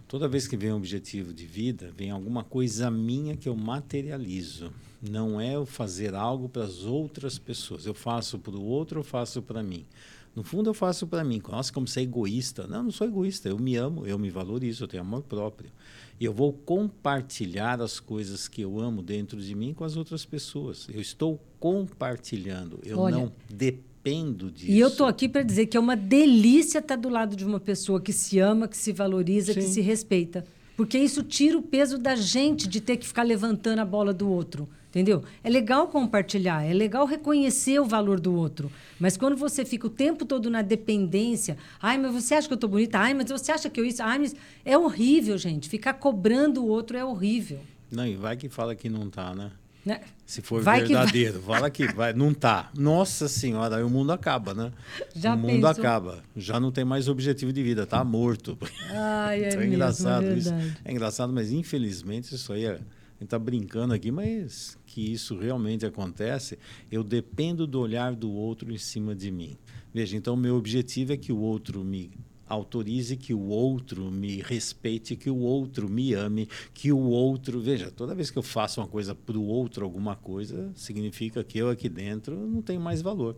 Toda 0.09 0.29
vez 0.29 0.47
que 0.47 0.57
vem 0.57 0.73
um 0.73 0.77
objetivo 0.77 1.33
de 1.33 1.47
vida, 1.47 1.93
vem 1.97 2.11
alguma 2.11 2.45
coisa 2.45 2.91
minha 2.91 3.37
que 3.37 3.49
eu 3.49 3.57
materializo. 3.57 4.73
Não 5.01 5.41
é 5.41 5.55
eu 5.55 5.65
fazer 5.65 6.15
algo 6.15 6.49
para 6.49 6.65
as 6.65 6.83
outras 6.83 7.39
pessoas. 7.39 7.87
Eu 7.87 7.95
faço 7.95 8.39
para 8.39 8.57
o 8.57 8.65
outro, 8.65 9.01
eu 9.01 9.05
faço 9.05 9.41
para 9.41 9.63
mim. 9.63 9.87
No 10.35 10.43
fundo, 10.43 10.71
eu 10.71 10.75
faço 10.75 11.07
para 11.07 11.23
mim. 11.23 11.41
Nossa, 11.49 11.73
como 11.73 11.87
você 11.87 12.01
é 12.01 12.03
egoísta. 12.03 12.67
Não, 12.67 12.85
não 12.85 12.91
sou 12.91 13.07
egoísta. 13.07 13.49
Eu 13.49 13.59
me 13.59 13.77
amo, 13.77 14.07
eu 14.07 14.19
me 14.19 14.31
valorizo, 14.31 14.85
eu 14.85 14.89
tenho 14.89 15.03
amor 15.03 15.23
próprio. 15.23 15.71
E 16.19 16.25
eu 16.25 16.33
vou 16.33 16.53
compartilhar 16.53 17.81
as 17.81 18.01
coisas 18.01 18.49
que 18.49 18.63
eu 18.63 18.81
amo 18.81 19.03
dentro 19.03 19.41
de 19.41 19.55
mim 19.55 19.73
com 19.73 19.85
as 19.85 19.97
outras 19.97 20.25
pessoas. 20.25 20.89
Eu 20.93 21.01
estou 21.01 21.41
compartilhando, 21.61 22.79
eu 22.85 22.99
Olha, 22.99 23.17
não 23.17 23.33
dependo 23.49 24.51
disso. 24.51 24.71
E 24.71 24.79
eu 24.79 24.89
estou 24.89 25.07
aqui 25.07 25.29
para 25.29 25.43
dizer 25.43 25.67
que 25.67 25.77
é 25.77 25.81
uma 25.81 25.97
delícia 25.97 26.79
estar 26.79 26.97
do 26.97 27.09
lado 27.09 27.37
de 27.37 27.45
uma 27.45 27.59
pessoa 27.59 28.01
que 28.01 28.13
se 28.13 28.39
ama, 28.39 28.69
que 28.69 28.77
se 28.77 28.93
valoriza, 28.93 29.53
Sim. 29.53 29.61
que 29.61 29.67
se 29.67 29.81
respeita. 29.81 30.45
Porque 30.77 30.99
isso 30.99 31.23
tira 31.23 31.57
o 31.57 31.63
peso 31.63 31.99
da 31.99 32.17
gente 32.17 32.69
de 32.69 32.81
ter 32.81 32.97
que 32.97 33.07
ficar 33.07 33.23
levantando 33.23 33.79
a 33.79 33.85
bola 33.85 34.13
do 34.13 34.29
outro. 34.29 34.69
Entendeu? 34.95 35.25
É 35.43 35.51
legal 35.51 35.89
compartilhar, 35.89 36.63
é 36.63 36.73
legal 36.73 37.05
reconhecer 37.05 37.81
o 37.81 37.85
valor 37.85 38.21
do 38.21 38.33
outro. 38.33 38.71
Mas 38.97 39.17
quando 39.17 39.37
você 39.37 39.65
fica 39.65 39.89
o 39.89 39.91
tempo 39.91 40.25
todo 40.25 40.49
na 40.49 40.63
dependência, 40.63 41.59
ai, 41.83 41.99
mas 41.99 42.15
você 42.15 42.35
acha 42.35 42.47
que 42.47 42.53
eu 42.53 42.57
estou 42.57 42.71
bonita? 42.71 43.01
Ai, 43.01 43.13
mas 43.13 43.29
você 43.29 43.51
acha 43.51 43.69
que 43.69 43.81
eu 43.81 43.85
isso? 43.85 44.01
Ai, 44.01 44.21
mas 44.21 44.37
é 44.65 44.79
horrível, 44.79 45.37
gente. 45.37 45.69
Ficar 45.69 45.95
cobrando 45.95 46.63
o 46.63 46.69
outro 46.69 46.97
é 46.97 47.05
horrível. 47.05 47.59
Não, 47.91 48.07
e 48.07 48.15
vai 48.15 48.37
que 48.37 48.49
fala 48.49 48.77
que 48.77 48.89
não 48.89 49.11
tá, 49.11 49.35
né? 49.35 49.51
né? 49.85 50.01
Se 50.25 50.41
for 50.41 50.63
vai 50.63 50.85
verdadeiro, 50.85 51.41
que 51.41 51.47
vai. 51.47 51.57
fala 51.57 51.71
que 51.71 51.93
vai, 51.93 52.13
não 52.13 52.33
tá. 52.33 52.71
Nossa 52.73 53.27
senhora, 53.27 53.79
aí 53.79 53.83
o 53.83 53.91
mundo 53.91 54.13
acaba, 54.13 54.55
né? 54.55 54.73
Já 55.13 55.35
o 55.35 55.39
mundo 55.39 55.67
pensou? 55.67 55.71
acaba. 55.71 56.23
Já 56.37 56.61
não 56.61 56.71
tem 56.71 56.85
mais 56.85 57.09
objetivo 57.09 57.53
de 57.53 57.65
vida, 57.65 57.85
tá 57.85 58.05
morto. 58.05 58.57
Ai, 58.91 59.43
é, 59.43 59.49
então 59.51 59.61
é 59.61 59.67
engraçado 59.67 60.27
é 60.27 60.35
isso. 60.35 60.55
É 60.85 60.93
engraçado, 60.93 61.33
mas 61.33 61.51
infelizmente 61.51 62.33
isso 62.33 62.53
aí 62.53 62.65
é 62.65 62.79
gente 63.25 63.29
está 63.29 63.39
brincando 63.39 63.95
aqui, 63.95 64.11
mas 64.11 64.79
que 64.87 65.13
isso 65.13 65.37
realmente 65.37 65.85
acontece, 65.85 66.59
eu 66.93 67.03
dependo 67.03 67.67
do 67.67 67.81
olhar 67.81 68.15
do 68.15 68.31
outro 68.31 68.73
em 68.73 68.79
cima 68.79 69.15
de 69.15 69.31
mim. 69.31 69.57
Veja, 69.93 70.17
então 70.17 70.37
meu 70.37 70.57
objetivo 70.57 71.13
é 71.13 71.17
que 71.17 71.33
o 71.33 71.39
outro 71.39 71.83
me 71.83 72.13
autorize 72.47 73.17
que 73.17 73.33
o 73.33 73.41
outro 73.41 74.11
me 74.11 74.43
respeite, 74.43 75.17
que 75.17 75.31
o 75.31 75.39
outro 75.39 75.89
me 75.89 76.13
ame, 76.13 76.47
que 76.75 76.93
o 76.93 76.99
outro. 76.99 77.59
Veja, 77.61 77.91
toda 77.91 78.15
vez 78.15 78.31
que 78.31 78.39
eu 78.39 78.43
faço 78.43 78.81
uma 78.81 78.87
coisa 78.87 79.15
para 79.15 79.39
o 79.39 79.45
outro, 79.45 79.83
alguma 79.83 80.15
coisa, 80.15 80.71
significa 80.75 81.43
que 81.43 81.59
eu 81.59 81.71
aqui 81.71 81.89
dentro 81.89 82.37
não 82.47 82.61
tenho 82.61 82.81
mais 82.81 83.01
valor. 83.01 83.37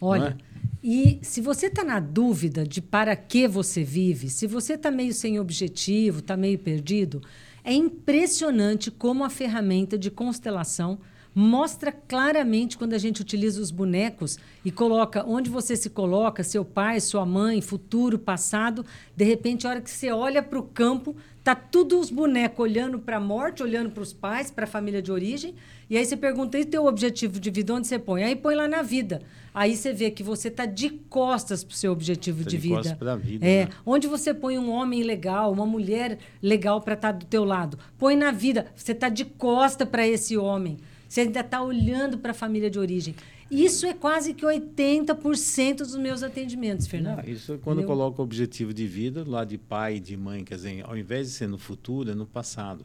Olha, 0.00 0.36
é? 0.38 0.66
e 0.82 1.18
se 1.22 1.40
você 1.40 1.66
está 1.66 1.82
na 1.82 1.98
dúvida 1.98 2.64
de 2.64 2.82
para 2.82 3.16
que 3.16 3.48
você 3.48 3.82
vive, 3.82 4.28
se 4.28 4.46
você 4.46 4.74
está 4.74 4.90
meio 4.90 5.12
sem 5.12 5.40
objetivo, 5.40 6.20
está 6.20 6.36
meio 6.36 6.58
perdido, 6.58 7.20
é 7.68 7.72
impressionante 7.74 8.90
como 8.90 9.22
a 9.22 9.28
ferramenta 9.28 9.98
de 9.98 10.10
constelação 10.10 10.98
mostra 11.38 11.92
claramente 11.92 12.76
quando 12.76 12.94
a 12.94 12.98
gente 12.98 13.22
utiliza 13.22 13.62
os 13.62 13.70
bonecos 13.70 14.40
e 14.64 14.72
coloca 14.72 15.24
onde 15.24 15.48
você 15.48 15.76
se 15.76 15.88
coloca, 15.88 16.42
seu 16.42 16.64
pai, 16.64 16.98
sua 16.98 17.24
mãe, 17.24 17.60
futuro, 17.60 18.18
passado. 18.18 18.84
De 19.14 19.24
repente, 19.24 19.64
a 19.64 19.70
hora 19.70 19.80
que 19.80 19.88
você 19.88 20.10
olha 20.10 20.42
para 20.42 20.58
o 20.58 20.64
campo, 20.64 21.14
tá 21.44 21.54
tudo 21.54 22.00
os 22.00 22.10
bonecos 22.10 22.58
olhando 22.58 22.98
para 22.98 23.18
a 23.18 23.20
morte, 23.20 23.62
olhando 23.62 23.90
para 23.92 24.02
os 24.02 24.12
pais, 24.12 24.50
para 24.50 24.64
a 24.64 24.66
família 24.66 25.00
de 25.00 25.12
origem. 25.12 25.54
E 25.88 25.96
aí 25.96 26.04
você 26.04 26.16
pergunta, 26.16 26.58
e 26.58 26.64
teu 26.64 26.86
objetivo 26.86 27.38
de 27.38 27.50
vida, 27.50 27.72
onde 27.72 27.86
você 27.86 28.00
põe? 28.00 28.24
Aí 28.24 28.34
põe 28.34 28.56
lá 28.56 28.66
na 28.66 28.82
vida. 28.82 29.22
Aí 29.54 29.76
você 29.76 29.92
vê 29.92 30.10
que 30.10 30.24
você 30.24 30.48
está 30.48 30.66
de 30.66 30.90
costas 30.90 31.62
para 31.62 31.72
o 31.72 31.76
seu 31.76 31.92
objetivo 31.92 32.42
tá 32.42 32.50
de, 32.50 32.56
de 32.56 32.60
vida. 32.60 32.76
Costas 32.78 32.98
para 32.98 33.12
a 33.12 33.16
vida. 33.16 33.46
É, 33.46 33.66
né? 33.66 33.70
onde 33.86 34.08
você 34.08 34.34
põe 34.34 34.58
um 34.58 34.70
homem 34.70 35.04
legal, 35.04 35.52
uma 35.52 35.64
mulher 35.64 36.18
legal 36.42 36.80
para 36.80 36.94
estar 36.94 37.12
tá 37.12 37.18
do 37.20 37.26
teu 37.26 37.44
lado. 37.44 37.78
Põe 37.96 38.16
na 38.16 38.32
vida. 38.32 38.66
Você 38.74 38.90
está 38.90 39.08
de 39.08 39.24
costa 39.24 39.86
para 39.86 40.04
esse 40.04 40.36
homem. 40.36 40.78
Você 41.08 41.22
ainda 41.22 41.40
está 41.40 41.62
olhando 41.62 42.18
para 42.18 42.32
a 42.32 42.34
família 42.34 42.70
de 42.70 42.78
origem. 42.78 43.14
Isso 43.50 43.86
é 43.86 43.94
quase 43.94 44.34
que 44.34 44.44
80% 44.44 45.78
dos 45.78 45.96
meus 45.96 46.22
atendimentos, 46.22 46.86
Fernando. 46.86 47.24
Não, 47.24 47.32
isso 47.32 47.54
é 47.54 47.56
quando 47.56 47.78
Entendeu? 47.78 47.94
eu 47.94 47.98
coloco 47.98 48.20
o 48.20 48.24
objetivo 48.24 48.74
de 48.74 48.86
vida 48.86 49.24
lá 49.26 49.42
de 49.44 49.56
pai 49.56 49.96
e 49.96 50.00
de 50.00 50.16
mãe, 50.16 50.44
quer 50.44 50.56
dizer, 50.56 50.84
ao 50.84 50.96
invés 50.96 51.28
de 51.28 51.32
ser 51.32 51.48
no 51.48 51.56
futuro, 51.56 52.10
é 52.10 52.14
no 52.14 52.26
passado. 52.26 52.84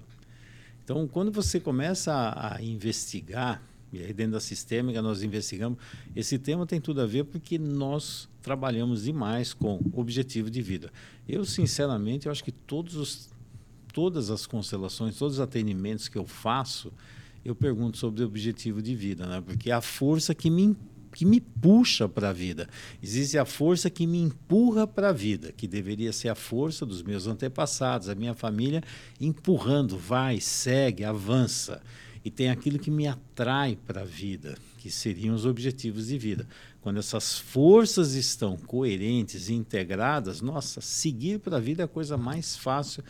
Então, 0.83 1.05
quando 1.07 1.31
você 1.31 1.59
começa 1.59 2.13
a, 2.13 2.55
a 2.55 2.63
investigar, 2.63 3.61
e 3.91 3.99
aí 3.99 4.13
dentro 4.13 4.33
da 4.33 4.39
sistêmica 4.39 5.01
nós 5.01 5.21
investigamos, 5.21 5.77
esse 6.15 6.39
tema 6.39 6.65
tem 6.65 6.79
tudo 6.79 7.01
a 7.01 7.05
ver 7.05 7.25
porque 7.25 7.59
nós 7.59 8.29
trabalhamos 8.41 9.03
demais 9.03 9.53
com 9.53 9.79
objetivo 9.93 10.49
de 10.49 10.61
vida. 10.61 10.91
Eu, 11.27 11.43
sinceramente, 11.43 12.25
eu 12.25 12.31
acho 12.31 12.43
que 12.43 12.51
todos 12.51 12.95
os, 12.95 13.29
todas 13.93 14.29
as 14.29 14.45
constelações, 14.45 15.17
todos 15.17 15.35
os 15.35 15.39
atendimentos 15.41 16.07
que 16.07 16.17
eu 16.17 16.25
faço, 16.25 16.91
eu 17.43 17.55
pergunto 17.55 17.97
sobre 17.97 18.23
o 18.23 18.27
objetivo 18.27 18.81
de 18.81 18.95
vida, 18.95 19.25
né? 19.25 19.41
porque 19.45 19.69
é 19.69 19.73
a 19.73 19.81
força 19.81 20.33
que 20.33 20.49
me, 20.49 20.75
que 21.13 21.25
me 21.25 21.41
puxa 21.41 22.07
para 22.07 22.29
a 22.29 22.33
vida. 22.33 22.69
Existe 23.01 23.37
a 23.37 23.45
força 23.45 23.89
que 23.89 24.07
me 24.07 24.19
empurra 24.19 24.87
para 24.87 25.09
a 25.09 25.13
vida, 25.13 25.51
que 25.51 25.67
deveria 25.67 26.13
ser 26.13 26.29
a 26.29 26.35
força 26.35 26.85
dos 26.85 27.03
meus 27.03 27.27
antepassados, 27.27 28.07
a 28.07 28.15
minha 28.15 28.33
família, 28.33 28.81
empurrando, 29.19 29.97
vai, 29.97 30.39
segue, 30.39 31.03
avança. 31.03 31.81
E 32.23 32.31
tem 32.31 32.49
aquilo 32.49 32.79
que 32.79 32.89
me 32.89 33.05
atrai 33.05 33.77
para 33.85 34.01
a 34.01 34.05
vida, 34.05 34.57
que 34.77 34.89
seriam 34.89 35.35
os 35.35 35.45
objetivos 35.45 36.07
de 36.07 36.17
vida. 36.17 36.47
Quando 36.81 36.99
essas 36.99 37.37
forças 37.37 38.13
estão 38.13 38.55
coerentes 38.55 39.49
e 39.49 39.53
integradas, 39.53 40.39
nossa, 40.39 40.79
seguir 40.79 41.39
para 41.39 41.57
a 41.57 41.59
vida 41.59 41.83
é 41.83 41.85
a 41.85 41.87
coisa 41.87 42.17
mais 42.17 42.55
fácil 42.55 43.03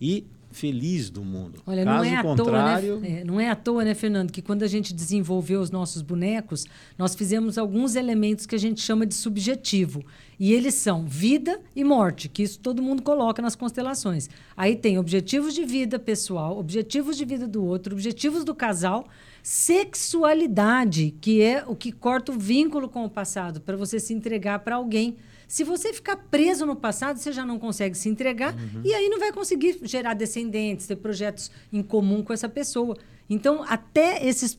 e 0.00 0.24
feliz 0.56 1.10
do 1.10 1.22
mundo. 1.22 1.60
Olha, 1.66 1.84
Caso 1.84 1.96
não 1.98 2.04
é, 2.04 2.16
à 2.16 2.22
contrário, 2.22 2.88
toa, 2.94 3.00
né? 3.00 3.20
É, 3.20 3.24
não 3.24 3.38
é 3.38 3.50
à 3.50 3.54
toa, 3.54 3.84
né, 3.84 3.94
Fernando, 3.94 4.32
que 4.32 4.40
quando 4.40 4.62
a 4.62 4.66
gente 4.66 4.94
desenvolveu 4.94 5.60
os 5.60 5.70
nossos 5.70 6.00
bonecos, 6.00 6.64
nós 6.96 7.14
fizemos 7.14 7.58
alguns 7.58 7.94
elementos 7.94 8.46
que 8.46 8.54
a 8.54 8.58
gente 8.58 8.80
chama 8.80 9.04
de 9.04 9.14
subjetivo. 9.14 10.02
E 10.40 10.54
eles 10.54 10.74
são 10.74 11.04
vida 11.06 11.60
e 11.74 11.84
morte, 11.84 12.30
que 12.30 12.42
isso 12.42 12.58
todo 12.58 12.82
mundo 12.82 13.02
coloca 13.02 13.42
nas 13.42 13.54
constelações. 13.54 14.30
Aí 14.56 14.74
tem 14.74 14.98
objetivos 14.98 15.52
de 15.54 15.64
vida 15.64 15.98
pessoal, 15.98 16.58
objetivos 16.58 17.18
de 17.18 17.26
vida 17.26 17.46
do 17.46 17.62
outro, 17.62 17.92
objetivos 17.92 18.42
do 18.42 18.54
casal, 18.54 19.06
sexualidade, 19.42 21.14
que 21.20 21.42
é 21.42 21.64
o 21.66 21.76
que 21.76 21.92
corta 21.92 22.32
o 22.32 22.38
vínculo 22.38 22.88
com 22.88 23.04
o 23.04 23.10
passado, 23.10 23.60
para 23.60 23.76
você 23.76 24.00
se 24.00 24.14
entregar 24.14 24.60
para 24.60 24.76
alguém. 24.76 25.16
Se 25.48 25.62
você 25.62 25.92
ficar 25.92 26.16
preso 26.16 26.66
no 26.66 26.74
passado, 26.74 27.18
você 27.18 27.30
já 27.30 27.46
não 27.46 27.58
consegue 27.58 27.96
se 27.96 28.08
entregar 28.08 28.54
uhum. 28.54 28.82
e 28.84 28.92
aí 28.92 29.08
não 29.08 29.18
vai 29.18 29.32
conseguir 29.32 29.78
gerar 29.82 30.14
descendentes, 30.14 30.86
ter 30.86 30.96
projetos 30.96 31.50
em 31.72 31.82
comum 31.82 32.22
com 32.22 32.32
essa 32.32 32.48
pessoa. 32.48 32.96
Então, 33.30 33.62
até 33.62 34.26
esses, 34.26 34.58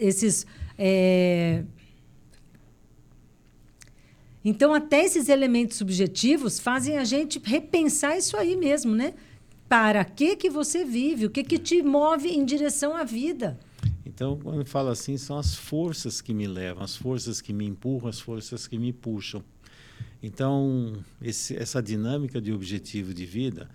esses 0.00 0.46
é... 0.76 1.64
então 4.44 4.72
até 4.72 5.04
esses 5.04 5.28
elementos 5.28 5.76
subjetivos 5.76 6.60
fazem 6.60 6.98
a 6.98 7.04
gente 7.04 7.40
repensar 7.44 8.16
isso 8.16 8.36
aí 8.36 8.56
mesmo, 8.56 8.94
né? 8.94 9.14
Para 9.68 10.04
que 10.04 10.36
que 10.36 10.48
você 10.48 10.84
vive? 10.84 11.26
O 11.26 11.30
que 11.30 11.42
que 11.42 11.58
te 11.58 11.82
move 11.82 12.28
em 12.28 12.44
direção 12.44 12.96
à 12.96 13.04
vida? 13.04 13.58
Então, 14.06 14.36
quando 14.42 14.64
falo 14.64 14.88
assim, 14.88 15.16
são 15.16 15.38
as 15.38 15.54
forças 15.54 16.20
que 16.20 16.32
me 16.32 16.46
levam, 16.46 16.82
as 16.82 16.96
forças 16.96 17.40
que 17.40 17.52
me 17.52 17.66
empurram, 17.66 18.08
as 18.08 18.18
forças 18.18 18.66
que 18.66 18.78
me 18.78 18.92
puxam. 18.92 19.44
Então, 20.22 20.98
esse, 21.22 21.56
essa 21.56 21.82
dinâmica 21.82 22.40
de 22.40 22.52
objetivo 22.52 23.14
de 23.14 23.24
vida 23.24 23.68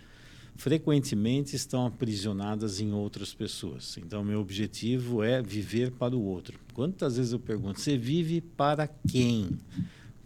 frequentemente 0.56 1.56
estão 1.56 1.86
aprisionadas 1.86 2.80
em 2.80 2.91
outras 2.91 3.34
pessoas. 3.34 3.98
Então, 3.98 4.24
meu 4.24 4.39
objetivo 4.39 5.24
é 5.24 5.41
viver 5.41 5.91
para 5.91 6.16
o 6.16 6.24
outro. 6.24 6.60
Quantas 6.74 7.18
vezes 7.18 7.32
eu 7.32 7.39
pergunto, 7.39 7.80
você 7.80 7.98
vive 7.98 8.41
para 8.41 8.88
quem? 8.88 9.58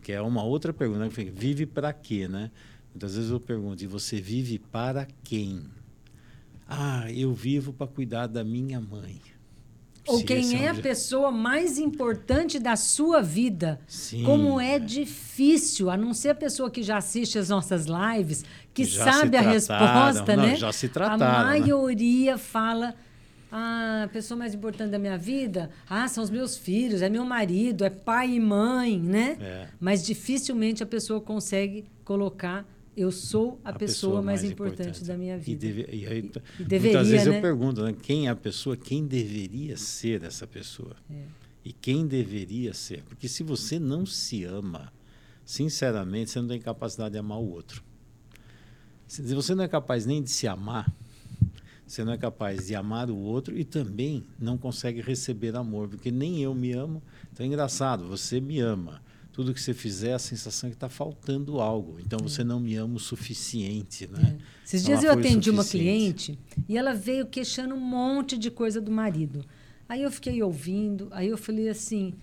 Que 0.01 0.11
é 0.11 0.22
uma 0.22 0.43
outra 0.43 0.74
pergunta. 0.74 0.99
Né? 0.99 1.09
Vive 1.34 1.65
para 1.65 1.93
quê, 1.93 2.28
né? 2.28 2.51
Muitas 2.93 3.15
vezes 3.15 3.30
eu 3.30 3.39
pergunto, 3.39 3.84
e 3.84 3.88
você 3.88 4.20
vive 4.20 4.57
para 4.57 5.07
quem? 5.24 5.63
Ah, 6.68 7.11
eu 7.11 7.34
vivo 7.34 7.72
para 7.72 7.88
cuidar 7.88 8.28
da 8.28 8.43
minha 8.43 8.82
mãe. 8.82 9.22
Ou 10.08 10.24
quem 10.24 10.64
é, 10.64 10.70
a 10.70 10.74
pessoa 10.74 11.32
mais 11.32 11.78
importante 11.78 12.60
da 12.60 12.76
sua 12.76 13.22
vida. 13.22 13.80
Sim, 13.88 14.24
Como 14.24 14.60
é, 14.60 14.76
é, 14.76 14.80
difícil, 14.80 15.89
a 15.89 15.97
não 15.97 16.14
ser 16.14 16.30
a 16.30 16.36
pessoa 16.36 16.70
que 16.72 16.82
já 16.84 16.97
assiste 16.97 17.38
as 17.38 17.49
nossas 17.49 17.86
lives, 17.86 18.43
que 18.74 18.86
já 18.86 19.12
sabe 19.12 19.38
a 19.38 19.41
resposta, 19.41 20.36
não, 20.36 20.43
né? 20.43 20.55
Já 20.55 20.72
se 20.72 20.89
trataram. 20.89 21.26
A 21.26 21.43
né? 21.43 21.60
maioria 21.60 22.34
né? 22.34 22.38
fala. 22.38 22.95
Ah, 23.49 24.03
a 24.03 24.08
pessoa 24.10 24.38
mais 24.38 24.53
importante 24.53 24.91
da 24.91 24.99
minha 24.99 25.18
vida? 25.18 25.70
Ah, 25.89 26.08
são 26.08 26.22
os 26.22 26.30
meus 26.30 26.58
filhos, 26.58 27.01
é 27.01 27.10
meu 27.10 27.24
marido, 27.24 27.86
é 27.86 27.89
pai 27.89 28.32
e 28.32 28.39
mãe, 28.41 28.99
né? 28.99 29.38
É. 29.39 29.68
Mas 29.80 30.05
dificilmente 30.05 30.84
a 30.84 30.86
pessoa 30.86 31.22
consegue 31.22 31.86
colocar 32.03 32.66
eu 32.98 33.12
sou 33.12 33.62
a, 33.64 33.70
a 33.70 33.74
pessoa, 33.74 33.78
pessoa, 33.78 34.22
mais, 34.24 34.41
mais 34.41 34.52
importante, 34.52 34.80
importante, 34.88 35.06
da 35.06 35.16
minha 35.16 35.38
vida. 35.38 35.66
E, 35.66 35.70
deve, 35.70 35.95
e, 35.95 36.08
aí, 36.08 36.32
e 36.60 36.64
deveria, 36.64 36.98
muitas 36.98 37.10
vezes 37.10 37.28
né? 37.28 37.38
eu 37.38 37.41
pergunto, 37.41 37.84
né, 37.84 37.93
quem 37.93 38.28
é 38.28 38.32
a 38.32 38.36
pessoa, 38.36 38.76
quem 38.76 39.06
deveria 39.06 39.78
ser 39.78 40.24
essa 40.24 40.48
pessoa? 40.48 40.95
É. 41.10 41.24
E 41.64 41.72
quem 41.72 42.08
deveria 42.08 42.74
ser? 42.74 43.04
Porque 43.04 43.28
se 43.28 43.43
você 43.43 43.78
não 43.78 44.06
se 44.06 44.43
ama, 44.43 44.91
sinceramente, 45.45 46.32
você 46.32 46.41
não 46.41 46.48
tem 46.48 46.60
capacidade 46.60 47.12
de 47.12 47.20
amar 47.20 47.38
o 47.38 47.48
outro. 47.48 47.84
Se 49.06 49.22
você 49.34 49.54
não 49.54 49.64
é 49.64 49.68
capaz 49.68 50.06
nem 50.06 50.24
de 50.24 50.30
se 50.30 50.48
amar, 50.48 50.91
você 51.86 52.04
não 52.04 52.12
é 52.12 52.18
capaz 52.18 52.68
de 52.68 52.76
amar 52.76 53.10
o 53.10 53.18
outro 53.18 53.58
e 53.58 53.64
também 53.64 54.26
não 54.39 54.58
consegue 54.58 55.02
receber 55.02 55.56
amor, 55.56 55.88
porque 55.88 56.12
nem 56.12 56.41
eu 56.41 56.54
me 56.54 56.74
amo. 56.74 57.02
Então 57.32 57.45
é 57.45 57.48
engraçado, 57.48 58.08
você 58.08 58.41
me 58.41 58.60
ama, 58.60 59.02
tudo 59.38 59.53
que 59.53 59.61
você 59.61 59.71
fizer, 59.71 60.13
a 60.13 60.19
sensação 60.19 60.67
é 60.67 60.71
que 60.71 60.77
está 60.77 60.89
faltando 60.89 61.61
algo. 61.61 61.99
Então 61.99 62.17
você 62.17 62.43
não 62.43 62.59
me 62.59 62.75
ama 62.75 62.95
o 62.95 62.99
suficiente. 62.99 64.07
Né? 64.07 64.35
É. 64.35 64.65
Esses 64.65 64.83
dias 64.83 65.03
eu 65.03 65.11
atendi 65.11 65.51
uma 65.51 65.63
cliente 65.63 66.39
e 66.67 66.75
ela 66.75 66.91
veio 66.91 67.27
queixando 67.27 67.75
um 67.75 67.79
monte 67.79 68.35
de 68.35 68.49
coisa 68.49 68.81
do 68.81 68.89
marido. 68.89 69.45
Aí 69.88 70.01
eu 70.01 70.09
fiquei 70.09 70.41
ouvindo, 70.41 71.07
aí 71.11 71.27
eu 71.27 71.38
falei 71.38 71.69
assim: 71.69 72.15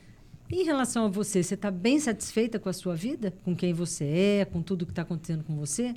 em 0.50 0.64
relação 0.64 1.04
a 1.04 1.08
você, 1.08 1.40
você 1.40 1.54
está 1.54 1.70
bem 1.70 2.00
satisfeita 2.00 2.58
com 2.58 2.68
a 2.68 2.72
sua 2.72 2.96
vida? 2.96 3.32
Com 3.44 3.54
quem 3.54 3.72
você 3.72 4.04
é, 4.04 4.44
com 4.44 4.60
tudo 4.60 4.84
que 4.84 4.90
está 4.90 5.02
acontecendo 5.02 5.44
com 5.44 5.54
você? 5.54 5.94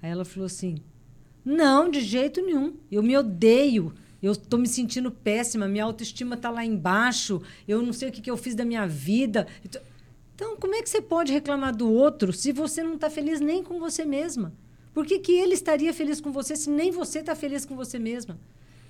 Aí 0.00 0.12
ela 0.12 0.24
falou 0.24 0.46
assim: 0.46 0.76
não, 1.44 1.90
de 1.90 2.02
jeito 2.02 2.40
nenhum. 2.40 2.72
Eu 2.88 3.02
me 3.02 3.16
odeio. 3.16 3.92
Eu 4.22 4.30
estou 4.30 4.60
me 4.60 4.68
sentindo 4.68 5.10
péssima, 5.10 5.66
minha 5.66 5.82
autoestima 5.82 6.36
está 6.36 6.50
lá 6.50 6.64
embaixo, 6.64 7.42
eu 7.66 7.82
não 7.82 7.92
sei 7.92 8.08
o 8.08 8.12
que, 8.12 8.20
que 8.20 8.30
eu 8.30 8.36
fiz 8.36 8.54
da 8.54 8.64
minha 8.64 8.86
vida. 8.86 9.46
Então, 9.64 9.82
como 10.60 10.74
é 10.74 10.82
que 10.82 10.88
você 10.88 11.00
pode 11.00 11.32
reclamar 11.32 11.74
do 11.74 11.90
outro 11.90 12.32
se 12.32 12.52
você 12.52 12.82
não 12.82 12.94
está 12.94 13.08
feliz 13.08 13.40
nem 13.40 13.62
com 13.62 13.78
você 13.78 14.04
mesma? 14.04 14.52
Por 14.92 15.06
que, 15.06 15.18
que 15.18 15.32
ele 15.32 15.54
estaria 15.54 15.92
feliz 15.92 16.20
com 16.20 16.32
você 16.32 16.56
se 16.56 16.70
nem 16.70 16.90
você 16.90 17.20
está 17.20 17.34
feliz 17.34 17.64
com 17.64 17.76
você 17.76 17.98
mesma? 17.98 18.38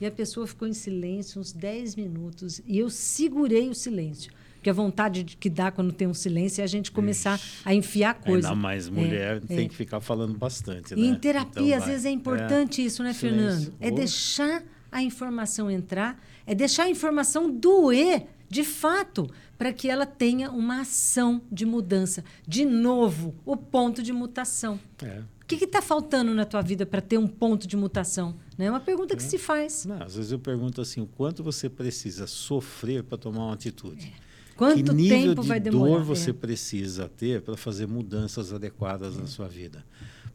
E 0.01 0.07
a 0.07 0.11
pessoa 0.11 0.47
ficou 0.47 0.69
em 0.69 0.73
silêncio 0.73 1.41
uns 1.41 1.53
10 1.53 1.97
minutos 1.97 2.61
e 2.67 2.79
eu 2.79 2.91
segurei 2.91 3.69
o 3.69 3.75
silêncio. 3.75 4.33
Porque 4.55 4.71
a 4.71 4.73
vontade 4.73 5.25
que 5.25 5.49
dá 5.49 5.71
quando 5.71 5.93
tem 5.93 6.07
um 6.09 6.15
silêncio 6.15 6.61
é 6.61 6.65
a 6.65 6.67
gente 6.67 6.91
começar 6.91 7.37
Ixi, 7.37 7.63
a 7.65 7.75
enfiar 7.75 8.15
coisa. 8.15 8.49
Ainda 8.49 8.61
mais 8.61 8.89
mulher 8.89 9.37
é, 9.37 9.41
tem 9.41 9.67
é. 9.67 9.69
que 9.69 9.75
ficar 9.75 10.01
falando 10.01 10.37
bastante. 10.37 10.95
Né? 10.95 11.03
E 11.03 11.07
em 11.07 11.15
terapia, 11.15 11.63
então, 11.63 11.77
às 11.77 11.85
vai. 11.85 11.91
vezes, 11.91 12.07
é 12.07 12.11
importante 12.11 12.83
é. 12.83 12.85
isso, 12.85 13.03
né, 13.03 13.13
silêncio. 13.13 13.73
Fernando? 13.73 13.75
É 13.81 13.91
deixar 13.91 14.63
a 14.91 15.03
informação 15.03 15.71
entrar, 15.71 16.21
é 16.47 16.55
deixar 16.55 16.85
a 16.85 16.91
informação 16.91 17.51
doer 17.51 18.27
de 18.49 18.65
fato, 18.65 19.29
para 19.59 19.73
que 19.73 19.89
ela 19.89 20.07
tenha 20.07 20.51
uma 20.51 20.81
ação 20.81 21.43
de 21.51 21.65
mudança. 21.65 22.25
De 22.47 22.65
novo, 22.65 23.35
o 23.45 23.57
ponto 23.57 24.03
de 24.03 24.13
mutação. 24.13 24.79
É. 25.03 25.23
O 25.43 25.47
que 25.47 25.65
está 25.65 25.81
faltando 25.81 26.35
na 26.35 26.45
tua 26.45 26.61
vida 26.61 26.85
para 26.85 27.01
ter 27.01 27.19
um 27.19 27.29
ponto 27.29 27.69
de 27.69 27.77
mutação? 27.77 28.35
É 28.59 28.69
uma 28.69 28.81
pergunta 28.81 29.15
é. 29.15 29.17
que 29.17 29.23
se 29.23 29.39
faz. 29.39 29.85
Não, 29.85 30.03
às 30.03 30.17
vezes 30.17 30.33
eu 30.33 30.39
pergunto 30.39 30.81
assim, 30.81 31.01
o 31.01 31.07
quanto 31.07 31.43
você 31.43 31.69
precisa 31.69 32.27
sofrer 32.27 33.05
para 33.05 33.17
tomar 33.17 33.47
uma 33.47 33.55
atitude? 33.55 34.13
É. 34.23 34.27
Quanto 34.57 34.83
que 34.83 34.93
nível 34.95 35.19
tempo 35.19 35.43
de 35.43 35.49
vai 35.49 35.61
demorar? 35.61 35.99
dor 35.99 36.05
você 36.05 36.31
é. 36.31 36.33
precisa 36.33 37.09
ter 37.09 37.43
para 37.43 37.57
fazer 37.57 37.87
mudanças 37.87 38.53
adequadas 38.53 39.17
na 39.17 39.25
é. 39.25 39.27
sua 39.27 39.47
vida? 39.47 39.85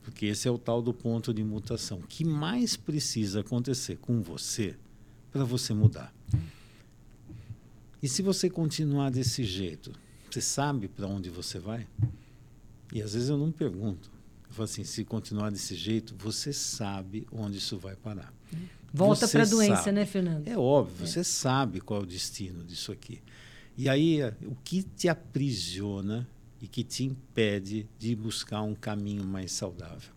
Porque 0.03 0.27
esse 0.27 0.47
é 0.47 0.51
o 0.51 0.57
tal 0.57 0.81
do 0.81 0.93
ponto 0.93 1.33
de 1.33 1.43
mutação. 1.43 1.99
O 1.99 2.07
que 2.07 2.23
mais 2.23 2.77
precisa 2.77 3.41
acontecer 3.41 3.97
com 3.97 4.21
você 4.21 4.75
para 5.31 5.43
você 5.43 5.73
mudar? 5.73 6.13
E 8.01 8.09
se 8.09 8.21
você 8.21 8.49
continuar 8.49 9.11
desse 9.11 9.43
jeito, 9.43 9.91
você 10.29 10.41
sabe 10.41 10.87
para 10.87 11.07
onde 11.07 11.29
você 11.29 11.59
vai? 11.59 11.87
E 12.93 13.01
às 13.01 13.13
vezes 13.13 13.29
eu 13.29 13.37
não 13.37 13.51
pergunto. 13.51 14.09
Eu 14.49 14.55
falo 14.55 14.65
assim, 14.65 14.83
se 14.83 15.05
continuar 15.05 15.49
desse 15.49 15.75
jeito, 15.75 16.15
você 16.17 16.51
sabe 16.51 17.27
onde 17.31 17.57
isso 17.57 17.77
vai 17.77 17.95
parar. 17.95 18.33
Volta 18.93 19.27
para 19.27 19.43
a 19.43 19.45
doença, 19.45 19.83
sabe. 19.83 19.91
né, 19.93 20.05
Fernando? 20.05 20.47
É 20.47 20.57
óbvio, 20.57 21.05
é. 21.05 21.07
você 21.07 21.23
sabe 21.23 21.79
qual 21.79 22.01
é 22.01 22.03
o 22.03 22.05
destino 22.05 22.63
disso 22.63 22.91
aqui. 22.91 23.21
E 23.77 23.87
aí, 23.87 24.19
o 24.45 24.55
que 24.63 24.83
te 24.83 25.07
aprisiona 25.07 26.27
e 26.61 26.67
que 26.67 26.83
te 26.83 27.05
impede 27.05 27.87
de 27.97 28.15
buscar 28.15 28.61
um 28.61 28.75
caminho 28.75 29.23
mais 29.23 29.51
saudável? 29.51 30.11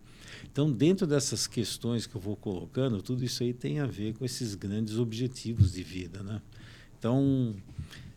Então, 0.50 0.70
dentro 0.70 1.06
dessas 1.06 1.46
questões 1.46 2.06
que 2.06 2.16
eu 2.16 2.20
vou 2.20 2.36
colocando, 2.36 3.00
tudo 3.00 3.24
isso 3.24 3.42
aí 3.42 3.52
tem 3.52 3.78
a 3.78 3.86
ver 3.86 4.14
com 4.14 4.24
esses 4.24 4.54
grandes 4.54 4.98
objetivos 4.98 5.72
de 5.72 5.82
vida, 5.82 6.22
né? 6.22 6.42
Então, 7.04 7.54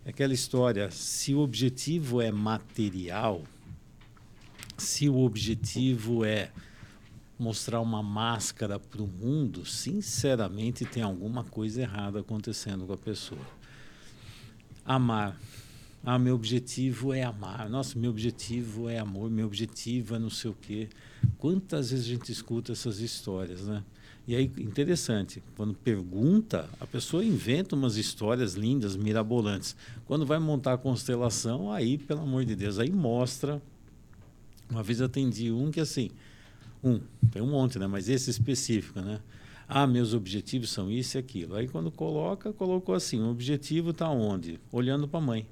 é 0.05 0.11
aquela 0.11 0.33
história, 0.33 0.89
se 0.91 1.33
o 1.33 1.39
objetivo 1.39 2.21
é 2.21 2.31
material, 2.31 3.43
se 4.77 5.09
o 5.09 5.17
objetivo 5.17 6.23
é 6.23 6.51
mostrar 7.37 7.81
uma 7.81 8.01
máscara 8.01 8.79
para 8.79 9.03
o 9.03 9.07
mundo, 9.07 9.65
sinceramente 9.65 10.85
tem 10.85 11.03
alguma 11.03 11.43
coisa 11.43 11.81
errada 11.81 12.21
acontecendo 12.21 12.87
com 12.87 12.93
a 12.93 12.97
pessoa. 12.97 13.45
Amar. 14.85 15.37
Ah, 16.01 16.17
meu 16.17 16.35
objetivo 16.35 17.13
é 17.13 17.23
amar. 17.23 17.69
Nossa, 17.69 17.99
meu 17.99 18.11
objetivo 18.11 18.87
é 18.87 18.99
amor, 18.99 19.29
meu 19.29 19.47
objetivo 19.47 20.15
é 20.15 20.19
não 20.19 20.29
sei 20.29 20.49
o 20.49 20.53
quê. 20.53 20.87
Quantas 21.37 21.91
vezes 21.91 22.05
a 22.05 22.07
gente 22.07 22.31
escuta 22.31 22.71
essas 22.71 22.99
histórias, 22.99 23.63
né? 23.63 23.83
E 24.27 24.35
aí, 24.35 24.51
interessante, 24.57 25.41
quando 25.55 25.73
pergunta, 25.73 26.69
a 26.81 26.85
pessoa 26.85 27.23
inventa 27.23 27.77
umas 27.77 27.95
histórias 27.95 28.55
lindas, 28.55 28.97
mirabolantes. 28.97 29.73
Quando 30.05 30.25
vai 30.25 30.37
montar 30.37 30.73
a 30.73 30.77
constelação, 30.77 31.71
aí, 31.71 31.97
pelo 31.97 32.21
amor 32.21 32.43
de 32.43 32.53
Deus, 32.53 32.77
aí 32.77 32.91
mostra. 32.91 33.61
Uma 34.69 34.83
vez 34.83 35.01
atendi 35.01 35.49
um 35.49 35.71
que 35.71 35.79
assim, 35.79 36.11
um, 36.83 36.99
tem 37.31 37.41
um 37.41 37.47
monte, 37.47 37.79
né? 37.79 37.87
Mas 37.87 38.09
esse 38.09 38.29
específico, 38.29 38.99
né? 38.99 39.21
Ah, 39.65 39.87
meus 39.87 40.13
objetivos 40.13 40.71
são 40.71 40.91
isso 40.91 41.17
e 41.17 41.19
aquilo. 41.19 41.55
Aí 41.55 41.69
quando 41.69 41.89
coloca, 41.89 42.51
colocou 42.51 42.95
assim, 42.95 43.21
o 43.21 43.29
objetivo 43.29 43.91
está 43.91 44.09
onde? 44.09 44.59
Olhando 44.73 45.07
para 45.07 45.19
a 45.19 45.23
mãe. 45.23 45.47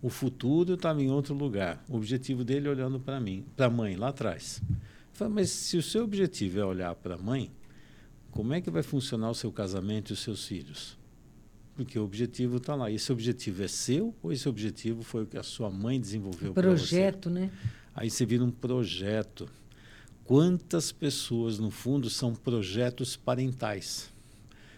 O 0.00 0.08
futuro 0.08 0.74
estava 0.74 1.02
em 1.02 1.10
outro 1.10 1.34
lugar. 1.34 1.84
O 1.88 1.96
objetivo 1.96 2.44
dele 2.44 2.68
olhando 2.68 3.00
para 3.00 3.18
mim, 3.18 3.44
para 3.56 3.66
a 3.66 3.70
mãe, 3.70 3.96
lá 3.96 4.08
atrás. 4.08 4.62
Mas 5.26 5.48
se 5.48 5.78
o 5.78 5.82
seu 5.82 6.04
objetivo 6.04 6.60
é 6.60 6.64
olhar 6.64 6.94
para 6.94 7.14
a 7.14 7.18
mãe, 7.18 7.50
como 8.30 8.52
é 8.52 8.60
que 8.60 8.70
vai 8.70 8.82
funcionar 8.82 9.30
o 9.30 9.34
seu 9.34 9.50
casamento 9.50 10.10
e 10.10 10.12
os 10.12 10.18
seus 10.20 10.46
filhos? 10.46 10.98
Porque 11.74 11.98
o 11.98 12.04
objetivo 12.04 12.58
está 12.58 12.74
lá. 12.74 12.90
Esse 12.90 13.10
objetivo 13.10 13.62
é 13.62 13.68
seu 13.68 14.14
ou 14.22 14.32
esse 14.32 14.48
objetivo 14.48 15.02
foi 15.02 15.22
o 15.22 15.26
que 15.26 15.38
a 15.38 15.42
sua 15.42 15.70
mãe 15.70 15.98
desenvolveu 15.98 16.52
para 16.52 16.68
você? 16.68 16.76
Projeto, 16.76 17.30
né? 17.30 17.50
Aí 17.94 18.10
você 18.10 18.26
vira 18.26 18.44
um 18.44 18.50
projeto. 18.50 19.48
Quantas 20.24 20.92
pessoas, 20.92 21.58
no 21.58 21.70
fundo, 21.70 22.10
são 22.10 22.34
projetos 22.34 23.16
parentais? 23.16 24.12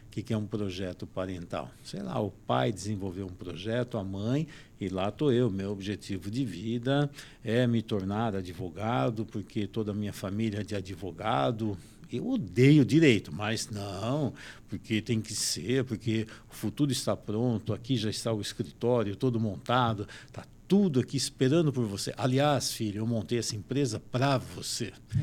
O 0.07 0.11
que, 0.11 0.23
que 0.23 0.33
é 0.33 0.37
um 0.37 0.47
projeto 0.47 1.07
parental? 1.07 1.71
Sei 1.83 2.03
lá, 2.03 2.21
o 2.21 2.31
pai 2.31 2.73
desenvolveu 2.73 3.27
um 3.27 3.33
projeto, 3.33 3.99
a 3.99 4.05
mãe, 4.05 4.47
e 4.81 4.89
lá 4.89 5.09
estou 5.11 5.33
eu. 5.33 5.51
Meu 5.51 5.71
objetivo 5.71 6.31
de 6.31 6.45
vida 6.45 7.11
é 7.45 7.67
me 7.67 7.83
tornar 7.83 8.35
advogado, 8.35 9.27
porque 9.27 9.67
toda 9.67 9.91
a 9.91 9.95
minha 9.95 10.13
família 10.13 10.61
é 10.61 10.65
de 10.65 10.75
advogado. 10.75 11.77
Eu 12.11 12.29
odeio 12.29 12.85
direito, 12.85 13.33
mas 13.33 13.69
não, 13.69 14.33
porque 14.69 15.01
tem 15.01 15.21
que 15.21 15.35
ser, 15.35 15.85
porque 15.85 16.27
o 16.51 16.55
futuro 16.55 16.91
está 16.91 17.17
pronto, 17.17 17.73
aqui 17.73 17.97
já 17.97 18.11
está 18.11 18.33
o 18.33 18.41
escritório 18.41 19.15
todo 19.15 19.39
montado, 19.39 20.09
está 20.27 20.45
tudo 20.67 20.99
aqui 20.99 21.17
esperando 21.17 21.73
por 21.73 21.85
você. 21.85 22.13
Aliás, 22.17 22.73
filho, 22.73 22.99
eu 22.99 23.07
montei 23.07 23.39
essa 23.39 23.55
empresa 23.55 24.01
para 24.01 24.39
você. 24.39 24.93
Hum. 25.15 25.21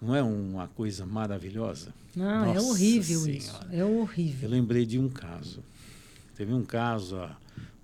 Não 0.00 0.14
é 0.14 0.22
uma 0.22 0.68
coisa 0.68 1.06
maravilhosa? 1.06 1.94
Não, 2.14 2.44
é 2.44 2.54
Nossa 2.54 2.58
é 2.58 2.70
horrível 2.70 3.20
senhora. 3.20 3.38
isso. 3.38 3.60
É 3.72 3.84
horrível. 3.84 4.48
Eu 4.48 4.50
lembrei 4.50 4.84
de 4.84 4.98
um 4.98 5.08
caso. 5.08 5.62
Teve 6.34 6.52
um 6.52 6.64
caso 6.64 7.16
há 7.16 7.36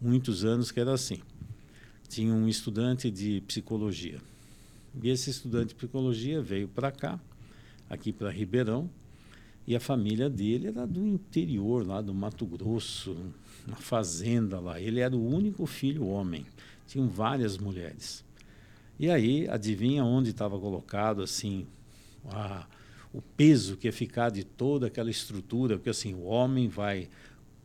muitos 0.02 0.44
anos 0.44 0.70
que 0.70 0.80
era 0.80 0.92
assim. 0.92 1.20
Tinha 2.08 2.32
um 2.34 2.48
estudante 2.48 3.10
de 3.10 3.40
psicologia. 3.42 4.18
E 5.02 5.08
esse 5.08 5.30
estudante 5.30 5.68
de 5.68 5.74
psicologia 5.74 6.42
veio 6.42 6.68
para 6.68 6.90
cá, 6.90 7.18
aqui 7.88 8.12
para 8.12 8.30
Ribeirão, 8.30 8.90
e 9.66 9.76
a 9.76 9.80
família 9.80 10.28
dele 10.28 10.68
era 10.68 10.86
do 10.86 11.06
interior, 11.06 11.86
lá 11.86 12.00
do 12.00 12.12
Mato 12.12 12.44
Grosso, 12.44 13.16
uma 13.66 13.76
fazenda 13.76 14.58
lá. 14.58 14.80
Ele 14.80 15.00
era 15.00 15.16
o 15.16 15.24
único 15.24 15.64
filho 15.66 16.06
homem 16.06 16.44
tinham 16.92 17.08
várias 17.08 17.56
mulheres. 17.56 18.22
E 18.98 19.10
aí, 19.10 19.48
adivinha 19.48 20.04
onde 20.04 20.30
estava 20.30 20.58
colocado 20.58 21.22
assim 21.22 21.66
a, 22.26 22.66
o 23.12 23.22
peso 23.22 23.78
que 23.78 23.88
ia 23.88 23.92
ficar 23.92 24.30
de 24.30 24.44
toda 24.44 24.88
aquela 24.88 25.10
estrutura, 25.10 25.76
porque 25.76 25.88
assim, 25.88 26.12
o 26.14 26.24
homem 26.24 26.68
vai 26.68 27.08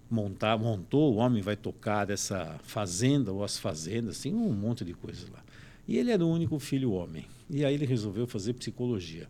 montar, 0.09 0.57
montou, 0.57 1.13
o 1.13 1.17
homem 1.17 1.41
vai 1.41 1.55
tocar 1.55 2.09
essa 2.09 2.59
fazenda 2.63 3.31
ou 3.31 3.43
as 3.43 3.57
fazendas, 3.57 4.17
assim, 4.17 4.33
um 4.33 4.53
monte 4.53 4.83
de 4.83 4.93
coisas 4.93 5.29
lá. 5.29 5.43
E 5.87 5.97
ele 5.97 6.11
era 6.11 6.25
o 6.25 6.29
único 6.29 6.59
filho 6.59 6.91
homem. 6.91 7.25
E 7.49 7.63
aí 7.63 7.73
ele 7.73 7.85
resolveu 7.85 8.27
fazer 8.27 8.53
psicologia. 8.53 9.27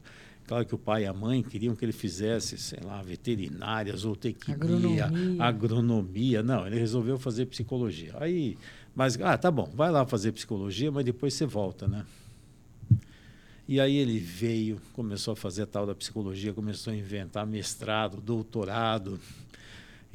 Claro 0.48 0.66
que 0.66 0.74
o 0.74 0.78
pai 0.78 1.04
e 1.04 1.06
a 1.06 1.14
mãe 1.14 1.44
queriam 1.44 1.76
que 1.76 1.84
ele 1.84 1.92
fizesse, 1.92 2.58
sei 2.58 2.80
lá, 2.82 3.02
veterinária, 3.02 3.96
zootecnia, 3.96 4.56
agronomia. 4.56 5.12
agronomia. 5.40 6.44
Não, 6.44 6.66
ele 6.66 6.80
resolveu 6.80 7.18
fazer 7.20 7.46
psicologia. 7.48 8.14
Aí 8.18 8.58
mas, 8.98 9.16
ah, 9.22 9.38
tá 9.38 9.52
bom, 9.52 9.70
vai 9.76 9.92
lá 9.92 10.08
fazer 10.08 10.32
psicologia, 10.32 10.92
mas 10.92 11.06
depois 11.06 11.32
você 11.32 11.46
volta, 11.46 11.88
né? 11.88 12.04
E 13.68 13.80
aí 13.80 13.96
ele 13.96 14.18
veio, 14.18 14.82
começou 14.94 15.34
a 15.34 15.36
fazer 15.36 15.62
a 15.62 15.66
tal 15.68 15.86
da 15.86 15.94
psicologia, 15.94 16.52
começou 16.52 16.92
a 16.92 16.96
inventar 16.96 17.46
mestrado, 17.46 18.20
doutorado. 18.20 19.20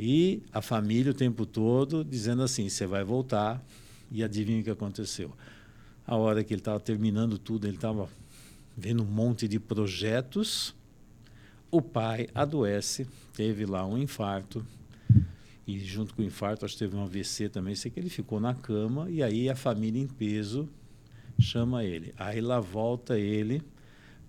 E 0.04 0.42
a 0.52 0.60
família 0.60 1.12
o 1.12 1.14
tempo 1.14 1.46
todo 1.46 2.04
dizendo 2.04 2.42
assim: 2.42 2.68
você 2.68 2.88
vai 2.88 3.04
voltar. 3.04 3.64
E 4.10 4.24
adivinha 4.24 4.60
o 4.60 4.64
que 4.64 4.70
aconteceu? 4.70 5.30
A 6.04 6.16
hora 6.16 6.42
que 6.42 6.52
ele 6.52 6.60
estava 6.60 6.80
terminando 6.80 7.38
tudo, 7.38 7.68
ele 7.68 7.76
estava 7.76 8.08
vendo 8.76 9.04
um 9.04 9.06
monte 9.06 9.46
de 9.46 9.60
projetos. 9.60 10.74
O 11.70 11.80
pai 11.80 12.28
adoece, 12.34 13.06
teve 13.32 13.64
lá 13.64 13.86
um 13.86 13.96
infarto, 13.96 14.66
e 15.66 15.78
junto 15.78 16.14
com 16.14 16.20
o 16.20 16.24
infarto, 16.24 16.64
acho 16.64 16.74
que 16.74 16.80
teve 16.80 16.96
um 16.96 17.04
AVC 17.04 17.48
também, 17.48 17.76
sei 17.76 17.88
que 17.88 18.00
ele 18.00 18.10
ficou 18.10 18.40
na 18.40 18.52
cama 18.52 19.08
e 19.08 19.22
aí 19.22 19.48
a 19.48 19.54
família 19.54 20.02
em 20.02 20.08
peso 20.08 20.68
chama 21.38 21.84
ele. 21.84 22.12
Aí 22.18 22.40
lá 22.40 22.58
volta 22.58 23.18
ele 23.18 23.62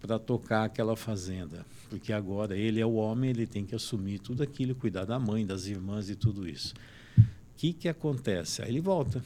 para 0.03 0.19
tocar 0.19 0.65
aquela 0.65 0.97
fazenda, 0.97 1.65
porque 1.89 2.11
agora 2.11 2.57
ele 2.57 2.81
é 2.81 2.85
o 2.85 2.95
homem, 2.95 3.29
ele 3.29 3.47
tem 3.47 3.65
que 3.65 3.73
assumir 3.73 4.19
tudo 4.19 4.43
aquilo, 4.43 4.75
cuidar 4.75 5.05
da 5.05 5.17
mãe, 5.17 5.45
das 5.45 5.65
irmãs 5.65 6.09
e 6.09 6.15
tudo 6.15 6.45
isso. 6.45 6.73
O 7.17 7.23
que, 7.55 7.71
que 7.71 7.87
acontece? 7.87 8.61
Aí 8.61 8.67
ele 8.67 8.81
volta. 8.81 9.23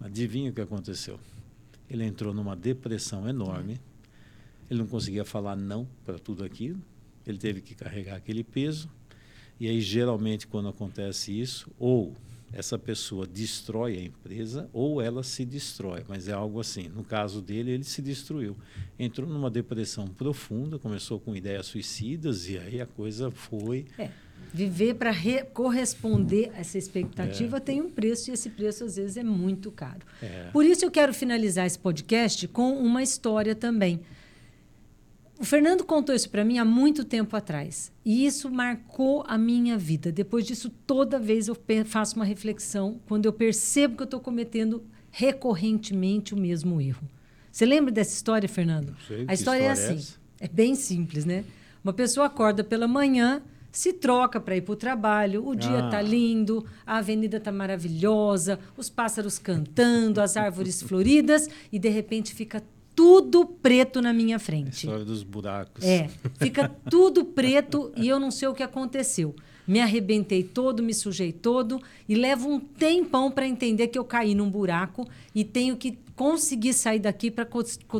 Adivinha 0.00 0.50
o 0.50 0.52
que 0.52 0.60
aconteceu? 0.60 1.20
Ele 1.88 2.04
entrou 2.04 2.34
numa 2.34 2.56
depressão 2.56 3.28
enorme, 3.28 3.80
ele 4.68 4.80
não 4.80 4.88
conseguia 4.88 5.24
falar 5.24 5.54
não 5.54 5.86
para 6.04 6.18
tudo 6.18 6.42
aquilo, 6.42 6.82
ele 7.24 7.38
teve 7.38 7.60
que 7.60 7.76
carregar 7.76 8.16
aquele 8.16 8.42
peso, 8.42 8.90
e 9.60 9.68
aí, 9.68 9.80
geralmente, 9.80 10.48
quando 10.48 10.68
acontece 10.68 11.38
isso, 11.40 11.70
ou 11.78 12.12
essa 12.52 12.78
pessoa 12.78 13.26
destrói 13.26 13.98
a 13.98 14.02
empresa 14.02 14.68
ou 14.72 15.00
ela 15.02 15.22
se 15.22 15.44
destrói, 15.44 16.04
mas 16.08 16.28
é 16.28 16.32
algo 16.32 16.60
assim. 16.60 16.88
No 16.88 17.04
caso 17.04 17.42
dele, 17.42 17.72
ele 17.72 17.84
se 17.84 18.00
destruiu. 18.00 18.56
Entrou 18.98 19.28
numa 19.28 19.50
depressão 19.50 20.06
profunda, 20.06 20.78
começou 20.78 21.18
com 21.20 21.34
ideias 21.34 21.66
suicidas 21.66 22.48
e 22.48 22.58
aí 22.58 22.80
a 22.80 22.86
coisa 22.86 23.30
foi. 23.30 23.86
É. 23.98 24.10
Viver 24.54 24.94
para 24.94 25.12
corresponder 25.52 26.50
a 26.54 26.60
essa 26.60 26.78
expectativa 26.78 27.56
é. 27.56 27.60
tem 27.60 27.82
um 27.82 27.90
preço 27.90 28.30
e 28.30 28.34
esse 28.34 28.48
preço 28.48 28.84
às 28.84 28.96
vezes 28.96 29.16
é 29.16 29.24
muito 29.24 29.70
caro. 29.70 30.00
É. 30.22 30.48
Por 30.52 30.64
isso 30.64 30.84
eu 30.84 30.90
quero 30.90 31.12
finalizar 31.12 31.66
esse 31.66 31.78
podcast 31.78 32.46
com 32.48 32.78
uma 32.78 33.02
história 33.02 33.54
também. 33.54 34.00
O 35.38 35.44
Fernando 35.44 35.84
contou 35.84 36.14
isso 36.14 36.30
para 36.30 36.44
mim 36.44 36.58
há 36.58 36.64
muito 36.64 37.04
tempo 37.04 37.36
atrás. 37.36 37.92
E 38.04 38.24
isso 38.24 38.50
marcou 38.50 39.22
a 39.26 39.36
minha 39.36 39.76
vida. 39.76 40.10
Depois 40.10 40.46
disso, 40.46 40.70
toda 40.86 41.18
vez 41.18 41.48
eu 41.48 41.56
faço 41.84 42.16
uma 42.16 42.24
reflexão 42.24 43.00
quando 43.06 43.26
eu 43.26 43.32
percebo 43.32 43.96
que 43.96 44.02
eu 44.02 44.06
estou 44.06 44.20
cometendo 44.20 44.82
recorrentemente 45.10 46.34
o 46.34 46.36
mesmo 46.38 46.80
erro. 46.80 47.08
Você 47.52 47.64
lembra 47.64 47.92
dessa 47.92 48.14
história, 48.14 48.48
Fernando? 48.48 48.96
Sei, 49.06 49.24
a 49.28 49.34
história, 49.34 49.68
é 49.68 49.72
história, 49.72 49.94
é 49.94 49.98
assim. 49.98 50.14
É, 50.40 50.44
é 50.44 50.48
bem 50.48 50.74
simples, 50.74 51.24
né? 51.24 51.44
Uma 51.82 51.92
pessoa 51.92 52.26
acorda 52.26 52.64
pela 52.64 52.88
manhã, 52.88 53.42
se 53.72 53.92
troca 53.92 54.40
para 54.40 54.56
ir 54.56 54.62
para 54.62 54.72
o 54.72 54.76
trabalho, 54.76 55.46
o 55.46 55.54
dia 55.54 55.84
está 55.84 55.98
ah. 55.98 56.02
lindo, 56.02 56.64
a 56.86 56.96
avenida 56.96 57.36
está 57.36 57.52
maravilhosa, 57.52 58.58
os 58.76 58.88
pássaros 58.88 59.38
cantando, 59.38 60.20
as 60.20 60.36
árvores 60.36 60.80
floridas, 60.82 61.48
e 61.70 61.78
de 61.78 61.88
repente 61.88 62.34
fica 62.34 62.62
tudo 62.96 63.44
preto 63.44 64.00
na 64.00 64.12
minha 64.12 64.38
frente. 64.38 64.86
A 64.86 64.90
história 64.90 65.04
dos 65.04 65.22
buracos. 65.22 65.84
É, 65.84 66.08
fica 66.38 66.66
tudo 66.90 67.26
preto 67.26 67.92
e 67.94 68.08
eu 68.08 68.18
não 68.18 68.30
sei 68.30 68.48
o 68.48 68.54
que 68.54 68.62
aconteceu. 68.62 69.36
Me 69.66 69.80
arrebentei 69.80 70.42
todo, 70.42 70.82
me 70.82 70.94
sujei 70.94 71.32
todo 71.32 71.80
e 72.08 72.14
levo 72.14 72.48
um 72.48 72.58
tempão 72.58 73.30
para 73.30 73.46
entender 73.46 73.88
que 73.88 73.98
eu 73.98 74.04
caí 74.04 74.34
num 74.34 74.48
buraco 74.48 75.06
e 75.34 75.44
tenho 75.44 75.76
que 75.76 75.98
conseguir 76.14 76.72
sair 76.72 77.00
daqui 77.00 77.30
para 77.30 77.44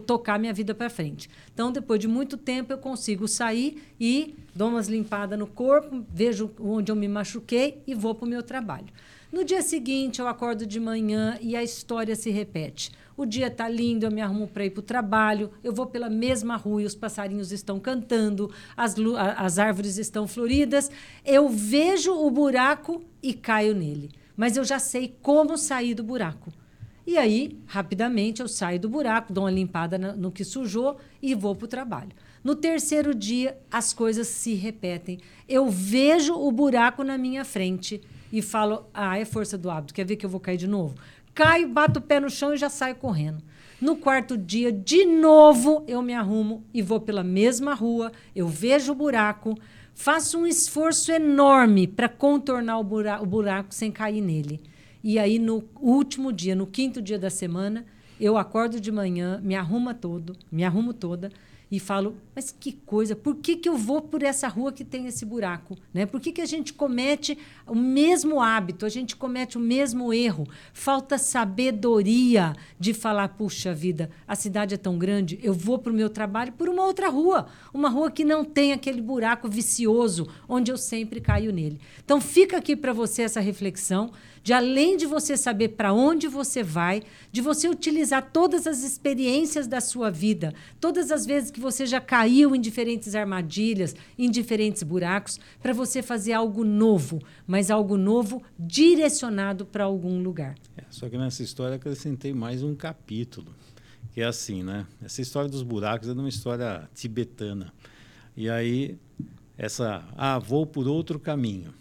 tocar 0.07 0.39
minha 0.39 0.55
vida 0.55 0.75
para 0.75 0.89
frente. 0.89 1.29
Então, 1.53 1.71
depois 1.71 2.01
de 2.01 2.09
muito 2.09 2.37
tempo, 2.37 2.73
eu 2.73 2.79
consigo 2.79 3.29
sair 3.29 3.83
e 4.01 4.35
dou 4.55 4.69
umas 4.69 4.89
limpadas 4.89 5.39
no 5.39 5.47
corpo, 5.47 6.07
vejo 6.09 6.51
onde 6.59 6.91
eu 6.91 6.97
me 6.97 7.09
machuquei 7.09 7.83
e 7.87 7.95
vou 7.95 8.15
para 8.15 8.27
o 8.27 8.29
meu 8.29 8.43
trabalho. 8.43 8.87
No 9.31 9.45
dia 9.45 9.61
seguinte, 9.61 10.21
eu 10.21 10.29
acordo 10.29 10.65
de 10.65 10.79
manhã 10.81 11.37
e 11.43 11.57
a 11.57 11.63
história 11.63 12.15
se 12.15 12.31
repete. 12.31 12.93
O 13.17 13.25
dia 13.25 13.47
está 13.47 13.69
lindo, 13.69 14.05
eu 14.05 14.11
me 14.11 14.21
arrumo 14.21 14.47
para 14.47 14.67
ir 14.67 14.71
para 14.71 14.81
o 14.81 14.83
trabalho, 14.83 15.51
eu 15.64 15.73
vou 15.73 15.87
pela 15.87 16.11
mesma 16.11 16.57
rua 16.57 16.83
e 16.83 16.85
os 16.85 16.95
passarinhos 16.95 17.51
estão 17.51 17.81
cantando, 17.81 18.51
as, 18.77 18.95
as 19.37 19.59
árvores 19.59 19.97
estão 19.97 20.29
floridas. 20.29 20.91
Eu 21.25 21.49
vejo 21.49 22.12
o 22.12 22.31
buraco 22.31 23.03
e 23.23 23.33
caio 23.33 23.75
nele. 23.75 24.11
Mas 24.37 24.57
eu 24.57 24.64
já 24.64 24.79
sei 24.79 25.17
como 25.23 25.57
sair 25.57 25.95
do 25.95 26.05
buraco. 26.05 26.53
E 27.07 27.17
aí, 27.17 27.59
rapidamente, 27.67 28.43
eu 28.43 28.49
saio 28.49 28.81
do 28.81 28.89
buraco, 28.89 29.33
dou 29.33 29.45
uma 29.45 29.51
limpada 29.51 29.97
no 29.97 30.31
que 30.31 30.45
sujou 30.45 30.99
e 31.23 31.35
vou 31.35 31.55
para 31.55 31.64
o 31.64 31.69
trabalho. 31.69 32.11
No 32.43 32.55
terceiro 32.55 33.14
dia, 33.14 33.57
as 33.71 33.93
coisas 33.93 34.27
se 34.27 34.55
repetem. 34.55 35.19
Eu 35.49 35.69
vejo 35.71 36.35
o 36.35 36.51
buraco 36.51 37.03
na 37.03 37.17
minha 37.17 37.45
frente 37.45 38.03
e 38.33 38.43
falo: 38.43 38.87
ah, 38.93 39.19
é 39.19 39.25
força 39.25 39.57
do 39.57 39.71
hábito, 39.71 39.95
quer 39.95 40.05
ver 40.05 40.17
que 40.17 40.27
eu 40.27 40.31
vou 40.31 40.41
cair 40.41 40.57
de 40.57 40.67
novo? 40.67 40.97
Caio, 41.37 41.68
bato 41.68 42.01
o 42.01 42.03
pé 42.03 42.18
no 42.18 42.30
chão 42.30 42.55
e 42.55 42.57
já 42.57 42.70
saio 42.70 42.97
correndo. 42.97 43.45
No 43.78 43.95
quarto 43.95 44.39
dia, 44.39 44.72
de 44.72 45.05
novo, 45.05 45.84
eu 45.87 46.01
me 46.01 46.14
arrumo 46.14 46.64
e 46.72 46.80
vou 46.80 46.99
pela 46.99 47.22
mesma 47.22 47.74
rua, 47.74 48.11
eu 48.34 48.49
vejo 48.49 48.93
o 48.93 48.95
buraco, 48.95 49.55
faço 49.95 50.39
um 50.39 50.47
esforço 50.47 51.12
enorme 51.12 51.87
para 51.87 52.09
contornar 52.09 52.78
o 52.78 52.84
buraco, 52.84 53.22
o 53.22 53.26
buraco 53.26 53.74
sem 53.74 53.93
cair 53.93 54.22
nele. 54.22 54.62
E 55.05 55.18
aí, 55.18 55.39
no 55.39 55.62
último 55.78 56.32
dia, 56.32 56.57
no 56.57 56.66
quinto 56.66 57.03
dia 57.03 57.18
da 57.18 57.28
semana, 57.28 57.84
eu 58.18 58.39
acordo 58.39 58.80
de 58.80 58.91
manhã, 58.91 59.39
me 59.45 59.55
arrumo 59.55 59.93
todo, 59.93 60.34
me 60.51 60.64
arrumo 60.64 60.95
toda 60.95 61.30
e 61.71 61.81
falo, 61.81 62.17
mas 62.35 62.55
que 62.59 62.73
coisa, 62.73 63.17
por 63.17 63.37
que, 63.37 63.57
que 63.57 63.69
eu 63.69 63.77
vou 63.77 64.01
por 64.01 64.23
essa 64.23 64.47
rua 64.47 64.73
que 64.73 64.85
tem 64.85 65.07
esse 65.07 65.25
buraco? 65.25 65.77
Né? 65.93 66.07
Por 66.07 66.21
que, 66.21 66.31
que 66.31 66.41
a 66.41 66.47
gente 66.47 66.73
comete 66.73 67.37
o 67.67 67.75
mesmo 67.75 68.41
hábito, 68.41 68.87
a 68.87 68.89
gente 68.89 69.17
comete 69.17 69.57
o 69.57 69.61
mesmo 69.61 70.12
erro? 70.12 70.47
Falta 70.73 71.19
sabedoria 71.19 72.55
de 72.79 72.95
falar, 72.95 73.31
puxa 73.31 73.75
vida, 73.75 74.11
a 74.29 74.37
cidade 74.37 74.75
é 74.75 74.79
tão 74.79 74.97
grande, 74.97 75.41
eu 75.43 75.53
vou 75.53 75.79
para 75.79 75.93
o 75.93 75.97
meu 75.97 76.09
trabalho 76.09 76.53
por 76.53 76.69
uma 76.69 76.85
outra 76.85 77.09
rua, 77.09 77.47
uma 77.75 77.89
rua 77.89 78.11
que 78.11 78.25
não 78.25 78.45
tem 78.45 78.73
aquele 78.73 79.03
buraco 79.03 79.49
vicioso 79.49 80.29
onde 80.49 80.71
eu 80.71 80.77
sempre 80.77 81.21
caio 81.21 81.53
nele. 81.53 81.81
Então 82.05 82.21
fica 82.21 82.57
aqui 82.59 82.77
para 82.77 82.93
você 82.93 83.23
essa 83.23 83.41
reflexão 83.41 84.12
de 84.47 84.53
além 84.53 84.97
de 84.97 85.07
você 85.07 85.37
saber 85.37 85.71
para 85.71 85.93
onde 85.93 86.29
você 86.29 86.63
vai, 86.63 87.03
de 87.33 87.41
você 87.41 87.69
utilizar 87.69 88.31
todas 88.31 88.65
as 88.65 88.85
experiências 88.85 89.67
da 89.67 89.81
sua 89.81 90.09
vida, 90.09 90.55
todas 90.81 91.11
as 91.11 91.27
vezes 91.27 91.51
que 91.51 91.59
você 91.59 91.85
já 91.85 92.01
caiu 92.01 92.55
em 92.55 92.61
diferentes 92.61 93.17
armadilhas, 93.17 93.97
em 94.17 94.31
diferentes 94.31 94.85
buracos, 94.85 95.41
para 95.61 95.73
você 95.73 96.01
fazer 96.01 96.33
algo 96.33 96.63
novo, 96.63 97.21
mas 97.45 97.73
algo 97.73 97.97
novo 97.97 98.41
direcionado 98.57 99.67
para 99.67 99.83
algum 99.83 100.23
lugar. 100.23 100.55
É, 100.77 100.85
só 100.91 101.09
que 101.09 101.19
nessa 101.19 101.43
história 101.43 101.75
acrescentei 101.75 102.33
mais 102.33 102.63
um 102.63 102.73
capítulo, 102.73 103.53
que 104.13 104.21
é 104.21 104.27
assim, 104.27 104.63
né? 104.63 104.87
Essa 105.03 105.23
história 105.23 105.51
dos 105.51 105.65
buracos 105.65 106.09
é 106.09 106.13
uma 106.13 106.29
história 106.29 106.89
tibetana. 106.95 107.75
E 108.37 108.49
aí, 108.49 108.97
essa, 109.59 110.05
ah, 110.17 110.39
vou 110.39 110.65
por 110.65 110.87
outro 110.87 111.19
caminho. 111.19 111.75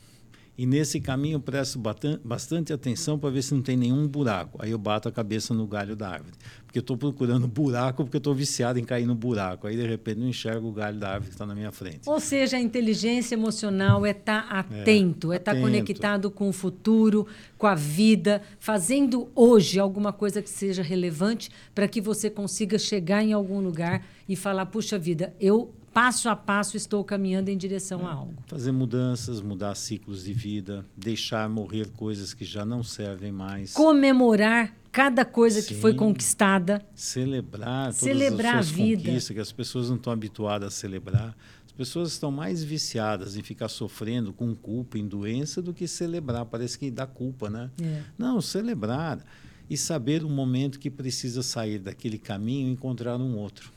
E 0.58 0.66
nesse 0.66 1.02
caminho 1.02 1.36
eu 1.36 1.40
presto 1.40 1.80
bastante 2.24 2.72
atenção 2.72 3.20
para 3.20 3.30
ver 3.30 3.42
se 3.42 3.54
não 3.54 3.62
tem 3.62 3.76
nenhum 3.76 4.08
buraco. 4.08 4.58
Aí 4.62 4.72
eu 4.72 4.78
bato 4.78 5.10
a 5.10 5.12
cabeça 5.12 5.54
no 5.54 5.68
galho 5.68 5.96
da 5.96 6.10
árvore. 6.10 6.34
Porque 6.66 6.80
eu 6.80 6.82
estou 6.82 6.98
procurando 6.98 7.46
buraco, 7.48 8.04
porque 8.04 8.16
eu 8.16 8.20
estou 8.20 8.34
viciado 8.34 8.80
em 8.80 8.84
cair 8.84 9.06
no 9.06 9.16
buraco. 9.16 9.68
Aí, 9.68 9.76
de 9.76 9.86
repente, 9.86 10.20
não 10.20 10.28
enxergo 10.28 10.70
o 10.70 10.72
galho 10.72 10.98
da 10.98 11.10
árvore 11.10 11.30
que 11.30 11.36
está 11.36 11.46
na 11.46 11.54
minha 11.54 11.72
frente. 11.72 12.02
Ou 12.06 12.20
seja, 12.20 12.56
a 12.56 12.60
inteligência 12.60 13.36
emocional 13.36 14.06
é 14.06 14.12
estar 14.12 14.48
tá 14.48 14.60
atento, 14.60 15.32
é, 15.32 15.36
é 15.36 15.40
estar 15.40 15.56
tá 15.56 15.60
conectado 15.60 16.32
com 16.32 16.48
o 16.48 16.54
futuro, 16.54 17.28
com 17.58 17.68
a 17.68 17.76
vida, 17.76 18.42
fazendo 18.60 19.30
hoje 19.36 19.78
alguma 19.78 20.14
coisa 20.14 20.42
que 20.42 20.50
seja 20.50 20.82
relevante 20.82 21.50
para 21.74 21.88
que 21.88 22.00
você 22.00 22.30
consiga 22.30 22.78
chegar 22.78 23.24
em 23.24 23.34
algum 23.34 23.60
lugar 23.60 24.06
e 24.28 24.36
falar: 24.36 24.66
puxa 24.66 24.98
vida, 24.98 25.34
eu 25.40 25.74
passo 25.96 26.28
a 26.28 26.36
passo 26.36 26.76
estou 26.76 27.06
caminhando 27.06 27.48
em 27.48 27.58
direção 27.58 28.02
é, 28.02 28.04
a 28.04 28.12
algo. 28.12 28.34
Fazer 28.48 28.74
mudanças, 28.74 29.40
mudar 29.40 29.74
ciclos 29.76 30.26
de 30.26 30.34
vida, 30.34 30.86
deixar 30.98 31.48
morrer 31.50 31.88
coisas 31.92 32.34
que 32.34 32.44
já 32.44 32.66
não 32.66 32.84
servem 32.84 33.32
mais. 33.32 33.72
Comemorar 33.72 34.76
cada 34.92 35.24
coisa 35.24 35.62
Sim, 35.62 35.68
que 35.70 35.76
foi 35.76 35.94
conquistada. 35.94 36.86
Celebrar 36.94 37.86
todas 37.86 38.00
celebrar 38.00 38.58
as 38.58 38.66
suas 38.66 38.78
a 38.78 38.84
vida. 38.84 39.04
conquistas 39.04 39.34
que 39.34 39.40
as 39.40 39.52
pessoas 39.54 39.90
não 39.90 39.96
estão 39.96 40.12
habituadas 40.12 40.68
a 40.68 40.72
celebrar. 40.72 41.34
As 41.66 41.72
pessoas 41.72 42.12
estão 42.12 42.30
mais 42.30 42.62
viciadas 42.62 43.38
em 43.38 43.42
ficar 43.42 43.70
sofrendo 43.70 44.34
com 44.34 44.54
culpa, 44.54 44.98
em 44.98 45.08
doença, 45.08 45.62
do 45.62 45.74
que 45.74 45.88
celebrar. 45.88 46.46
Parece 46.46 46.78
que 46.78 46.92
dá 46.92 47.08
culpa, 47.08 47.50
né? 47.50 47.72
É. 47.82 48.02
Não, 48.18 48.42
celebrar 48.42 49.26
e 49.70 49.78
saber 49.78 50.26
o 50.26 50.30
momento 50.30 50.78
que 50.78 50.92
precisa 50.92 51.42
sair 51.42 51.80
daquele 51.80 52.18
caminho 52.18 52.68
e 52.68 52.72
encontrar 52.72 53.16
um 53.16 53.38
outro. 53.38 53.75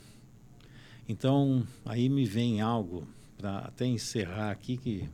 Então, 1.09 1.65
aí 1.83 2.07
me 2.07 2.23
vem 2.23 2.61
algo, 2.61 3.07
para 3.35 3.57
até 3.61 3.83
encerrar 3.83 4.51
aqui, 4.51 4.77
que 4.77 5.09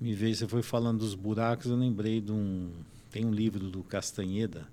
me 0.00 0.14
veio, 0.14 0.32
você 0.32 0.46
foi 0.46 0.62
falando 0.62 1.00
dos 1.00 1.16
buracos, 1.16 1.66
eu 1.66 1.76
lembrei 1.76 2.20
de 2.20 2.30
um. 2.30 2.70
Tem 3.10 3.24
um 3.26 3.32
livro 3.32 3.68
do 3.68 3.82
Castanheda. 3.82 4.68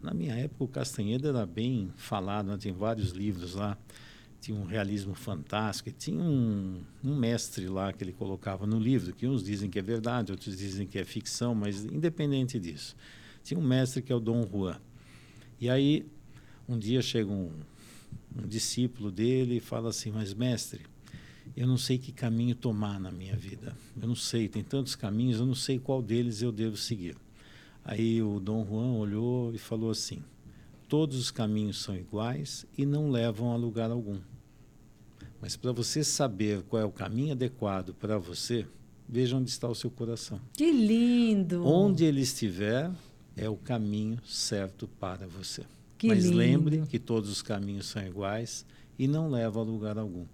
Na 0.00 0.14
minha 0.14 0.34
época, 0.34 0.64
o 0.64 0.68
Castanheda 0.68 1.28
era 1.28 1.44
bem 1.44 1.92
falado, 1.96 2.46
né? 2.46 2.56
tinha 2.56 2.72
vários 2.72 3.10
livros 3.10 3.54
lá. 3.54 3.76
Tinha 4.40 4.58
um 4.58 4.64
realismo 4.64 5.14
fantástico. 5.14 5.90
E 5.90 5.92
tinha 5.92 6.22
um, 6.22 6.80
um 7.04 7.14
mestre 7.14 7.68
lá 7.68 7.92
que 7.92 8.02
ele 8.02 8.12
colocava 8.12 8.66
no 8.66 8.78
livro, 8.78 9.12
que 9.12 9.26
uns 9.26 9.44
dizem 9.44 9.68
que 9.68 9.78
é 9.78 9.82
verdade, 9.82 10.32
outros 10.32 10.56
dizem 10.56 10.86
que 10.86 10.98
é 10.98 11.04
ficção, 11.04 11.54
mas 11.54 11.84
independente 11.84 12.58
disso. 12.58 12.96
Tinha 13.44 13.60
um 13.60 13.66
mestre 13.66 14.00
que 14.00 14.10
é 14.10 14.16
o 14.16 14.20
Dom 14.20 14.46
Juan. 14.50 14.80
E 15.60 15.68
aí, 15.68 16.06
um 16.66 16.78
dia 16.78 17.02
chega 17.02 17.30
um, 17.30 17.50
um 18.42 18.46
discípulo 18.46 19.10
dele 19.10 19.60
fala 19.60 19.90
assim: 19.90 20.10
Mas, 20.10 20.34
mestre, 20.34 20.80
eu 21.56 21.66
não 21.66 21.76
sei 21.76 21.98
que 21.98 22.12
caminho 22.12 22.54
tomar 22.54 22.98
na 22.98 23.10
minha 23.10 23.36
vida. 23.36 23.76
Eu 24.00 24.08
não 24.08 24.14
sei, 24.14 24.48
tem 24.48 24.62
tantos 24.62 24.94
caminhos, 24.94 25.38
eu 25.38 25.46
não 25.46 25.54
sei 25.54 25.78
qual 25.78 26.02
deles 26.02 26.42
eu 26.42 26.52
devo 26.52 26.76
seguir. 26.76 27.16
Aí 27.84 28.20
o 28.22 28.40
Dom 28.40 28.66
Juan 28.66 28.92
olhou 28.94 29.54
e 29.54 29.58
falou 29.58 29.90
assim: 29.90 30.22
Todos 30.88 31.16
os 31.18 31.30
caminhos 31.30 31.82
são 31.82 31.96
iguais 31.96 32.66
e 32.76 32.84
não 32.84 33.10
levam 33.10 33.52
a 33.52 33.56
lugar 33.56 33.90
algum. 33.90 34.18
Mas 35.40 35.56
para 35.56 35.72
você 35.72 36.02
saber 36.02 36.62
qual 36.62 36.82
é 36.82 36.84
o 36.84 36.90
caminho 36.90 37.32
adequado 37.32 37.94
para 37.94 38.18
você, 38.18 38.66
veja 39.08 39.36
onde 39.36 39.50
está 39.50 39.68
o 39.68 39.74
seu 39.74 39.90
coração. 39.90 40.40
Que 40.52 40.72
lindo! 40.72 41.64
Onde 41.64 42.04
ele 42.04 42.20
estiver, 42.20 42.90
é 43.36 43.48
o 43.48 43.56
caminho 43.56 44.18
certo 44.24 44.88
para 44.98 45.26
você. 45.26 45.62
Que 45.98 46.08
Mas 46.08 46.24
lindo. 46.24 46.36
lembre 46.36 46.82
que 46.88 46.98
todos 46.98 47.30
os 47.30 47.42
caminhos 47.42 47.86
são 47.86 48.06
iguais 48.06 48.64
e 48.98 49.06
não 49.06 49.30
levam 49.30 49.62
a 49.62 49.64
lugar 49.64 49.98
algum. 49.98 50.26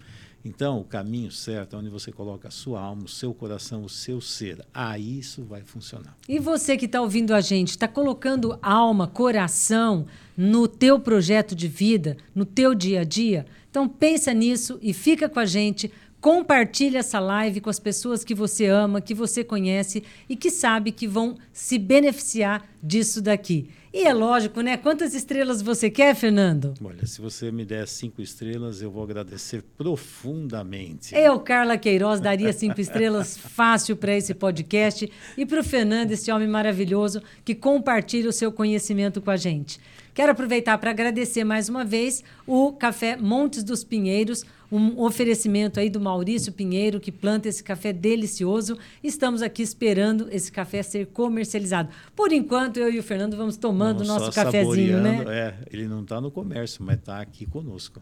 Então, 0.45 0.81
o 0.81 0.85
caminho 0.85 1.31
certo 1.31 1.77
é 1.77 1.79
onde 1.79 1.89
você 1.89 2.11
coloca 2.11 2.49
a 2.49 2.51
sua 2.51 2.81
alma, 2.81 3.05
o 3.05 3.09
seu 3.09 3.33
coração, 3.33 3.85
o 3.85 3.89
seu 3.89 4.21
ser. 4.21 4.65
Aí 4.75 5.21
isso 5.21 5.45
vai 5.45 5.63
funcionar. 5.63 6.17
E 6.29 6.39
você 6.41 6.77
que 6.77 6.87
está 6.87 7.01
ouvindo 7.01 7.33
a 7.33 7.41
gente, 7.41 7.71
está 7.71 7.87
colocando 7.87 8.59
alma, 8.61 9.07
coração 9.07 10.07
no 10.37 10.67
teu 10.67 10.99
projeto 10.99 11.55
de 11.55 11.69
vida, 11.69 12.17
no 12.35 12.45
teu 12.45 12.75
dia 12.75 13.03
a 13.03 13.05
dia? 13.05 13.47
Então 13.71 13.89
pensa 13.89 14.35
nisso 14.35 14.79
e 14.83 14.93
fica 14.93 15.29
com 15.29 15.39
a 15.39 15.47
gente. 15.47 15.93
Compartilhe 16.21 16.97
essa 16.97 17.21
live 17.21 17.61
com 17.61 17.71
as 17.71 17.79
pessoas 17.79 18.25
que 18.25 18.35
você 18.35 18.67
ama, 18.67 19.01
que 19.01 19.15
você 19.15 19.45
conhece 19.45 20.03
e 20.29 20.37
que 20.37 20.51
sabe 20.51 20.91
que 20.91 21.07
vão 21.07 21.37
se 21.53 21.79
beneficiar 21.79 22.69
disso 22.83 23.21
daqui. 23.21 23.71
E 23.95 24.05
é 24.07 24.14
lógico, 24.14 24.62
né? 24.62 24.78
Quantas 24.78 25.12
estrelas 25.12 25.61
você 25.61 25.90
quer, 25.90 26.14
Fernando? 26.14 26.72
Olha, 26.82 27.07
se 27.07 27.20
você 27.20 27.53
me 27.53 27.62
der 27.62 27.86
cinco 27.86 28.22
estrelas, 28.22 28.80
eu 28.80 28.90
vou 28.90 29.03
agradecer 29.03 29.62
profundamente. 29.76 31.14
Eu, 31.14 31.38
Carla 31.38 31.76
Queiroz, 31.76 32.18
daria 32.18 32.55
cinco 32.55 32.80
estrelas 32.80 33.36
fácil 33.36 33.95
para 33.95 34.16
esse 34.16 34.32
podcast 34.32 35.12
e 35.36 35.45
para 35.45 35.61
o 35.61 35.64
Fernando, 35.64 36.12
esse 36.12 36.32
homem 36.32 36.49
maravilhoso 36.49 37.22
que 37.45 37.55
compartilha 37.55 38.30
o 38.30 38.32
seu 38.32 38.51
conhecimento 38.51 39.20
com 39.20 39.30
a 39.30 39.36
gente. 39.36 39.78
Quero 40.14 40.32
aproveitar 40.32 40.78
para 40.78 40.90
agradecer 40.90 41.45
mais 41.45 41.68
uma 41.68 41.84
vez 41.84 42.24
o 42.47 42.72
Café 42.72 43.16
Montes 43.16 43.62
dos 43.62 43.84
Pinheiros, 43.84 44.43
um 44.73 44.99
oferecimento 45.03 45.79
aí 45.79 45.91
do 45.91 46.01
Maurício 46.01 46.51
Pinheiro, 46.51 46.99
que 46.99 47.12
planta 47.12 47.47
esse 47.47 47.62
café 47.62 47.93
delicioso. 47.93 48.79
Estamos 49.05 49.43
aqui 49.43 49.62
esperando 49.62 50.29
esse 50.31 50.51
café 50.51 50.83
ser 50.83 51.09
comercializado. 51.09 51.91
Por 52.16 52.33
enquanto, 52.33 52.79
eu 52.79 52.91
e 52.91 52.99
o 52.99 53.03
Fernando 53.03 53.37
vamos 53.37 53.59
tomando 53.59 54.01
o 54.01 54.07
nosso 54.07 54.33
cafezinho, 54.33 55.03
né? 55.03 55.25
É, 55.29 55.55
ele 55.70 55.87
não 55.87 56.03
está 56.03 56.23
no 56.23 56.31
comércio, 56.31 56.83
mas 56.83 56.97
está 56.97 57.20
aqui 57.20 57.45
conosco. 57.45 58.01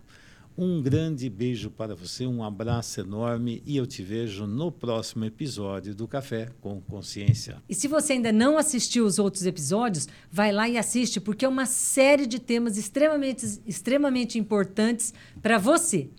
Um 0.57 0.81
grande 0.81 1.29
beijo 1.29 1.71
para 1.71 1.95
você, 1.95 2.27
um 2.27 2.45
abraço 2.45 3.01
enorme 3.01 3.63
e 3.67 3.77
eu 3.77 3.87
te 3.87 4.03
vejo 4.03 4.47
no 4.47 4.71
próximo 4.71 5.25
episódio 5.25 5.95
do 5.95 6.07
Café 6.07 6.51
com 6.61 6.81
Consciência. 6.83 7.63
E 7.69 7.75
se 7.75 7.89
você 7.89 8.13
ainda 8.13 8.31
não 8.31 8.59
assistiu 8.59 9.07
os 9.07 9.19
outros 9.19 9.47
episódios, 9.47 10.07
vai 10.31 10.53
lá 10.53 10.69
e 10.69 10.77
assiste, 10.77 11.19
porque 11.21 11.45
é 11.45 11.49
uma 11.49 11.67
série 11.67 12.27
de 12.27 12.39
temas 12.39 12.77
extremamente, 12.77 13.61
extremamente 13.67 14.39
importantes 14.39 15.15
para 15.41 15.57
você. 15.57 16.11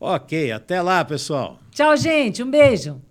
Ok, 0.00 0.52
até 0.52 0.80
lá, 0.80 1.04
pessoal. 1.04 1.58
Tchau, 1.72 1.96
gente. 1.96 2.42
Um 2.42 2.50
beijo. 2.50 3.00